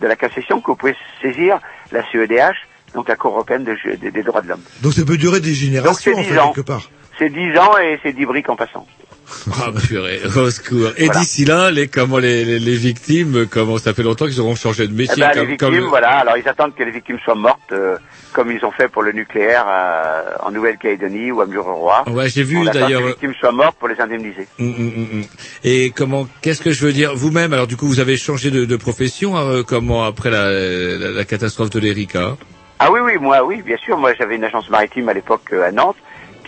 [0.00, 1.58] de la cassation que vous pouvez saisir
[1.92, 2.54] la CEDH,
[2.94, 4.62] donc la Cour européenne de- de- des droits de l'homme.
[4.80, 6.52] Donc ça peut durer des Donc générations c'est en 10 fait, ans.
[6.52, 6.88] quelque part.
[7.18, 8.86] C'est 10 ans et c'est 10 briques en passant.
[9.52, 10.90] Ah purée, au secours.
[10.96, 11.20] Et Voilà.
[11.20, 14.86] d'ici là, les comment les, les, les victimes, comment ça fait longtemps qu'ils auront changé
[14.86, 16.18] de Eh métier ben, les victimes, comme- voilà.
[16.18, 17.96] Alors ils attendent que les victimes soient mortes, euh,
[18.32, 22.08] comme ils ont fait pour le nucléaire euh, en Nouvelle-Calédonie ou à Mururoa.
[22.08, 23.00] Ouais, j'ai vu d'ailleurs.
[23.00, 24.46] que les victimes soient mortes pour les indemniser.
[24.58, 25.24] Mm, mm, mm.
[25.64, 28.64] Et comment Qu'est-ce que je veux dire Vous-même, alors du coup, vous avez changé de,
[28.64, 32.36] de profession euh, comment après la, la, la catastrophe de l'Erika?
[32.80, 33.98] Ah oui, oui, moi, oui, bien sûr.
[33.98, 35.96] Moi, j'avais une agence maritime à l'époque euh, à Nantes,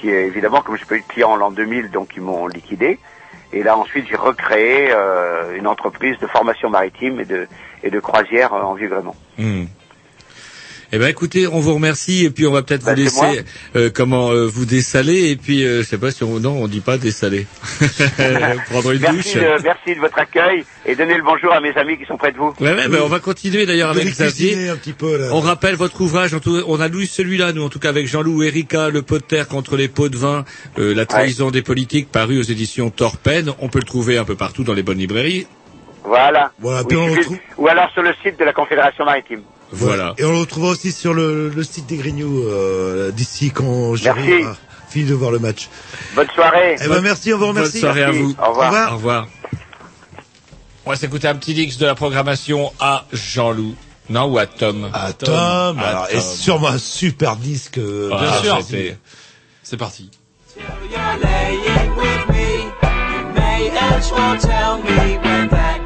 [0.01, 2.47] qui est évidemment, comme je pas eu de clients en l'an 2000, donc ils m'ont
[2.47, 2.99] liquidé.
[3.53, 7.49] Et là, ensuite, j'ai recréé euh, une entreprise de formation maritime et de
[7.83, 9.15] et de croisière en Vieux-Grémont.
[9.39, 9.65] Hmm.
[10.93, 13.45] Eh ben écoutez, on vous remercie et puis on va peut-être Bah, vous laisser
[13.77, 16.67] euh, comment euh, vous dessaler et puis euh, je sais pas si on non on
[16.67, 17.47] dit pas dessaler.
[18.71, 19.09] Prendre une douche.
[19.13, 22.17] Merci de, merci de votre accueil et donnez le bonjour à mes amis qui sont
[22.17, 22.53] près de vous.
[22.61, 24.69] Ouais, ouais, ben, on va continuer d'ailleurs avec Xavier.
[24.69, 25.29] un petit peu, là.
[25.33, 28.09] On rappelle votre ouvrage, en tout- on a lu celui-là, nous, en tout cas avec
[28.09, 30.45] Jean-Loup Erika, Le pot de terre contre les pots de vin,
[30.79, 33.53] euh, La trahison des politiques, paru aux éditions Torpen.
[33.61, 35.47] On peut le trouver un peu partout dans les bonnes librairies.
[36.05, 36.51] Voilà.
[36.59, 37.37] Voilà, Oui, puis on retrouve.
[37.59, 39.43] Ou alors sur le site de la Confédération maritime.
[39.73, 40.15] Voilà.
[40.19, 44.03] Et on le retrouvera aussi sur le, le site des Grignoux euh, d'ici quand Merci.
[44.05, 44.57] j'arrive à
[44.91, 45.69] fini de voir le match.
[46.17, 46.77] Bonne soirée.
[46.83, 47.73] Eh ben merci, on vous remercie.
[47.81, 48.35] Bonne soirée à vous.
[48.45, 48.93] Au revoir.
[48.93, 49.29] Au revoir.
[50.87, 53.75] On va s'écouter un petit Dix de la programmation à Jean-Loup.
[54.09, 54.91] Non, ou à Tom.
[54.93, 56.23] À Tom, À alors, et Tom.
[56.23, 57.79] sûrement un super disque.
[57.79, 58.95] euh, Ah, Bien sûr.
[59.63, 60.11] C'est parti.
[60.57, 60.67] You're
[61.23, 62.65] laying with me.
[62.83, 65.80] You may as well tell me when that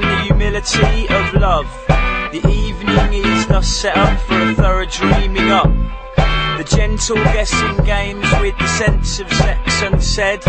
[0.00, 1.66] and the humility of love,
[2.30, 5.66] the evening is thus set up for a thorough dreaming up.
[6.58, 10.40] The gentle guessing games with the sense of sex unsaid.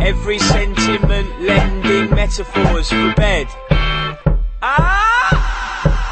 [0.00, 3.48] Every sentiment lending metaphors for bed.
[4.62, 5.32] Ah!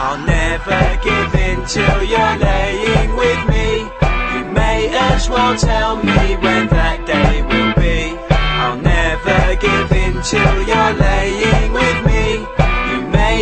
[0.05, 3.67] I'll never give in till you're laying with me.
[4.35, 8.19] You may as well tell me when that day will be.
[8.31, 12.62] I'll never give in till you're laying with me.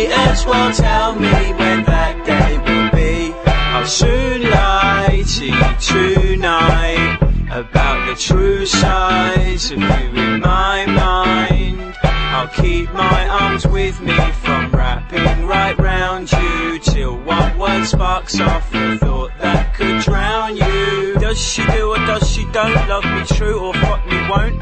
[0.01, 3.31] May as well tell me when that day will be.
[3.45, 7.19] I'll soon lie to you tonight
[7.51, 11.95] about the true size of you in my mind.
[12.01, 18.39] I'll keep my arms with me from wrapping right round you till one word sparks
[18.39, 21.15] off a thought that could drown you.
[21.19, 24.57] Does she do or does she don't love me true or fuck me won't?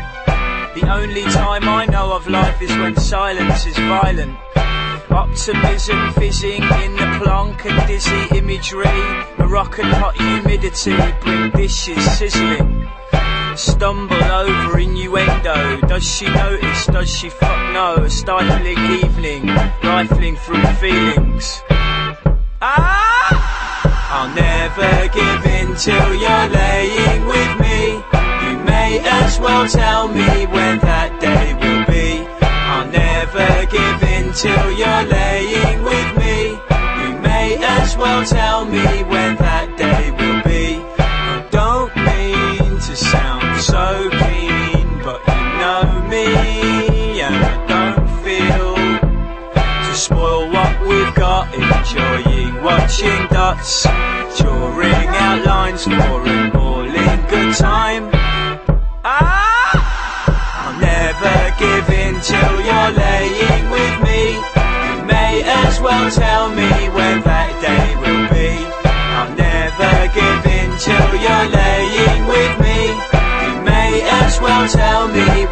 [0.76, 4.38] The only time I know of life is when silence is violent.
[5.12, 8.86] Optimism fizzing in the plonk and dizzy imagery.
[9.38, 12.88] Moroccan hot humidity bring dishes sizzling.
[13.56, 15.82] Stumble over innuendo.
[15.88, 16.86] Does she notice?
[16.86, 17.96] Does she fuck no?
[18.06, 19.48] A stifling evening,
[19.84, 21.62] rifling through feelings.
[22.62, 23.50] Ah!
[24.12, 27.94] I'll never give in till you're laying with me.
[28.46, 31.49] You may as well tell me when that day
[34.44, 36.52] in till you're laying with me.
[37.02, 40.82] You may as well tell me when that day will be.
[40.98, 48.76] I don't mean to sound so keen, but you know me, and I don't feel
[49.86, 51.54] to spoil what we've got.
[51.54, 53.84] Enjoying watching dots,
[54.38, 58.10] drawing out lines for an all-in good time.
[59.04, 59.60] Ah!
[60.62, 62.99] I'll never give in till you're
[66.08, 68.52] tell me when that day will be.
[68.88, 72.80] I'll never give in till you're laying with me.
[73.44, 73.92] You may
[74.24, 75.49] as well tell me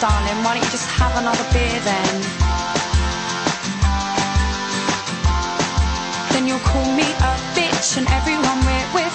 [0.00, 0.38] darling.
[0.44, 2.14] Why don't you just have another beer then?
[6.32, 9.13] Then you'll call me a bitch and everyone we're with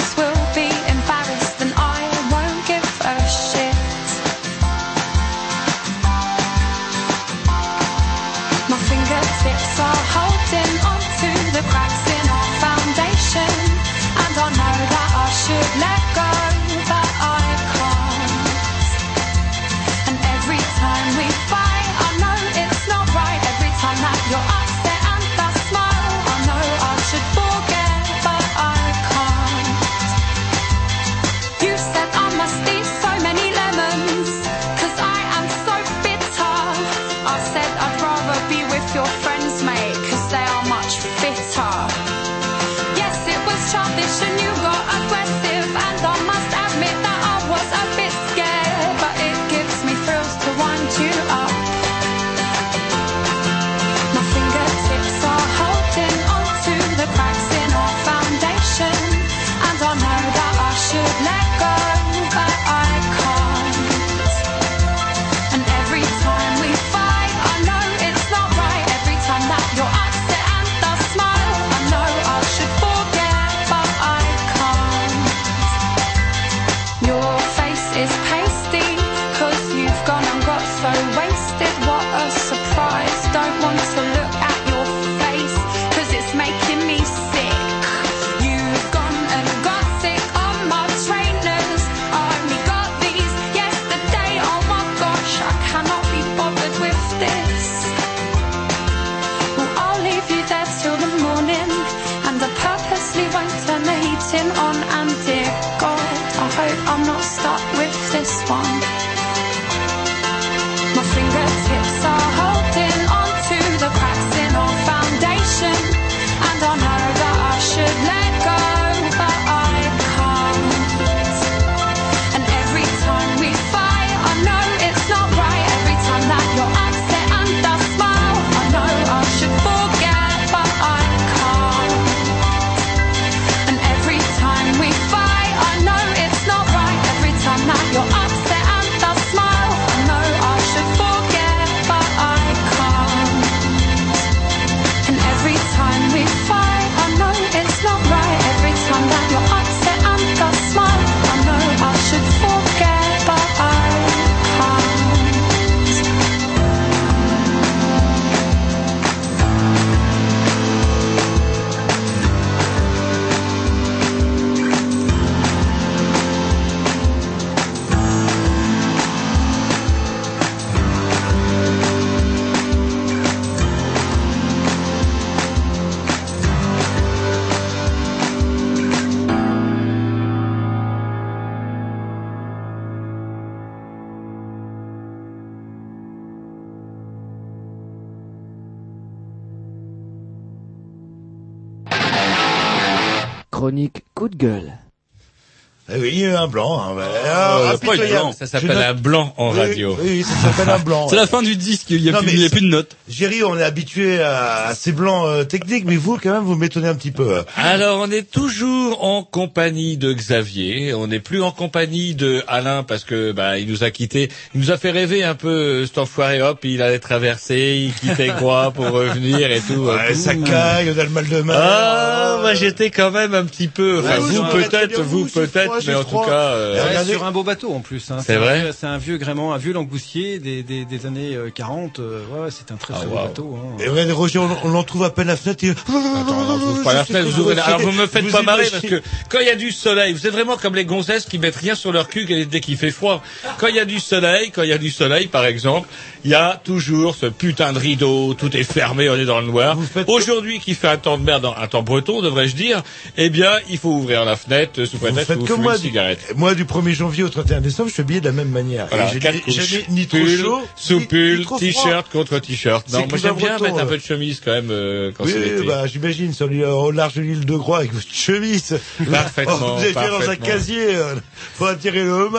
[196.40, 198.12] Eh oui, il Euh, pas une pitoyable.
[198.12, 199.98] blanc, ça s'appelle un blanc en Oui, radio.
[200.02, 201.08] Oui, ça s'appelle un blanc.
[201.10, 202.68] C'est la fin du disque, il y a, plus, mais il y a plus de
[202.68, 202.96] notes.
[203.08, 206.88] Géry, on est habitué à, ces blancs euh, techniques, mais vous, quand même, vous m'étonnez
[206.88, 207.44] un petit peu.
[207.56, 210.94] Alors, on est toujours en compagnie de Xavier.
[210.94, 214.30] On n'est plus en compagnie de Alain parce que bah il nous a quittés.
[214.54, 216.42] Il nous a fait rêver un peu euh, cet enfoiré.
[216.42, 219.74] Hop, il allait traverser, il quittait Groix pour revenir et tout.
[219.86, 220.20] Ouais, tout.
[220.20, 221.54] ça caille, on a le mal de main.
[221.58, 224.00] Ah, moi j'étais quand même un petit peu.
[224.00, 226.32] Enfin, Ouais, vous peut-être, vous peut-être, mais en tout cas.
[226.32, 228.10] euh, regardez- sur un beau bateau en plus.
[228.12, 228.18] Hein.
[228.26, 231.36] C'est un vrai vieux- C'est un vieux gréement, un vieux langoustier des, des, des années
[231.36, 232.00] euh, 40.
[232.00, 233.58] euh, ouais, ouais, c'est un très très Ah, beau bateau.
[233.62, 233.78] Hein.
[233.84, 235.64] Et regardez, Roger, on, on l'en trouve à peine la fenêtre.
[235.70, 238.42] Attends, je vous pas la fenêtre, vous ouvrez la- Alors vous me faites Vous pas
[238.42, 241.26] marrer parce que quand il y a du soleil, vous êtes vraiment comme les gonzesses
[241.26, 243.22] qui mettent rien sur leur cul dès qu'il fait froid.
[243.58, 245.88] Quand il y a du soleil, quand il y a du soleil par exemple,
[246.24, 249.48] il y a toujours ce putain de rideau, tout est fermé, on est dans le
[249.48, 249.78] noir.
[250.08, 252.82] Aujourd'hui qui fait un temps de merde, un temps breton devrais-je dire,
[253.18, 255.76] eh bien il faut ouvrir la fenêtre sous prétexte que faites vous comme fumez moi,
[255.76, 256.34] une cigarette.
[256.36, 258.88] moi, du 1er janvier au 31 décembre, je suis habillé de la même manière.
[258.90, 259.56] Voilà, Et quatre ni- couches.
[259.70, 262.04] jamais ni trop Pull, chaud, sous ni- ni pull, trop t-shirt froid.
[262.12, 262.88] contre t-shirt.
[262.92, 265.32] Non, moi j'aime bien Breton, mettre un peu de chemise quand même euh, quand Oui,
[265.34, 265.64] c'est l'été.
[265.64, 268.80] bah, j'imagine, sur l'île- au large de l'île de Groix avec votre chemise.
[269.12, 270.46] Parfaitement, Oh, vous êtes dans un parfaitement.
[270.46, 271.16] casier, euh,
[271.56, 272.30] faut attirer le.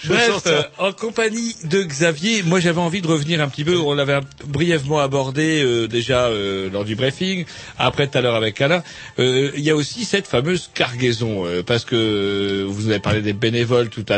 [0.00, 3.76] Je Bref, euh, en compagnie de Xavier, moi j'avais envie de revenir un petit peu,
[3.76, 7.44] on l'avait brièvement abordé euh, déjà euh, lors du briefing,
[7.78, 8.82] après tout à l'heure avec Alain,
[9.18, 13.32] Euh, il y a aussi cette fameuse cargaison, euh, parce que vous avez parlé des
[13.32, 14.13] bénévoles tout à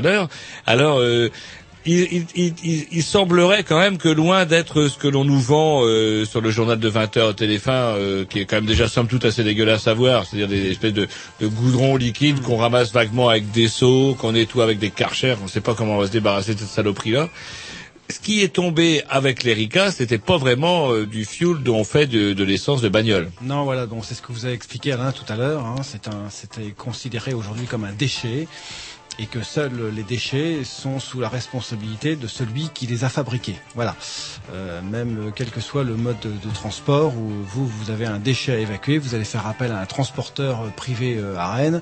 [0.66, 1.30] Alors, euh,
[1.88, 5.82] il, il, il, il- semblerait quand même que loin d'être ce que l'on nous vend
[5.84, 8.88] euh, sur le journal de 20 heures au téléphone, euh, qui est quand même déjà
[8.88, 11.06] somme toute assez dégueulasse à voir, c'est-à-dire des espèces de,
[11.40, 15.44] de goudrons liquides qu'on ramasse vaguement avec des seaux, qu'on nettoie avec des karchers, on
[15.44, 17.28] ne sait pas comment on va se débarrasser de cette saloperie-là.
[18.08, 22.06] Ce qui est tombé avec l'Erika, c'était pas vraiment euh, du fuel dont on fait
[22.06, 23.30] de, de l'essence de bagnole.
[23.42, 25.64] Non, voilà, donc c'est ce que vous avez expliqué Alain tout à l'heure.
[25.66, 28.46] Hein, c'est un, c'était considéré aujourd'hui comme un déchet
[29.18, 33.56] et que seuls les déchets sont sous la responsabilité de celui qui les a fabriqués.
[33.74, 33.96] Voilà.
[34.52, 38.04] Euh, même euh, quel que soit le mode de, de transport où vous vous avez
[38.06, 41.54] un déchet à évacuer, vous allez faire appel à un transporteur euh, privé euh, à
[41.54, 41.80] Rennes.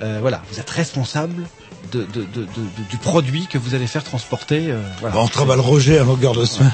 [0.00, 1.46] Euh, voilà, vous êtes responsable
[1.92, 4.70] de, de, de, de- de- du produit que vous allez faire transporter.
[4.70, 5.16] euh, voilà.
[5.16, 6.70] Bah, on travaille Roger à longueur de semaine.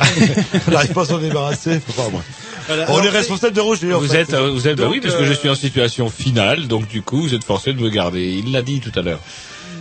[0.66, 1.80] on n'arrive pas à s'en débarrasser.
[1.80, 2.22] Faut pas, moi.
[2.66, 3.93] Voilà, on alors est responsable de Roger.
[3.93, 4.20] en Vous fait.
[4.20, 7.02] êtes, euh, vous êtes, bah oui, parce que je suis en situation finale, donc du
[7.02, 8.40] coup, vous êtes forcé de me garder.
[8.44, 9.20] Il l'a dit tout à l'heure.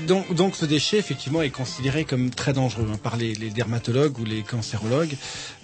[0.07, 4.41] Donc, ce déchet effectivement est considéré comme très dangereux hein, par les, dermatologues ou les
[4.41, 5.15] cancérologues.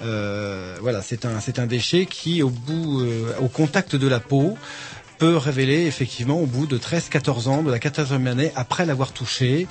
[0.02, 4.58] Euh, voilà, c'est un un déchet qui au bout euh, au contact de la peau
[5.18, 9.68] peut révéler effectivement au bout de 13-14 ans, de la 14e année, après l'avoir touché,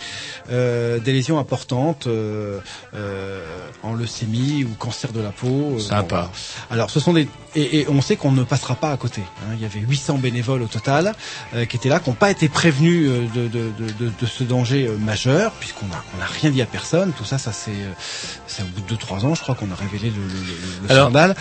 [0.50, 2.58] euh, des lésions importantes euh,
[2.94, 3.44] euh,
[3.82, 5.74] en leucémie ou cancer de la peau.
[5.76, 6.22] euh, Sympa.
[6.22, 9.22] bon, alors ce sont des et, et on sait qu'on ne passera pas à côté.
[9.22, 9.54] hein.
[9.54, 11.14] Il y avait 800 bénévoles au total
[11.54, 14.44] euh, qui étaient là, qui n'ont pas été prévenus euh, de, de, de, de, ce
[14.44, 17.12] danger majeur, puisqu'on a on a rien dit à personne.
[17.16, 17.92] Tout ça, ça c'est euh,
[18.46, 20.90] c'est au bout de 2-3 ans, je crois qu'on a révélé le, le, le- le
[20.90, 21.34] Alors- scandale.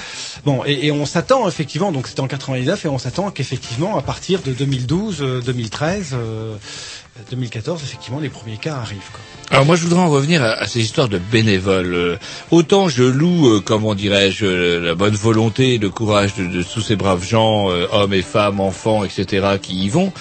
[0.45, 4.01] Bon, et, et on s'attend effectivement, donc c'était en 99, et on s'attend qu'effectivement à
[4.01, 6.55] partir de 2012, euh, 2013, euh,
[7.29, 8.99] 2014, effectivement, les premiers cas arrivent.
[9.49, 11.93] Alors moi, je voudrais en revenir à, ces histoires de bénévoles.
[11.93, 12.17] Euh,
[12.51, 16.81] Autant je loue, euh, comment dirais-je, euh, la bonne volonté le courage de, de tous
[16.81, 20.11] ces braves gens, hommes et femmes, enfants, etc., qui y vont.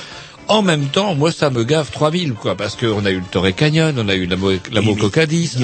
[0.47, 3.55] En même temps, moi, ça me gave 3000, quoi, parce qu'on a eu le Torrey
[3.55, 4.83] Canyon, on a eu la, Mo- la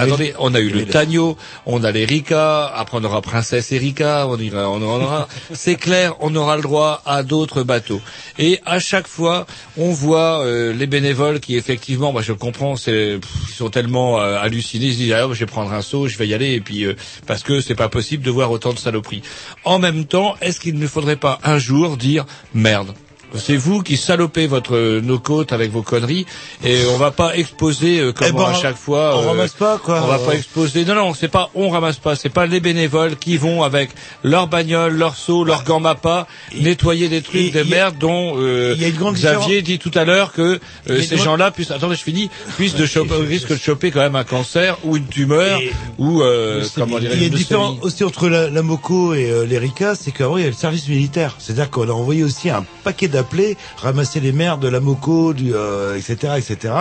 [0.01, 1.37] attendez, on a eu le Tagno,
[1.67, 6.35] on a l'Erika, après on aura Princesse Erika, on ira, on aura, c'est clair, on
[6.35, 8.01] aura le droit à d'autres bateaux.
[8.39, 9.47] Et à chaque fois,
[9.77, 14.39] on voit euh, les bénévoles qui, effectivement, moi je comprends, c'est, ils sont tellement euh,
[14.41, 16.61] hallucinés, ils se disent, ah, je vais prendre un saut, je vais y aller, et
[16.63, 16.95] puis euh,
[17.27, 19.23] parce que c'est pas possible de voir autant de saloperies.
[19.65, 22.25] En même temps, est-ce qu'il ne faudrait pas un jour dire,
[22.55, 22.95] merde,
[23.35, 26.27] c'est vous qui salopez votre euh, nos côtes avec vos conneries
[26.65, 29.19] et on va pas exposer euh, comme Eh ben, à chaque fois.
[29.19, 30.01] on ramasse pas, quoi.
[30.03, 30.85] On va pas exposer.
[30.85, 32.17] Non non, c'est pas on ramasse pas.
[32.17, 33.91] C'est pas les bénévoles qui vont avec
[34.23, 36.27] leur bagnole, leur seau, leur gants mappa
[36.59, 39.15] nettoyer des trucs et de il y a- merde dont euh, y a une grande
[39.15, 40.59] Xavier dit tout à l'heure que
[40.89, 41.71] euh, ces grande- gens-là puissent.
[41.71, 42.31] Attendez, je finis.
[42.57, 45.61] Puissent de choper, risquent de choper quand même un cancer ou une tumeur
[45.99, 49.45] ou euh, comment Il y a une différence aussi entre la, la Moco et euh,
[49.47, 51.37] l'Erika, c'est qu'avant il y a le service militaire.
[51.39, 55.55] C'est-à-dire qu'on a envoyé aussi un paquet d'appelés, ramasser les maires de la Moco, du,
[55.55, 56.75] euh, etc., etc.,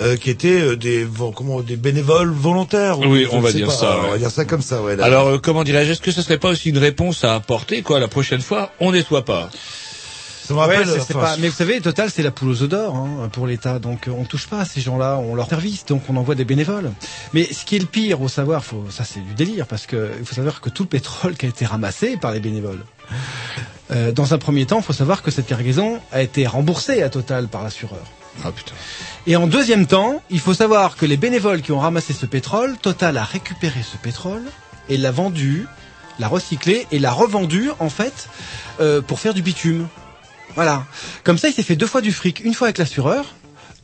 [0.00, 2.98] euh, qui étaient euh, des comment des bénévoles volontaires.
[3.00, 3.72] ou Oui, on va dire pas.
[3.72, 4.82] ça, On va dire ça comme ça.
[4.82, 5.04] Ouais, là.
[5.04, 8.00] Alors euh, comment dirais-je Est-ce que ce serait pas aussi une réponse à apporter quoi
[8.00, 9.50] la prochaine fois On nettoie pas?
[10.52, 10.86] Me rappelle.
[11.00, 13.78] enfin, pas- Mais vous savez, Total, c'est la poule aux œufs d'or hein, pour l'État.
[13.78, 16.44] Donc, euh, on touche pas à ces gens-là, on leur service, donc on envoie des
[16.44, 16.90] bénévoles.
[17.32, 20.10] Mais ce qui est le pire, au savoir, faut, ça c'est du délire, parce que
[20.18, 22.84] il faut savoir que tout le pétrole qui a été ramassé par les bénévoles.
[23.90, 27.08] Euh, dans un premier temps, il faut savoir que cette cargaison a été remboursée à
[27.10, 28.00] Total par l'assureur.
[28.44, 28.72] Ah putain.
[29.26, 32.76] Et en deuxième temps, il faut savoir que les bénévoles qui ont ramassé ce pétrole,
[32.78, 34.42] Total a récupéré ce pétrole
[34.88, 35.66] et l'a vendu,
[36.18, 38.28] l'a recyclé et l'a revendu en fait
[38.80, 39.86] euh, pour faire du bitume.
[40.54, 40.84] Voilà.
[41.24, 42.40] Comme ça, il s'est fait deux fois du fric.
[42.44, 43.24] Une fois avec l'assureur,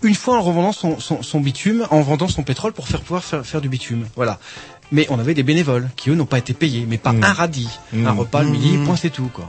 [0.02, 3.24] une fois en revendant son, son, son bitume, en vendant son pétrole pour faire pouvoir
[3.24, 4.06] faire, faire du bitume.
[4.16, 4.38] Voilà.
[4.92, 7.68] Mais on avait des bénévoles qui eux n'ont pas été payés, mais pas un radis,
[7.94, 9.48] un repas le midi, point c'est tout quoi.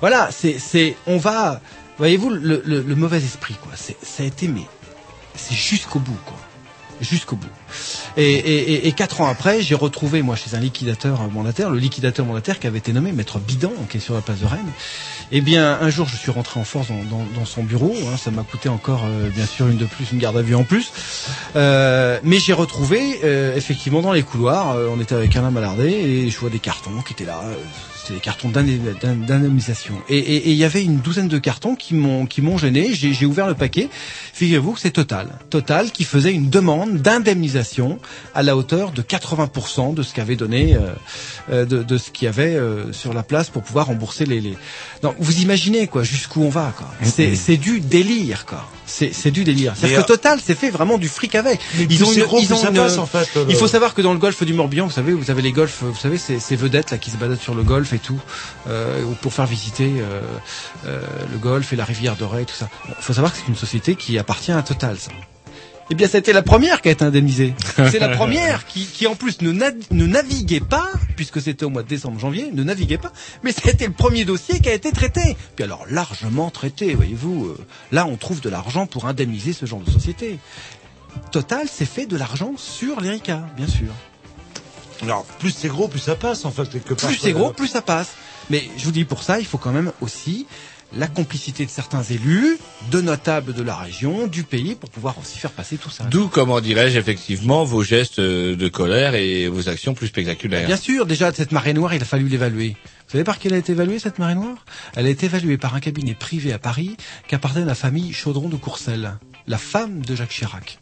[0.00, 1.62] Voilà, c'est c'est on va,
[1.96, 3.72] voyez-vous le, le, le mauvais esprit quoi.
[3.74, 4.66] C'est ça a été mais
[5.34, 6.36] c'est jusqu'au bout quoi,
[7.00, 7.46] jusqu'au bout.
[8.16, 12.24] Et, et, et, quatre ans après, j'ai retrouvé moi chez un liquidateur mandataire, le liquidateur
[12.24, 14.72] mandataire qui avait été nommé maître Bidan, qui est sur la place de Rennes.
[15.32, 17.94] Eh bien, un jour, je suis rentré en force dans, dans, dans son bureau.
[18.06, 20.54] hein, ça m'a coûté encore, euh, bien sûr, une de plus, une garde à vue
[20.54, 20.92] en plus.
[21.56, 25.88] Euh, mais j'ai retrouvé, euh, effectivement, dans les couloirs, euh, on était avec Alain Malardé
[25.88, 27.42] et je vois des cartons qui étaient là.
[28.10, 28.48] Euh, C'était des cartons
[29.26, 29.94] d'indemnisation.
[30.08, 32.94] Et il y avait une douzaine de cartons qui m'ont qui m'ont gêné.
[32.94, 33.88] J'ai j'ai ouvert le paquet.
[34.32, 35.28] Figurez-vous que c'est Total.
[35.50, 37.98] Total qui faisait une demande d'indemnisation
[38.34, 40.92] à la hauteur de 80% de ce qu'avait donné, euh,
[41.50, 44.40] euh, de, de ce qu'il y avait euh, sur la place pour pouvoir rembourser les.
[44.40, 44.56] les...
[45.02, 46.88] Non, vous imaginez quoi, jusqu'où on va quoi.
[47.02, 48.68] C'est c'est du délire quoi.
[48.86, 49.74] C'est c'est du délire.
[49.76, 51.60] C'est-à-dire que Total s'est fait vraiment du fric avec.
[51.76, 54.02] Mais Ils ont une, ils ont une- passe, en fait, le- Il faut savoir que
[54.02, 56.56] dans le golfe du Morbihan, vous savez, vous avez les golfs, vous savez, ces, ces
[56.56, 58.20] vedettes là qui se baladent sur le golfe et tout,
[58.68, 60.20] euh, pour faire visiter euh,
[60.86, 61.00] euh,
[61.32, 62.68] le golfe et la rivière dorée tout ça.
[62.88, 65.10] Il faut savoir que c'est une société qui appartient à Total, ça.
[65.88, 67.54] Eh bien, c'était la première qui a été indemnisée.
[67.92, 71.70] C'est la première qui, qui en plus ne, na- ne naviguait pas, puisque c'était au
[71.70, 73.12] mois de décembre-janvier, ne naviguait pas,
[73.44, 75.36] mais c'était le premier dossier qui a été traité.
[75.54, 77.54] Puis alors, largement traité, voyez-vous.
[77.92, 80.40] Là, on trouve de l'argent pour indemniser ce genre de société.
[81.30, 83.92] Total s'est fait de l'argent sur l'ERICA, bien sûr.
[85.02, 87.08] Alors, plus c'est gros, plus ça passe, en fait, quelque part.
[87.08, 88.12] Plus c'est gros, plus ça passe.
[88.50, 90.46] Mais je vous dis, pour ça, il faut quand même aussi
[90.92, 92.58] la complicité de certains élus,
[92.90, 96.04] de notables de la région, du pays, pour pouvoir aussi faire passer tout ça.
[96.04, 100.66] D'où, comment dirais-je, effectivement, vos gestes euh, de colère et vos actions plus spectaculaires.
[100.66, 102.76] Bien sûr, déjà, cette marée noire, il a fallu l'évaluer.
[103.06, 104.64] Vous savez par qui elle a été évaluée, cette marée noire?
[104.94, 106.96] Elle a été évaluée par un cabinet privé à Paris
[107.28, 110.78] qui appartenait à la famille Chaudron de Courcelles, la femme de Jacques Chirac.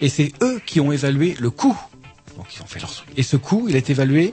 [0.00, 1.78] Et c'est eux qui ont évalué le coût.
[2.40, 3.10] Donc, ils ont fait leur truc.
[3.18, 4.32] Et ce coût, il est évalué.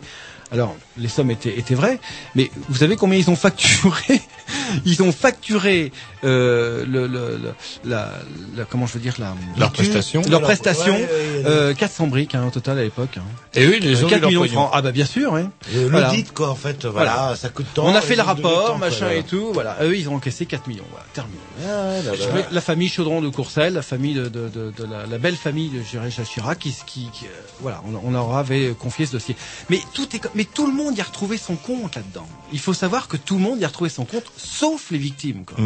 [0.52, 2.00] Alors, les sommes étaient, étaient vraies,
[2.36, 4.22] mais vous savez combien ils ont facturé
[4.86, 5.92] Ils ont facturé
[6.24, 7.54] euh, le, le, le-
[7.84, 8.12] la,
[8.56, 11.44] la- comment je veux dire la Leur prestation leur prestation Ouais, ouais, ouais.
[11.46, 13.18] euh, 400 briques hein, au total à l'époque.
[13.18, 13.24] hein.
[13.56, 14.70] Et oui, les Euh, ont 4 eu leur millions de francs.
[14.74, 15.42] Ah bah bien sûr, oui.
[15.76, 16.08] Euh, Voilà.
[16.08, 17.86] L'audit, quoi, en fait, voilà, ça coûte tant.
[17.86, 19.78] On a fait le rapport, machin quoi, et tout, voilà.
[19.82, 21.38] Eux, ils ont encaissé 4 millions, voilà, terminé.
[21.66, 22.12] là, là.
[22.16, 25.18] Je mets La famille Chaudron de Courcelles, la famille de, de, de, de la, la
[25.18, 27.30] belle famille de Gérard Chirac, qui, qui, qui, euh,
[27.62, 29.36] voilà, on, on leur avait confié ce dossier.
[29.70, 32.28] Mais tout est, co- mais tout le monde y a retrouvé son compte là-dedans.
[32.54, 35.44] Il faut savoir que tout le monde y a retrouvé son compte, sauf les victimes.
[35.46, 35.58] Quoi.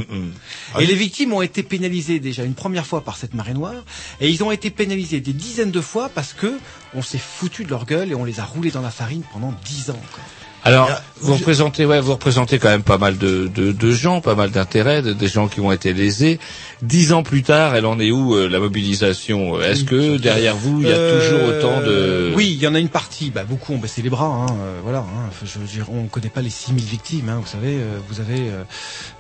[0.74, 3.84] Ah Et les victimes ont été pénalisées déjà une première fois par cette marée noire,
[4.22, 6.58] et ils ont été pénalisés des dizaines de fois parce que
[6.94, 9.54] on s'est foutu de leur gueule et on les a roulés dans la farine pendant
[9.66, 10.02] 10 ans.
[10.14, 10.24] Quoi.
[10.64, 10.90] Alors,
[11.22, 14.52] vous représentez, ouais, vous représentez quand même pas mal de, de, de gens, pas mal
[14.52, 16.40] d'intérêts, de- des gens qui ont été lésés.
[16.84, 19.60] Dix ans plus tard, elle en est où euh, la mobilisation?
[19.62, 22.76] Est-ce que derrière vous, il y a toujours autant de Euh, Oui, il y en
[22.76, 23.30] a une partie.
[23.32, 24.26] Bah, beaucoup ont baissé les bras.
[24.26, 25.00] Hein, euh, voilà.
[25.00, 27.30] Hein, je dire, on connaît pas les 6000 victimes.
[27.30, 28.64] Hein, vous savez, euh, vous avez, euh,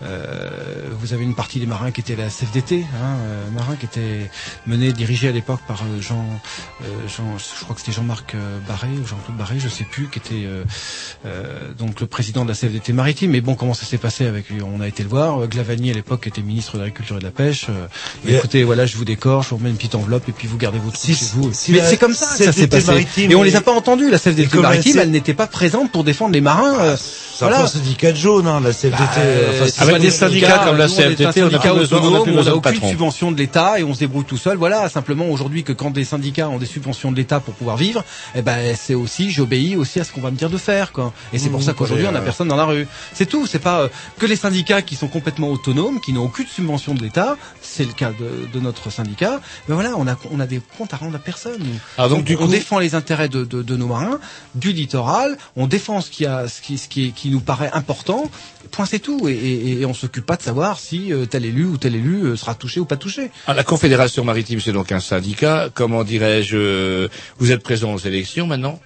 [0.04, 0.50] euh,
[1.00, 4.30] vous avez une partie des marins qui étaient la CFDT, hein, euh, marins qui étaient
[4.68, 6.26] menés, dirigés à l'époque par euh, Jean,
[6.84, 10.08] euh, Jean, je crois que c'était Jean-Marc euh, Barré ou Jean-Claude Barré, je sais plus,
[10.08, 10.46] qui était
[11.32, 13.32] euh, euh, donc le président de la CFDT maritime.
[13.32, 14.62] Mais bon, comment ça s'est passé avec lui?
[14.62, 15.42] On a été le voir.
[15.42, 17.68] Euh, Glavani à l'époque était ministre de l'agriculture et de la pêche.
[17.70, 17.88] Euh,
[18.26, 20.58] Mais- écoutez, voilà, je vous décore, je vous remets une petite enveloppe et puis vous
[20.58, 21.50] gardez votre Si- chez vous.
[21.54, 22.88] si Mais c'est comme ça que ça s'est passé.
[22.88, 24.10] maritime et on les a pas entendus.
[24.10, 26.78] La CFDT maritime, elle n'était pas présente pour défendre les marins.
[26.80, 29.04] euh, C'est un peu un syndicat de jaune, hein, la CFDT.
[29.04, 32.44] enfin, avec pas des syndicats comme la CFDT, on n'a plus besoin- on plus on
[32.44, 34.58] de aucune subvention de l'État et on se débrouille tout seul.
[34.58, 38.04] Voilà, simplement aujourd'hui que quand des syndicats ont des subventions de l'État pour pouvoir vivre,
[38.36, 41.14] eh ben c'est aussi j'obéis aussi à ce qu'on va me dire de faire quoi.
[41.34, 42.26] Et c'est pour Mmh, ça qu'aujourd'hui on ouais, a ouais.
[42.26, 42.88] personne dans la rue.
[43.14, 43.46] C'est tout.
[43.48, 43.88] C'est pas euh,
[44.20, 47.38] que les syndicats qui sont complètement autonomes, qui n'ont aucune subvention de l'État.
[47.62, 49.40] C'est le cas de, de notre syndicat.
[49.68, 51.62] Mais voilà, on a on a des comptes à rendre à personne.
[51.98, 54.20] Ah, donc, du on coup- défend les intérêts de, de, de nos marins,
[54.56, 55.38] du littoral.
[55.56, 58.30] On défend ce qui a ce qui ce qui, qui nous paraît important.
[58.72, 59.28] Point c'est tout.
[59.28, 62.24] Et, et, et on s'occupe pas de savoir si euh, tel élu ou tel élu
[62.24, 63.32] euh, sera touché ou pas touché.
[63.48, 65.70] Ah, la Confédération maritime, c'est donc un syndicat.
[65.74, 67.08] Comment dirais-je euh,
[67.40, 68.80] Vous êtes présent aux élections maintenant?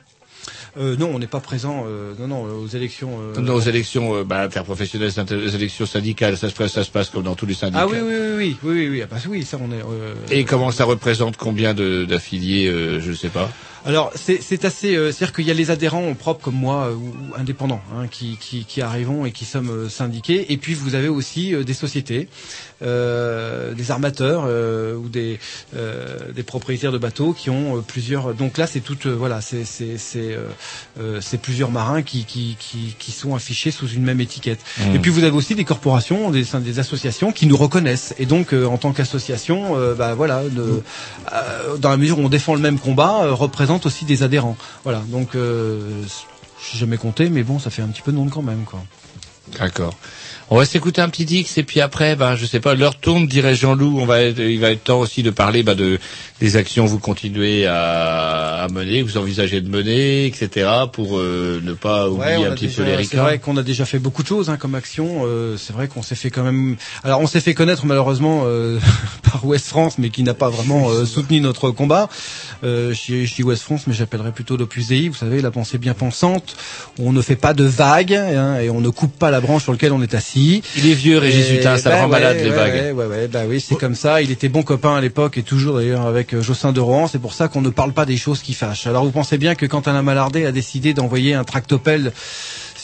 [0.78, 1.86] Euh, non, on n'est pas présent.
[1.88, 3.18] euh, non, non, aux élections.
[3.22, 6.84] euh, Dans aux élections euh, bah, interprofessionnelles, inter- les élections syndicales, ça se, passe- ça
[6.84, 7.84] se passe comme dans tous les syndicats.
[7.84, 9.82] Ah oui, oui, oui, oui, oui, oui, oui, ah bah oui, ça on est.
[9.82, 13.50] euh, Et comment ça représente combien d'affiliés euh, Je ne sais pas.
[13.86, 16.96] Alors c'est c'est assez, euh, c'est-à-dire qu'il y a les adhérents propres comme moi euh,
[16.96, 20.52] ou, indépendants hein, qui, qui qui arrivons et qui sommes euh, syndiqués.
[20.52, 22.28] Et puis vous avez aussi euh, des sociétés,
[22.82, 25.40] euh, des armateurs euh, ou des
[25.76, 28.34] euh, des propriétaires de bateaux qui ont plusieurs.
[28.34, 29.98] Donc là c'est tout, euh, voilà, c'est c'est
[31.22, 34.60] c'est plusieurs marins qui qui qui qui sont affichés sous une même étiquette.
[34.80, 34.96] Mmh.
[34.96, 38.16] Et puis vous avez aussi des corporations, des des associations qui nous reconnaissent.
[38.18, 40.82] Et donc euh, en tant qu'association, euh, bah voilà, de-
[41.34, 43.34] euh, dans la mesure où on défend le même combat, euh,
[43.84, 44.58] aussi des adhérents.
[44.84, 46.04] Voilà, donc euh,
[46.62, 48.64] je sais jamais compté, mais bon, ça fait un petit peu de monde quand même,
[48.64, 48.84] quoi.
[49.60, 49.94] D'accord.
[50.52, 53.26] On va s'écouter un petit Dix et puis après, ben je sais pas, l'heure tourne,
[53.26, 53.98] dirait Jean-Loup.
[54.00, 55.98] On va, il va être temps aussi de parler bah, de
[56.40, 60.70] des actions que vous continuez à, à mener, que vous envisagez de mener, etc.
[60.92, 63.64] Pour euh, ne pas oublier Ouais, un petit déjà- peu les C'est vrai qu'on a
[63.64, 65.22] déjà fait beaucoup de choses hein, comme action.
[65.26, 66.76] Euh, c'est vrai qu'on s'est fait quand même.
[67.04, 68.78] Alors on s'est fait connaître malheureusement euh,
[69.24, 72.08] par Ouest France, mais qui n'a pas vraiment euh, soutenu notre combat.
[72.64, 75.08] Euh, je dis Ouest France, mais j'appellerais plutôt l'Opus Dei.
[75.10, 76.56] Vous savez, la pensée bien pensante.
[77.00, 79.72] On ne fait pas de vagues hein, et on ne coupe pas la branche sur
[79.72, 80.35] laquelle on est assis.
[80.36, 82.74] Il est vieux, Régis Et- Hutin, ça le bah rend malade les ouais, vagues.
[82.74, 84.22] Ouais, ouais, ouais, bah oui, c'est comme ça.
[84.22, 87.08] Il était bon copain à l'époque et toujours d'ailleurs avec euh, Jossin de Rohan.
[87.08, 88.88] C'est pour ça qu'on ne parle pas des choses qui fâchent.
[88.88, 92.12] Alors vous pensez bien que quand Alain Malardé a décidé d'envoyer un tractopelle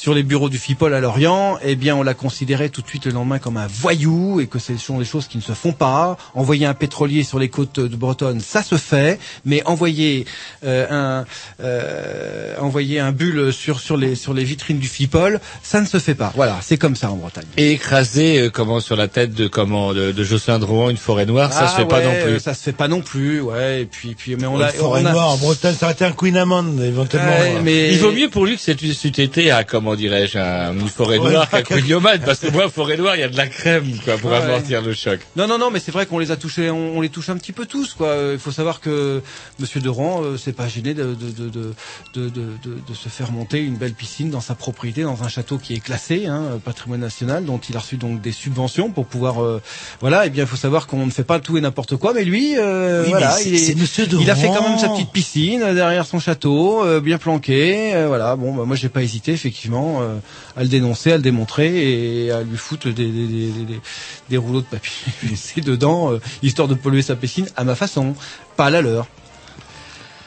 [0.02, 3.06] sur les bureaux du FIPOL à Lorient, eh bien, on l'a considéré tout de suite
[3.06, 5.74] le lendemain comme un voyou et que ce sont des choses qui ne se font
[5.74, 6.18] pas.
[6.34, 10.26] Envoyer un pétrolier sur les côtes de Bretonne, ça se fait, mais envoyer
[10.66, 11.26] euh, un
[11.64, 16.00] euh, envoyer un bulle sur sur les sur les vitrines du FIPOL, ça ne se
[16.00, 16.32] fait pas.
[16.36, 17.46] Voilà, c'est comme ça en Bretagne.
[17.58, 21.28] Et écraser euh, comment sur la tête de comment de, de Jocelyn Drouin une forêt
[21.28, 22.40] noire, ça Ah se fait pas non plus.
[22.40, 23.82] Ça se fait pas non plus, ouais.
[23.82, 25.94] Et puis, puis, mais on La a, forêt on a- noire en Bretagne, ça aurait
[25.94, 27.38] été un Queen Amand, éventuellement.
[27.40, 30.74] Ouais, mais- Il vaut mieux pour lui que c'est c'eût été à comment dirais-je un-
[30.80, 33.48] une forêt noire qu'un Queen parce que moi forêt noire il y a de la
[33.48, 34.38] crème quoi pour Ouais.
[34.38, 35.20] amortir le choc.
[35.36, 37.38] Non, non, non, mais c'est vrai qu'on les a touchés, on, on les touche un
[37.38, 38.08] petit peu tous, quoi.
[38.08, 39.22] Euh, Il faut savoir que
[39.60, 41.74] Monsieur Durand euh, s'est pas gêné de, de, de, de,
[42.14, 45.28] de, de, de- de se faire monter une belle piscine dans sa propriété, dans un
[45.30, 49.06] château qui est classé, hein, patrimoine national, dont il a reçu donc des subventions pour
[49.06, 49.62] pouvoir, euh,
[50.00, 50.26] voilà.
[50.26, 52.58] Et bien, il faut savoir qu'on ne fait pas tout et n'importe quoi, mais lui,
[52.58, 54.90] euh, Oui, voilà, mais c'est- il, est- c'est Monsieur il a fait quand même sa
[54.90, 58.36] petite piscine euh, derrière son château, euh, bien planqué, euh, voilà.
[58.36, 60.18] Bon, bah, moi, j'ai pas hésité effectivement euh,
[60.56, 65.62] à le dénoncer, à le démontrer et à lui foutre des, rouleaux de papier WC
[65.62, 68.16] dedans, euh, histoire de polluer sa piscine à ma façon,
[68.58, 69.08] pas à la leur.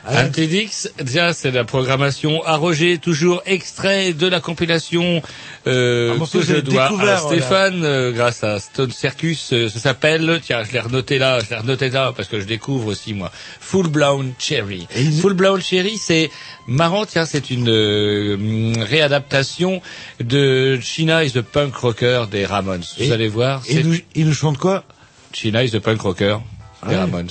[0.07, 5.23] Antidix, tiens, c'est la programmation à Roger, toujours extrait de la compilation
[5.67, 9.53] euh, morceau que je dois à Stéphane euh, grâce à Stone Circus.
[9.53, 12.45] euh, ça s'appelle, tiens, je l'ai renoté là, je l'ai renoté là parce que je
[12.45, 13.31] découvre aussi moi.
[13.61, 14.87] Full Blown Cherry.
[15.21, 16.31] Full Blown Cherry, c'est
[16.67, 19.81] marrant, tiens, c'est une euh, hum, réadaptation
[20.21, 22.85] de China is the Punk Rocker des Ramones.
[22.99, 23.63] Vous allez voir.
[23.69, 24.85] et nous- il nous chante quoi?
[25.33, 26.39] China is the Punk Rocker
[26.83, 26.97] des Ouais.
[26.97, 27.31] Ramones.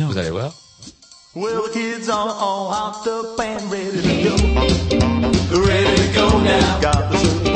[0.00, 0.52] Vous allez voir.
[1.36, 4.36] Well, the kids are all hopped up and ready to go.
[5.66, 6.80] Ready to go now.
[6.80, 7.53] Got the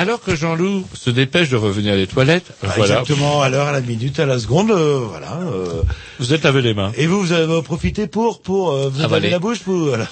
[0.00, 3.00] Alors que Jean-Loup se dépêche de revenir des toilettes, Bah, voilà.
[3.00, 5.34] Exactement, à l'heure, à la minute, à la seconde, euh, voilà.
[5.52, 5.82] euh.
[6.18, 6.90] Vous êtes lavé les mains.
[6.96, 9.24] Et vous, vous avez profité pour, pour, euh, vous Avaler.
[9.26, 10.06] avez la bouche pour, voilà.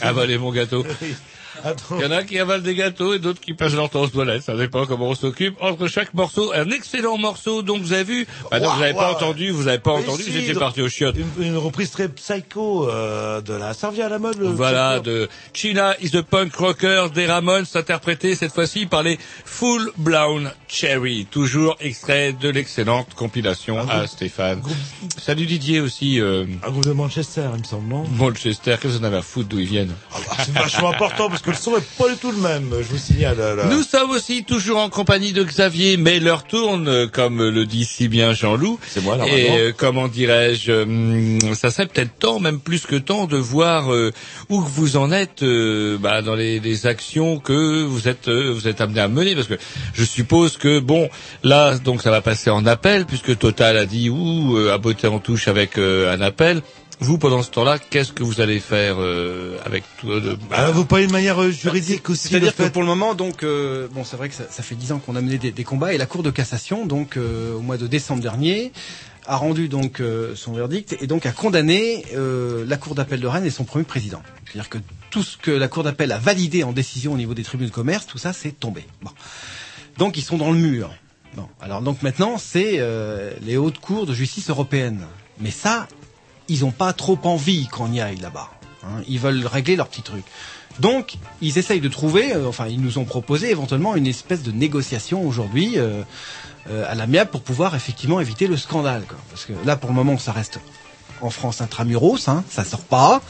[0.00, 0.86] Avaler mon gâteau.
[1.98, 4.08] Il y en a qui avalent des gâteaux et d'autres qui passent leur temps aux
[4.08, 4.42] toilettes.
[4.42, 5.54] Ça dépend comment on s'occupe.
[5.60, 7.62] Entre chaque morceau, un excellent morceau.
[7.62, 8.26] Donc vous avez vu?
[8.50, 10.88] Bah, donc, Vous n'avez pas entendu, vous n'avez pas Mais entendu, si, donc, parti au
[10.88, 11.16] chiottes.
[11.38, 14.38] Une, une reprise très psycho euh, de la ça revient à la mode.
[14.38, 19.18] le Voilà, de China is a punk rocker des Ramones, interprété cette fois-ci par les
[19.44, 21.26] Full Blown Cherry.
[21.30, 24.62] Toujours extrait de l'excellente compilation à Stéphane.
[25.18, 26.20] Salut Didier aussi.
[26.20, 28.04] Euh, un groupe de Manchester, il me semble, non?
[28.16, 31.28] Manchester, qu'est-ce que vous en avez à foutre d'où ils viennent Ah, C'est vachement important
[31.28, 32.70] parce que le son est pas du tout le même.
[32.78, 33.36] Je vous signale.
[33.38, 33.64] là.
[33.70, 38.08] Nous sommes aussi toujours en compagnie de Xavier, mais l'heure tourne, comme le dit si
[38.08, 38.78] bien Jean-Loup.
[38.88, 42.96] C'est moi, là, Et euh, comment dirais-je, hum, ça serait peut-être temps, même plus que
[42.96, 44.12] temps, de voir euh,
[44.48, 48.52] où que vous en êtes euh, bah, dans les, les actions que vous êtes euh,
[48.52, 49.58] vous êtes amené à mener, parce que
[49.94, 51.08] je suppose que bon,
[51.42, 55.06] là donc ça va passer en appel, puisque Total a dit ou euh, a botté
[55.06, 56.62] en touche avec euh, un appel.
[56.98, 60.38] Vous, pendant ce temps-là, qu'est-ce que vous allez faire euh, avec tout de...
[60.50, 62.28] Ah, vous parlez de manière euh, juridique aussi.
[62.28, 64.62] C'est-à-dire le fait- que pour le moment, donc, euh, bon, c'est vrai que ça, ça
[64.62, 67.16] fait dix ans qu'on a mené des, des combats et la Cour de cassation, donc,
[67.18, 68.72] euh, au mois de décembre dernier,
[69.26, 73.26] a rendu donc euh, son verdict et donc a condamné euh, la Cour d'appel de
[73.26, 74.22] Rennes et son premier président.
[74.46, 74.78] C'est-à-dire que
[75.10, 77.74] tout ce que la Cour d'appel a validé en décision au niveau des tribunaux de
[77.74, 78.86] commerce, tout ça, c'est tombé.
[79.02, 79.10] Bon.
[79.98, 80.94] Donc, ils sont dans le mur.
[81.34, 81.46] Bon.
[81.60, 85.02] Alors, donc maintenant, c'est euh, les hautes cours de justice européennes.
[85.40, 85.86] Mais ça,
[86.48, 88.50] ils n'ont pas trop envie qu'on y aille là-bas.
[88.84, 89.02] hein.
[89.08, 90.24] Ils veulent régler leurs petits trucs.
[90.78, 94.52] Donc, ils essayent de trouver, euh, enfin, ils nous ont proposé éventuellement une espèce de
[94.52, 96.02] négociation aujourd'hui euh,
[96.68, 99.04] euh, à l'amiable pour pouvoir effectivement éviter le scandale.
[99.08, 99.16] Quoi.
[99.30, 100.60] Parce que là, pour le moment, ça reste
[101.22, 103.20] en France intramuros, hein, ça sort pas.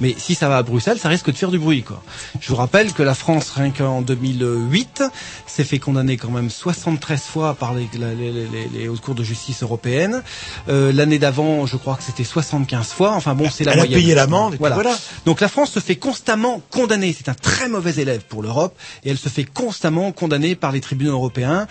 [0.00, 1.82] Mais si ça va à Bruxelles, ça risque de faire du bruit.
[1.82, 2.02] Quoi.
[2.40, 5.02] Je vous rappelle que la France, rien qu'en 2008,
[5.46, 9.14] s'est fait condamner quand même 73 fois par les, les, les, les- les hautes cours
[9.14, 10.22] de justice européennes.
[10.68, 13.12] Euh, L'année d'avant, je crois que c'était 75 fois.
[13.12, 14.00] Enfin bon, c'est la Elle a moyenne.
[14.00, 14.74] payé l'amende Voilà.
[14.74, 14.96] voilà.
[15.24, 17.14] Donc la France se fait constamment condamner.
[17.16, 20.80] C'est un très mauvais élève pour l'Europe et elle se fait constamment condamner par les
[20.82, 21.66] tribunaux européens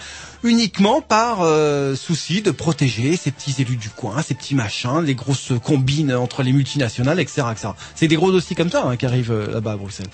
[0.46, 5.16] uniquement par euh, souci de protéger ces petits élus du coin, ces petits machins, les
[5.16, 7.48] grosses combines entre les multinationales, etc.
[7.52, 7.70] etc.
[7.96, 10.08] C'est des gros dossiers comme ça hein, qui arrivent euh, là-bas à Bruxelles.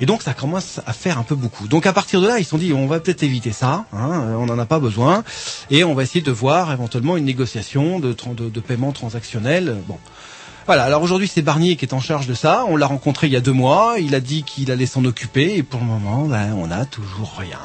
[0.00, 1.68] Et donc ça commence à faire un peu beaucoup.
[1.68, 4.10] Donc à partir de là, ils se sont dit on va peut-être éviter ça, hein,
[4.12, 5.24] euh, on n'en a pas besoin,
[5.70, 9.76] et on va essayer de voir éventuellement une négociation de, de, de paiement transactionnel.
[9.86, 9.98] Bon.
[10.68, 12.66] Voilà, alors aujourd'hui c'est Barnier qui est en charge de ça.
[12.68, 13.94] On l'a rencontré il y a deux mois.
[13.98, 17.34] Il a dit qu'il allait s'en occuper et pour le moment, ben, on n'a toujours
[17.38, 17.58] rien.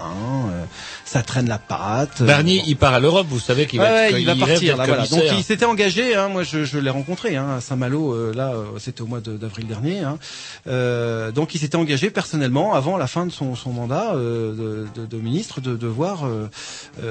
[0.52, 0.64] Euh,
[1.04, 2.22] ça traîne la patte.
[2.22, 4.60] Euh, Barnier, il part à l'Europe, vous savez qu'il Ouais, va, ouais, il va partir
[4.62, 5.06] d'être là, voilà.
[5.08, 6.16] Donc il s'était engagé.
[6.16, 8.14] Hein, moi, je, je l'ai rencontré hein, à Saint-Malo.
[8.14, 10.00] euh, là, euh, c'était au mois de- d'avril dernier.
[10.00, 10.18] Hein.
[10.68, 15.02] Euh, donc il s'était engagé personnellement avant la fin de son, son mandat euh, de,
[15.02, 16.22] de, de ministre de devoir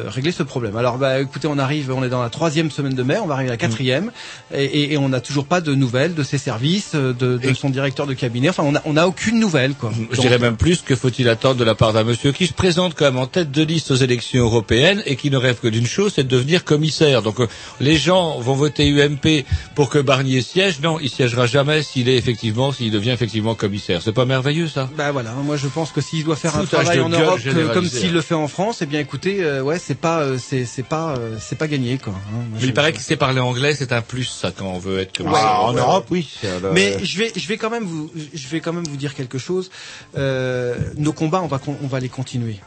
[0.06, 0.74] régler ce problème.
[0.76, 3.34] Alors, bah, écoutez, on arrive, on est dans la troisième semaine de mai, on va
[3.34, 4.10] arriver à la quatrième,
[4.54, 7.54] et, et, et on n'a toujours pas de nouvelles de ses services, euh, de, de
[7.54, 8.48] son directeur de cabinet.
[8.48, 9.90] Enfin, on a, on a aucune nouvelle, quoi.
[10.10, 12.94] Je dirais même plus que faut-il attendre de la part d'un monsieur qui se présente
[12.96, 15.86] quand même en tête de liste aux élections européennes et qui ne rêve que d'une
[15.86, 17.22] chose, c'est de devenir commissaire.
[17.22, 17.46] Donc euh,
[17.80, 19.44] les gens vont voter UMP
[19.74, 20.80] pour que Barnier siège.
[20.80, 24.00] Non, il siégera jamais s'il est effectivement, s'il devient effectivement commissaire.
[24.02, 24.88] C'est pas merveilleux ça?
[24.96, 27.36] Bah voilà, moi je pense que s'il doit faire un Foutage travail de en Europe
[27.36, 28.12] que- généralisé, comme s'il hein.
[28.12, 31.36] le fait en France, eh bien écoutez, euh, ouais, c'est pas, euh, c'est pas, euh,
[31.40, 32.12] c'est pas gagné quoi.
[32.16, 32.20] hein.
[32.32, 34.98] Moi, Mais il paraît qu'il sait parler anglais, c'est un plus ça quand on veut
[35.00, 35.42] être commissaire.
[35.44, 35.82] Ah, en.
[35.88, 36.28] Europe, oui.
[36.72, 39.38] Mais je vais, je vais quand même vous, je vais quand même vous dire quelque
[39.38, 39.70] chose.
[40.16, 42.58] Euh, nos combats, on va, on va les continuer.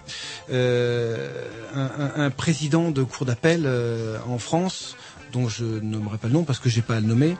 [0.51, 1.27] Euh,
[1.73, 4.95] un, un- président de cour d'appel euh, en France,
[5.33, 7.35] dont je nommerai pas le nom parce que j'ai pas à le nommer,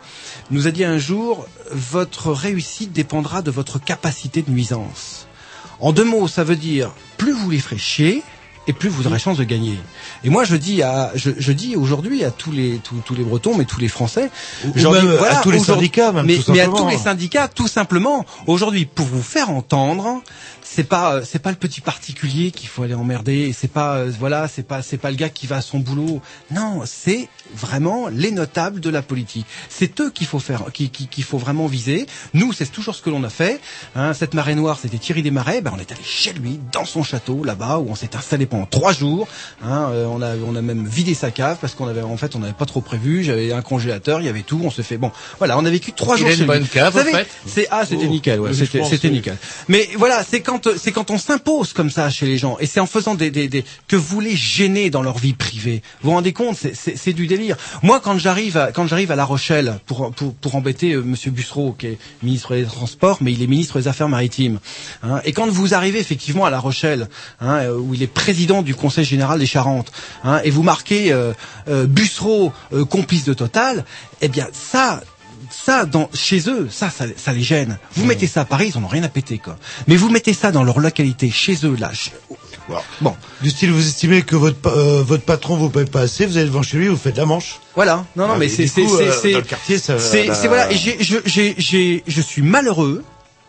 [0.51, 5.27] nous a dit un jour votre réussite dépendra de votre capacité de nuisance.
[5.79, 8.23] En deux mots, ça veut dire plus vous les ferez chier,
[8.67, 9.77] et plus vous aurez chance de gagner.
[10.23, 13.23] Et moi, je dis à, je, je dis aujourd'hui à tous les tous, tous les
[13.23, 14.29] Bretons, mais tous les Français,
[14.63, 17.47] Ou même dis, à tous les syndicats, même, mais, tout mais à tous les syndicats,
[17.47, 18.25] tout simplement.
[18.47, 20.21] Aujourd'hui, pour vous faire entendre,
[20.75, 23.53] c'est pas c'est pas le petit particulier qu'il faut aller emmerder.
[23.57, 26.21] C'est pas euh, voilà, c'est pas c'est pas le gars qui va à son boulot.
[26.51, 29.45] Non, c'est vraiment les notables de la politique.
[29.69, 32.07] C'est eux qu'il faut faire, qui- qui- qu'il faut vraiment viser.
[32.33, 33.61] Nous, c'est toujours ce que l'on a fait.
[33.95, 35.61] Hein, cette marée noire, c'était Thierry Desmarais.
[35.61, 38.65] Ben, on est allé chez lui, dans son château, là-bas, où on s'est installé pendant
[38.65, 39.27] trois jours.
[39.63, 42.35] Hein, euh, on a on a même vidé sa cave parce qu'on avait en fait
[42.35, 43.23] on n'avait pas trop prévu.
[43.23, 44.59] J'avais un congélateur, il y avait tout.
[44.63, 45.11] On se fait bon.
[45.37, 46.47] Voilà, on a vécu trois Il jours a une chez lui.
[46.47, 48.39] bonne cave, savez, fait C'est ah, c'était Oh, nickel.
[48.39, 49.37] Ouais, c'était nickel.
[49.69, 52.79] Mais voilà, c'est quand c'est quand on s'impose comme ça chez les gens et c'est
[52.79, 55.81] en faisant des, des, que vous les gênez dans leur vie privée.
[56.01, 57.55] Vous vous rendez compte, c'est- du délire.
[57.81, 60.11] Moi, quand j'arrive à, quand j'arrive à La Rochelle pour
[60.41, 63.87] pour embêter euh, Monsieur Bussereau, qui est ministre des Transports, mais il est ministre des
[63.87, 64.59] Affaires maritimes.
[65.03, 67.07] hein, et quand vous arrivez effectivement à La Rochelle,
[67.39, 69.91] hein, euh, où il est président du Conseil général des Charentes,
[70.23, 71.31] hein, et vous marquez euh,
[71.69, 73.85] euh, Bussereau euh, complice de Total,
[74.21, 75.01] eh bien ça
[75.65, 77.77] ça, dans, chez eux, ça, ça, ça les gêne.
[77.95, 79.57] Vous mettez ça à Paris, ils en ont rien à péter, quoi.
[79.87, 81.91] Mais vous mettez ça dans leur localité, chez eux, là.
[81.93, 82.11] chez-
[83.01, 83.15] Bon.
[83.41, 86.47] Du style, vous estimez que votre, euh, votre patron vous paye pas assez, vous allez
[86.47, 87.59] devant chez lui, vous faites la manche.
[87.75, 88.05] Voilà.
[88.15, 89.41] Non, non, Ah, mais c'est, c'est, c'est, euh,
[89.99, 90.71] c'est, c'est, voilà.
[90.71, 93.03] J'ai, je, j'ai, j'ai, je suis malheureux.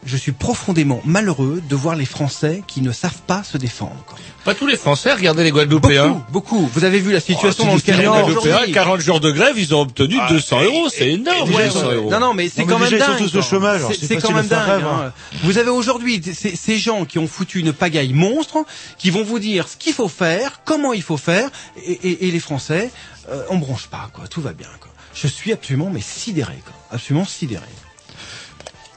[0.07, 3.97] Je suis profondément malheureux de voir les Français qui ne savent pas se défendre.
[4.07, 4.17] Quoi.
[4.45, 6.09] Pas tous les Français, regardez les Guadeloupéens.
[6.31, 6.71] Beaucoup, beaucoup.
[6.73, 8.73] Vous avez vu la situation Oh, dans le tu dis, les Guadeloupéens, aujourd'hui.
[8.73, 11.95] 40 jours de grève, ils ont obtenu 200 euros, c'est énorme, Ouais, 200 ouais.
[11.97, 12.11] euros.
[12.11, 13.19] Non, non, mais c'est quand même déjà, ils sont dingue.
[13.19, 13.51] tous au quoi.
[13.51, 14.67] chômage, alors C'est- quand même dingue.
[14.69, 15.13] rêve, hein.
[15.43, 18.65] Vous avez aujourd'hui ces, ces gens qui ont foutu une pagaille monstre,
[18.99, 21.51] qui vont vous dire ce qu'il faut faire, comment il faut faire,
[21.85, 22.93] et, et- et les Français,
[23.29, 24.29] euh, on bronche pas, quoi.
[24.29, 24.93] Tout va bien, quoi.
[25.15, 26.75] Je suis absolument mais sidéré, quoi.
[26.93, 27.65] Absolument sidéré.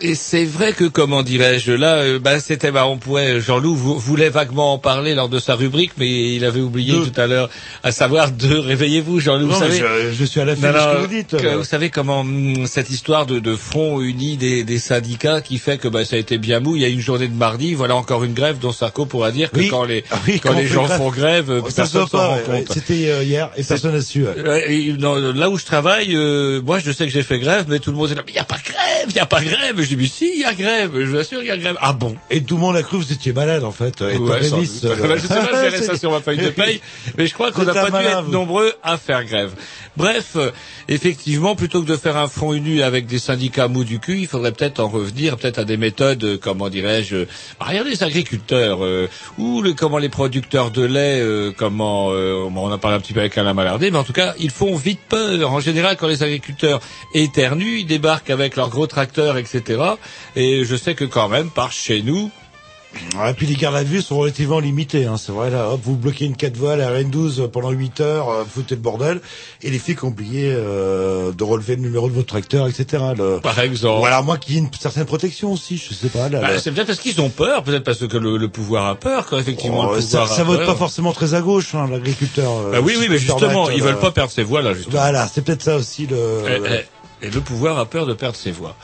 [0.02, 4.00] Et c'est vrai que, comment dirais-je, là, euh, bah, c'était, bah, on pourrait, Jean-Loup vou-
[4.00, 7.08] voulait vaguement en parler lors de sa rubrique, mais il avait oublié Deux.
[7.08, 7.50] tout à l'heure,
[7.84, 9.78] à savoir de réveillez-vous, Jean-Loup, vous savez.
[9.78, 11.36] je, je suis à la fin de ce que vous dites.
[11.38, 15.58] que vous savez comment hum, cette histoire de, de front uni des, des syndicats qui
[15.58, 16.78] fait que bah, ça a été bien mou.
[16.78, 19.52] Il y a une journée de mardi, voilà encore une grève dont Sarko pourra dire
[19.52, 19.68] que Oui.
[19.68, 20.98] quand les Ah oui, quand quand les gens grève.
[20.98, 22.74] font grève, se personne s'en rend ouais, compte.
[22.74, 24.24] C'était euh, hier et personne n'a su.
[24.24, 24.96] ouais.
[25.36, 27.98] Là où je travaille, euh, moi je sais que j'ai fait grève, mais tout le
[27.98, 29.88] monde est là, mais il n'y a pas grève, il n'y a pas grève.
[29.90, 31.76] Je dis, mais si, il y a grève, je vous assure, il y a grève.
[31.82, 32.16] Ah bon?
[32.30, 34.02] Et tout le monde a cru que vous étiez malade, en fait.
[34.02, 35.00] Et Ouais, sans Révis, doute.
[35.02, 36.80] Bah, je sais pas, ça sur ma feuille de paye,
[37.18, 38.32] mais je crois qu'on n'a pas dû être vous.
[38.32, 39.54] nombreux à faire grève.
[39.98, 40.52] Bref, euh,
[40.88, 44.28] effectivement, plutôt que de faire un front uni avec des syndicats mous du cul, il
[44.28, 47.24] faudrait peut-être en revenir peut-être à des méthodes, euh, comment dirais-je,
[47.60, 49.08] bah, regardez les agriculteurs, euh,
[49.40, 53.00] ou le, comment les producteurs de lait, euh, comment, euh, on en a parlé un
[53.00, 55.52] petit peu avec Alain Malardé, mais en tout cas, ils font vite peur.
[55.52, 56.80] En général, quand les agriculteurs
[57.14, 59.79] éternuent, ils débarquent avec leurs gros tracteurs, etc.
[60.36, 62.30] Et je sais que quand même, par chez nous,
[63.16, 65.80] Ouais, et puis les gardes à vue sont relativement limitées, hein, c'est vrai, là, hop,
[65.84, 69.22] vous bloquez une 4 voies à la RN12 pendant 8 heures, euh, foutez le bordel,
[69.62, 73.04] et les flics ont oublié euh, de relever le numéro de votre tracteur, etc.
[73.16, 73.40] Le...
[73.42, 74.08] par exemple.
[74.08, 76.30] Alors moi qui ai une certaine protection aussi, je sais pas.
[76.30, 76.60] Là, Bah, là.
[76.60, 79.38] c'est peut-être parce qu'ils ont peur, peut-être parce que le, le pouvoir a peur, quand
[79.38, 80.68] effectivement Oh, le ça, pouvoir ça a vote peur.
[80.70, 82.52] pas forcément très à gauche, hein, l'agriculteur.
[82.52, 84.74] euh, Bah oui, oui, mais justement, permettre, ils euh, veulent pas perdre ses voix là,
[84.74, 84.96] justement.
[85.00, 86.18] Voilà, c'est peut-être ça aussi le.
[86.48, 86.86] Et, le- et-
[87.22, 88.76] et le pouvoir a peur de perdre ses voix.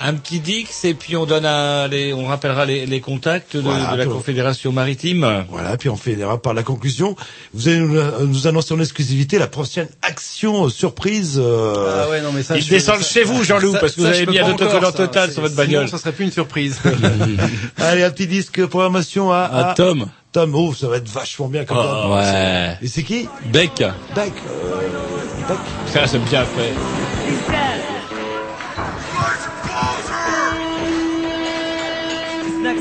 [0.00, 3.62] Un petit dix et puis on donne à les, on rappellera les, les contacts de,
[3.62, 4.06] Voilà, de la.
[4.06, 5.44] Confédération maritime.
[5.50, 7.16] Voilà, puis on finira par la conclusion.
[7.52, 11.40] Vous allez nous, nous annoncer en exclusivité la prochaine action surprise.
[11.42, 14.02] euh, Ah ouais, non, mais ça, Ils je- descendent ça- chez vous, Jean-Loup, parce que
[14.02, 15.88] ça, vous avez mis un autocollant total sur votre sinon, bagnole.
[15.88, 16.78] ça serait plus une surprise.
[17.78, 20.06] Allez, un petit disque programmation à, À Tom.
[20.30, 22.76] Tom, oh, ça va être vachement bien comme Oh, ouais.
[22.82, 23.72] Et c'est qui Beck.
[24.14, 24.32] Beck.
[24.46, 25.58] euh, Beck.
[25.92, 27.67] Ça, c'est bien fait.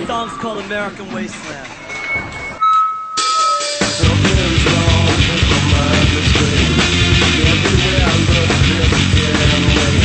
[0.07, 1.67] song's called American Wasteland.
[7.51, 9.95] Everywhere I look, there's a damn way.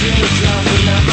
[0.00, 1.11] Temperature dropping out.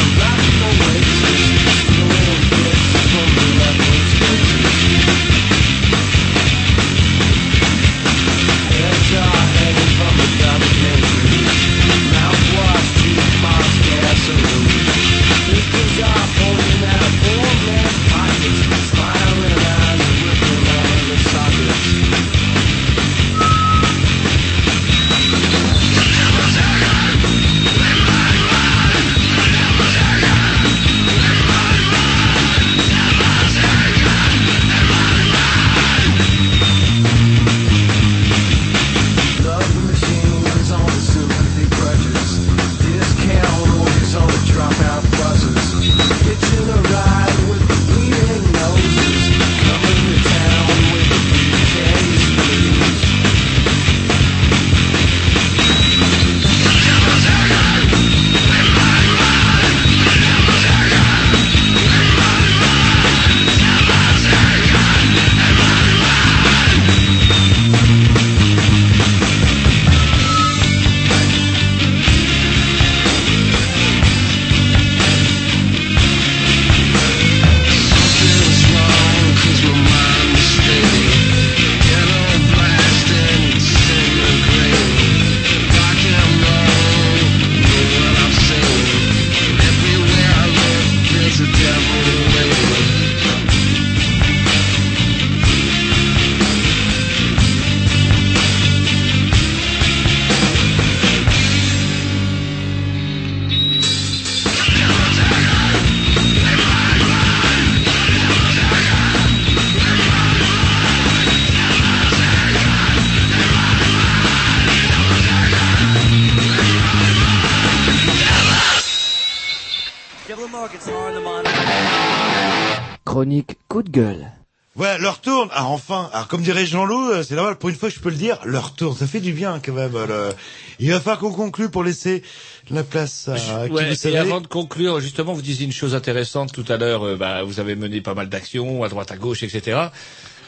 [123.20, 124.32] Chronique coup de gueule.
[124.76, 125.50] Ouais, leur tourne.
[125.52, 128.16] Alors enfin, alors comme dirait Jean-Loup, euh, c'est normal, pour une fois je peux le
[128.16, 128.96] dire, leur tourne.
[128.96, 129.92] Ça fait du bien quand même.
[129.92, 130.30] le-
[130.78, 132.22] Il va falloir qu'on conclue pour laisser
[132.70, 134.16] la place à qui Ouais, vous et savez.
[134.16, 137.02] avant de conclure, justement, vous disiez une chose intéressante tout à l'heure.
[137.04, 139.78] euh, bah, vous avez mené pas mal d'actions à droite, à gauche, etc.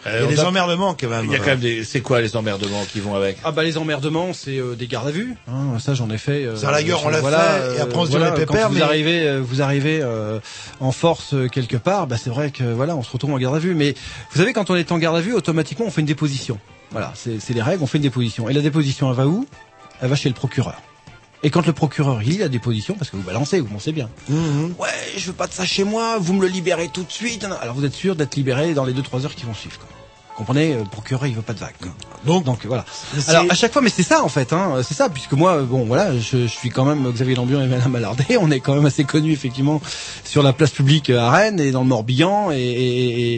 [0.06, 1.26] Euh, Il y a des emmerdements quand même.
[1.26, 1.84] Il y a quand même des.
[1.84, 3.36] C'est quoi les emmerdements qui vont avec?
[3.44, 5.34] Ah bah les emmerdements, c'est euh, des gardes à vue.
[5.48, 6.44] Hein, ça j'en ai fait.
[6.44, 8.34] euh, Ça, à la gueule, on l'a voilà, fait, et après, on se dit, voilà,
[8.34, 10.40] on est quand vous mais- arrivez, euh, vous arrivez euh,
[10.80, 13.54] en force euh, quelque part, bah c'est vrai que voilà, on se retrouve en garde
[13.54, 13.74] à vue.
[13.74, 13.94] Mais
[14.32, 16.58] vous savez, quand on est en garde à vue, automatiquement on fait une déposition.
[16.90, 18.48] Voilà, c'est c'est les règles, on fait une déposition.
[18.48, 19.46] Et la déposition, elle va où?
[20.00, 20.74] Elle va chez le procureur.
[21.44, 24.08] Et quand le procureur il lit la déposition, parce que vous balancez, vous pensez bien.
[24.78, 27.44] Ouais, je veux pas de ça chez moi, vous me le libérez tout de suite.
[27.60, 29.78] Alors vous êtes sûr d'être libéré dans les 2-3 heures qui vont suivre.
[29.78, 29.88] Quoi.
[30.36, 31.74] Comprenez, euh, le procureur il veut pas de vague.
[31.80, 31.90] quoi.
[32.24, 32.84] Donc, Donc voilà.
[33.26, 35.62] Alors à chaque fois, mais c'est ça en fait, hein, c'est ça, puisque moi, euh,
[35.64, 38.74] bon voilà, je, je suis quand même Xavier Lambion et Madame Malardet, on est quand
[38.74, 39.82] même assez connus effectivement
[40.24, 43.34] sur la place publique à Rennes et dans le Morbihan et, et,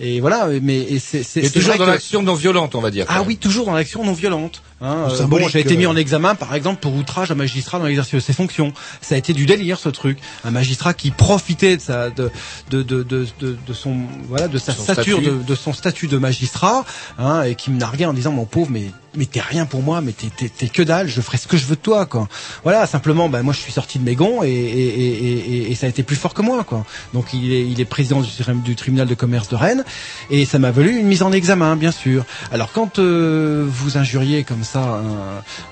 [0.00, 2.34] et, et voilà, mais et c'est c'est Et c'est toujours vrai dans que- l'action non
[2.34, 3.06] violente, on va dire.
[3.08, 4.62] ah oui, toujours dans l'action non violente.
[4.82, 5.78] Hein, euh, bon, j'ai été euh.
[5.78, 8.72] mis en examen, par exemple, pour outrage à magistrat dans l'exercice de ses fonctions.
[9.00, 10.18] Ça a été du délire, ce truc.
[10.44, 12.30] Un magistrat qui profitait de sa, de,
[12.70, 13.96] de, de, de, de, de son,
[14.28, 15.30] voilà, de sa stature, statut.
[15.30, 16.84] de, de son statut de magistrat,
[17.18, 20.00] hein, et qui me narguait en disant, mon pauvre, mais, mais t'es rien pour moi,
[20.00, 22.28] mais t'es, que dalle, je ferai ce que je veux de toi, quoi.
[22.62, 25.86] Voilà, simplement, ben, moi, je suis sorti de mes gonds et, et, et, et, ça
[25.86, 26.84] a été plus fort que moi, quoi.
[27.12, 29.84] Donc, il est, il est président du, tri- du tribunal de commerce de Rennes,
[30.30, 32.24] et ça m'a valu une mise en examen, bien sûr.
[32.52, 35.02] Alors, quand euh, vous injuriez comme ça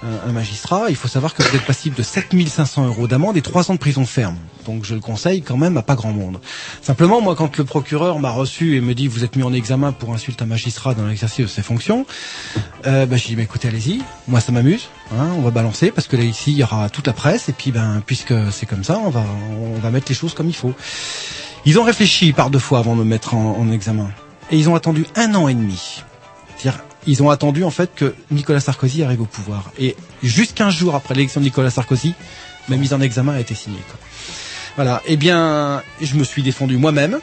[0.02, 3.42] un, un, magistrat, il faut savoir que vous êtes passible de 7500 euros d'amende et
[3.42, 4.36] 3 ans de prison ferme.
[4.66, 6.40] Donc, je le conseille quand même à pas grand monde.
[6.82, 9.92] Simplement, moi, quand le procureur m'a reçu et me dit vous êtes mis en examen
[9.92, 12.04] pour insulte un magistrat dans l'exercice de ses fonctions,
[12.86, 16.16] euh, bah, dit, bah, écoutez, allez-y, moi ça m'amuse, hein, on va balancer, parce que
[16.16, 18.98] là ici, il y aura toute la presse, et puis ben, puisque c'est comme ça,
[18.98, 19.24] on va,
[19.56, 20.74] on va mettre les choses comme il faut.
[21.64, 24.10] Ils ont réfléchi par deux fois avant de me mettre en, en examen,
[24.50, 26.02] et ils ont attendu un an et demi.
[26.56, 30.74] C'est-à-dire, ils ont attendu en fait que Nicolas Sarkozy arrive au pouvoir, et juste 15
[30.74, 32.14] jours après l'élection de Nicolas Sarkozy,
[32.68, 33.82] ma mise en examen a été signée.
[33.88, 33.98] Quoi.
[34.76, 37.20] Voilà, eh bien, je me suis défendu moi-même,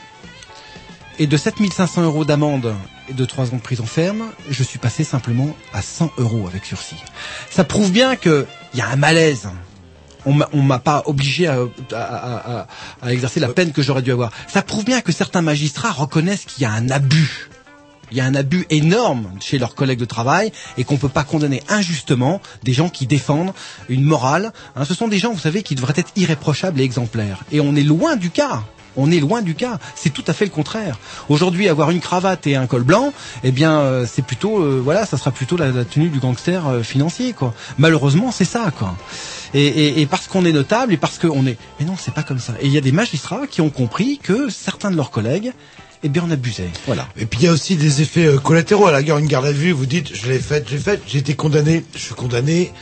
[1.18, 2.74] et de 7500 euros d'amende
[3.08, 6.64] et de 3 ans de prison ferme, je suis passé simplement à 100 euros avec
[6.64, 6.96] sursis.
[7.50, 9.48] Ça prouve bien que il y a un malaise.
[10.26, 11.54] On m'a- on m'a pas obligé à,
[11.92, 12.66] à- à- à-
[13.02, 14.30] à exercer la peine que j'aurais dû avoir.
[14.46, 17.48] Ça prouve bien que certains magistrats reconnaissent qu'il y a un abus.
[18.10, 21.24] Il y a un abus énorme chez leurs collègues de travail et qu'on peut pas
[21.24, 23.52] condamner injustement des gens qui défendent
[23.88, 24.52] une morale.
[24.76, 27.44] Hein, ce sont des gens, vous savez, qui devraient être irréprochables et exemplaires.
[27.52, 28.62] Et on est loin du cas.
[28.98, 29.78] On est loin du cas.
[29.94, 30.98] C'est tout à fait le contraire.
[31.28, 33.12] Aujourd'hui, avoir une cravate et un col blanc,
[33.44, 36.82] eh bien, euh, c'est plutôt, euh, voilà, ça sera plutôt la, tenue du gangster euh,
[36.82, 37.54] financier, quoi.
[37.78, 38.96] Malheureusement, c'est ça, quoi.
[39.54, 42.24] Et, et, et parce qu'on est notable et parce qu'on est, mais non, c'est pas
[42.24, 42.54] comme ça.
[42.60, 45.52] Et il y a des magistrats qui ont compris que certains de leurs collègues,
[46.02, 46.70] eh bien, en abusaient.
[46.86, 47.08] Voilà.
[47.16, 48.86] Et puis il y a aussi des effets euh, collatéraux.
[48.86, 51.18] À la guerre, une garde à vue, vous dites, je l'ai faite, j'ai faite, j'ai
[51.18, 52.72] été condamné, je suis condamné.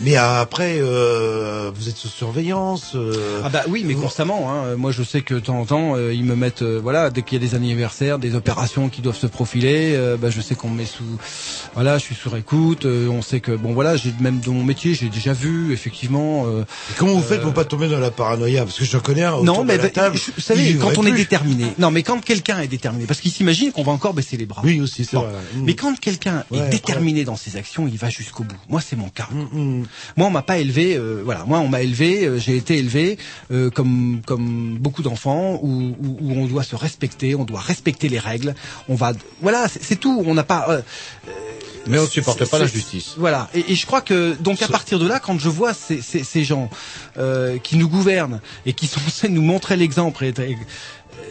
[0.00, 2.92] Mais après, euh, vous êtes sous surveillance.
[2.94, 4.50] euh, Ah bah oui, mais constamment.
[4.50, 4.76] Hein.
[4.76, 7.22] Moi, je sais que de temps en temps, euh, ils me mettent, euh, voilà, dès
[7.22, 10.54] qu'il y a des anniversaires, des opérations qui doivent se profiler, euh, bah, je sais
[10.54, 11.04] qu'on me met sous,
[11.74, 12.84] voilà, je suis sur écoute.
[12.86, 16.46] on sait que, bon, voilà, j'ai même dans mon métier, j'ai déjà vu, effectivement.
[16.60, 18.64] Et comment vous faites pour pas tomber dans la paranoïa?
[18.64, 20.16] Parce que je connais un non, mais bah, table.
[20.16, 21.66] je- vous savez, il quand on est déterminé.
[21.78, 24.62] Non, mais quand quelqu'un est déterminé, parce qu'il s'imagine qu'on va encore baisser les bras.
[24.64, 25.22] Oui, aussi, c'est Bon.
[25.22, 25.32] vrai.
[25.54, 25.62] Mm.
[25.64, 26.70] Mais quand quelqu'un Ouais, est après.
[26.70, 28.56] déterminé dans ses actions, il va jusqu'au bout.
[28.68, 29.28] Moi, c'est mon cas.
[29.32, 29.81] Mm,
[30.16, 30.96] Moi, on m'a pas élevé.
[30.96, 32.24] euh, voilà, moi, on m'a élevé.
[32.26, 33.18] euh, J'ai été élevé
[33.50, 38.08] euh, comme comme beaucoup d'enfants où, où, où on doit se respecter, on doit respecter
[38.08, 38.54] les règles.
[38.88, 40.22] On va, voilà, c'est tout.
[40.26, 40.66] On n'a pas.
[40.70, 40.82] euh,
[41.86, 43.14] Mais on ne supporte pas la justice.
[43.18, 43.48] Voilà.
[43.54, 46.22] Et, et je crois que donc à partir de là, quand je vois ces, ces,
[46.22, 46.70] ces gens
[47.18, 50.56] euh, qui nous gouvernent et qui sont censés nous montrer l'exemple, et, et-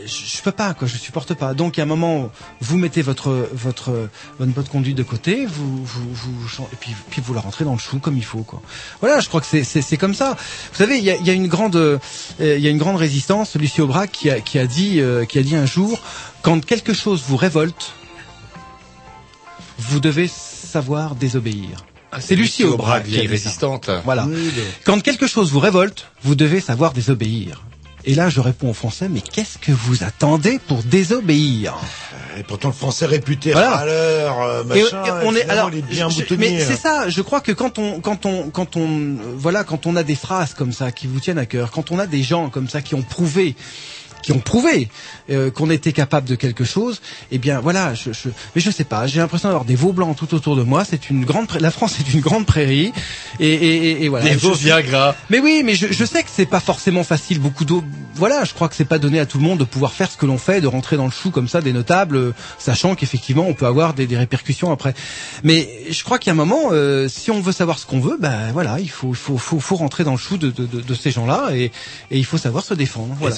[0.05, 0.87] je, je peux pas, quoi.
[0.87, 1.53] Je supporte pas.
[1.53, 4.09] Donc à un moment, vous mettez votre votre
[4.39, 7.73] votre bonne conduite de côté, vous vous, vous et puis puis vous la rentrez dans
[7.73, 8.61] le chou comme il faut, quoi.
[9.01, 9.19] Voilà.
[9.19, 10.37] Je crois que c'est c'est c'est comme ça.
[10.71, 11.97] Vous savez, il y a, il y a une grande euh,
[12.39, 13.55] il y a une grande résistance.
[13.55, 15.99] Lucie Aubrac qui a qui a dit euh, qui a dit un jour
[16.41, 17.93] quand quelque chose vous révolte,
[19.77, 21.85] vous devez savoir désobéir.
[22.19, 23.89] c'est Lucie Aubrac, vieille résistante.
[24.05, 24.27] Voilà.
[24.85, 27.63] Quand quelque chose vous révolte, vous devez savoir désobéir.
[28.03, 31.75] Et là, je réponds en français, mais qu'est-ce que vous attendez pour désobéir?
[32.37, 33.71] Et pourtant, le français réputé Voilà.
[33.77, 36.77] râleur, euh, Et- machin, et on est alors, il est bien je- mais c'est hein.
[36.81, 37.09] ça.
[37.09, 40.15] Je crois que quand on, quand on, quand on, euh, voilà, quand on a des
[40.15, 42.81] phrases comme ça qui vous tiennent à cœur, quand on a des gens comme ça
[42.81, 43.55] qui ont prouvé
[44.21, 44.89] qui ont prouvé
[45.29, 47.01] euh, qu'on était capable de quelque chose.
[47.31, 47.93] Eh bien, voilà.
[47.93, 49.07] Je, je, mais je sais pas.
[49.07, 50.83] J'ai l'impression d'avoir des veaux blancs tout autour de moi.
[50.85, 51.47] C'est une grande.
[51.59, 52.93] La France est une grande prairie.
[53.39, 54.25] Et, et, et, voilà.
[54.29, 55.15] Des veaux Viagra.
[55.29, 57.39] mais oui, mais je, je sais que c'est pas forcément facile.
[57.39, 57.83] Beaucoup d'eau.
[58.15, 60.17] Voilà, je crois que c'est pas donné à tout le monde de pouvoir faire ce
[60.17, 63.45] que l'on fait, de rentrer dans le chou comme ça des notables, euh, sachant qu'effectivement
[63.47, 64.93] on peut avoir des, des répercussions après.
[65.43, 67.99] Mais je crois qu'il y a un moment, euh, si on veut savoir ce qu'on
[67.99, 70.65] veut, ben voilà, il faut, il faut, faut, faut rentrer dans le chou de, de,
[70.65, 71.71] de, de ces gens-là et,
[72.11, 73.15] et il faut savoir se défendre.
[73.19, 73.35] Voilà.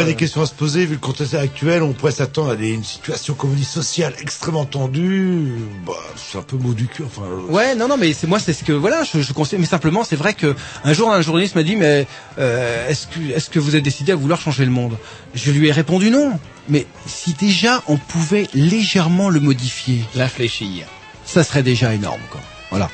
[0.00, 2.56] Aurait des euh, questions à se poser, vu le contexte actuel, on pourrait s'attendre à
[2.56, 5.52] des, une situation, comme on dit, sociale extrêmement tendue.
[5.86, 7.22] Bah, c'est un peu mot du cul, enfin.
[7.24, 9.58] euh, Ouais, non, non, mais c'est moi, c'est ce que voilà, je, je conseille.
[9.58, 10.54] Mais simplement, c'est vrai que
[10.84, 12.06] un jour, un journaliste m'a dit, mais
[12.38, 14.96] euh, est-ce que est-ce que vous êtes décidé à vouloir changer le monde?
[15.34, 16.38] Je lui ai répondu non.
[16.68, 20.86] Mais si déjà on pouvait légèrement le modifier, L'infléchir.
[21.24, 22.40] ça serait déjà énorme, quoi.
[22.70, 22.88] Voilà.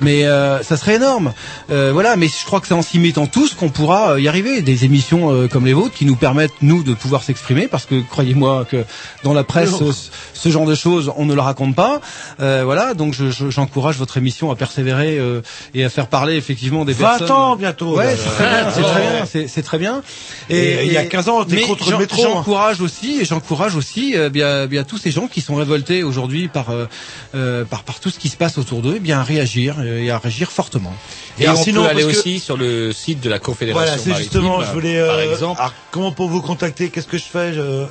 [0.00, 1.32] Mais euh, ça serait énorme.
[1.70, 2.16] Euh, voilà.
[2.16, 4.62] Mais je crois que c'est en s'y mettant tous qu'on pourra euh, y arriver.
[4.62, 8.00] Des émissions euh, comme les vôtres qui nous permettent nous de pouvoir s'exprimer, parce que
[8.00, 8.84] croyez-moi que
[9.24, 9.84] dans la presse, ce,
[10.34, 12.00] ce genre de choses, on ne le raconte pas.
[12.40, 12.94] Euh, voilà.
[12.94, 15.40] Donc je- je- j'encourage votre émission à persévérer euh,
[15.74, 17.30] et à faire parler effectivement des 20 personnes.
[17.30, 17.96] ans bientôt.
[17.96, 18.30] Ouais, c'est
[18.82, 20.02] très bien, c'est très bien, bien.
[20.50, 22.28] Et il y a 15 ans, t'es contre le métro, hein.
[22.34, 26.48] J'encourage aussi, et j'encourage aussi, euh, bien, bien tous ces gens qui sont révoltés aujourd'hui
[26.48, 26.66] par,
[27.70, 30.10] par, par tout ce qui se passe autour d'eux, eh bien à réagir euh, et
[30.10, 30.92] à réagir fortement.
[31.38, 33.98] Et, alors on sinon, peut aller que- aussi sur le site de la Confédération Voilà,
[34.02, 35.00] c'est justement, je voulais.
[35.00, 35.60] par euh, exemple.
[35.60, 36.90] alors, comment pour vous contacter?
[36.90, 37.52] Qu'est-ce que je fais?
[37.54, 37.84] Je...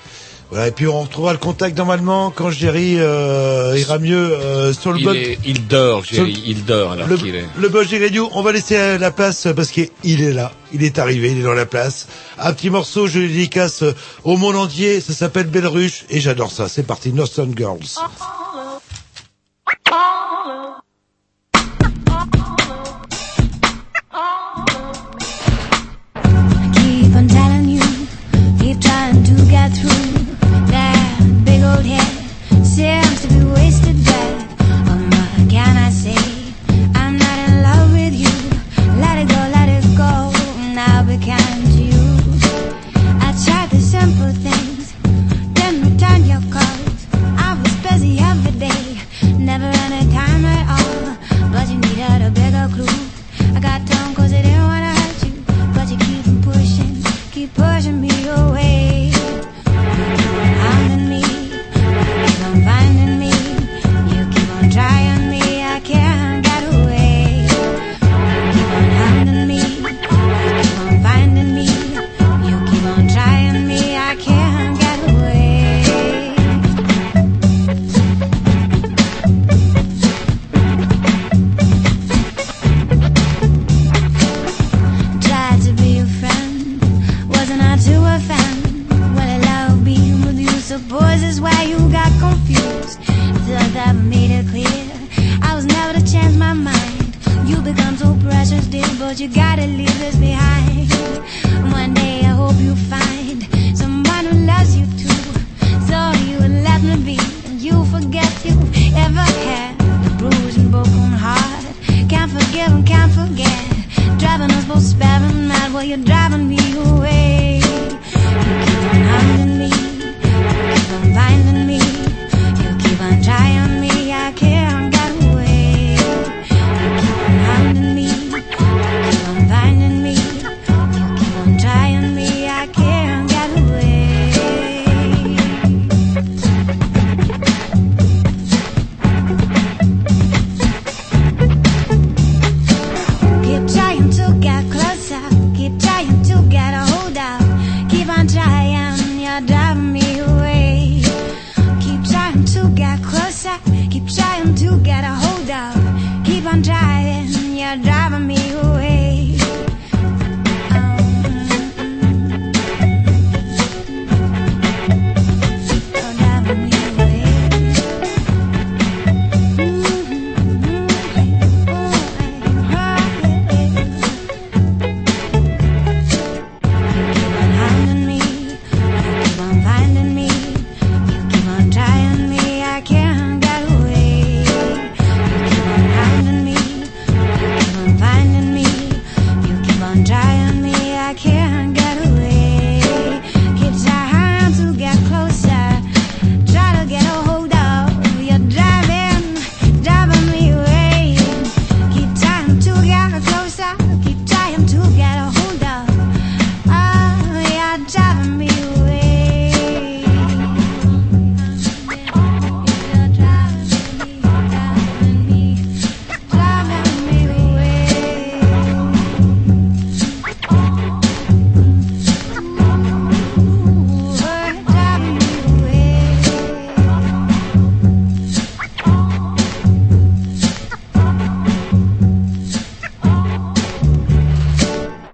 [0.50, 4.94] Voilà, et puis on retrouvera le contact normalement quand Jerry euh, ira mieux euh, sur
[4.94, 7.44] le Il, est- il dort, Jerry, il dort alors Le, qu'il est.
[7.58, 11.40] le Radio, on va laisser la place parce qu'il est là, il est arrivé, il
[11.40, 12.08] est dans la place.
[12.40, 13.84] Un petit morceau, je le dédicace
[14.24, 16.70] au monde entier, ça s'appelle Belle Ruche et j'adore ça.
[16.70, 17.80] C'est parti, Northern Girls.
[17.80, 17.98] keep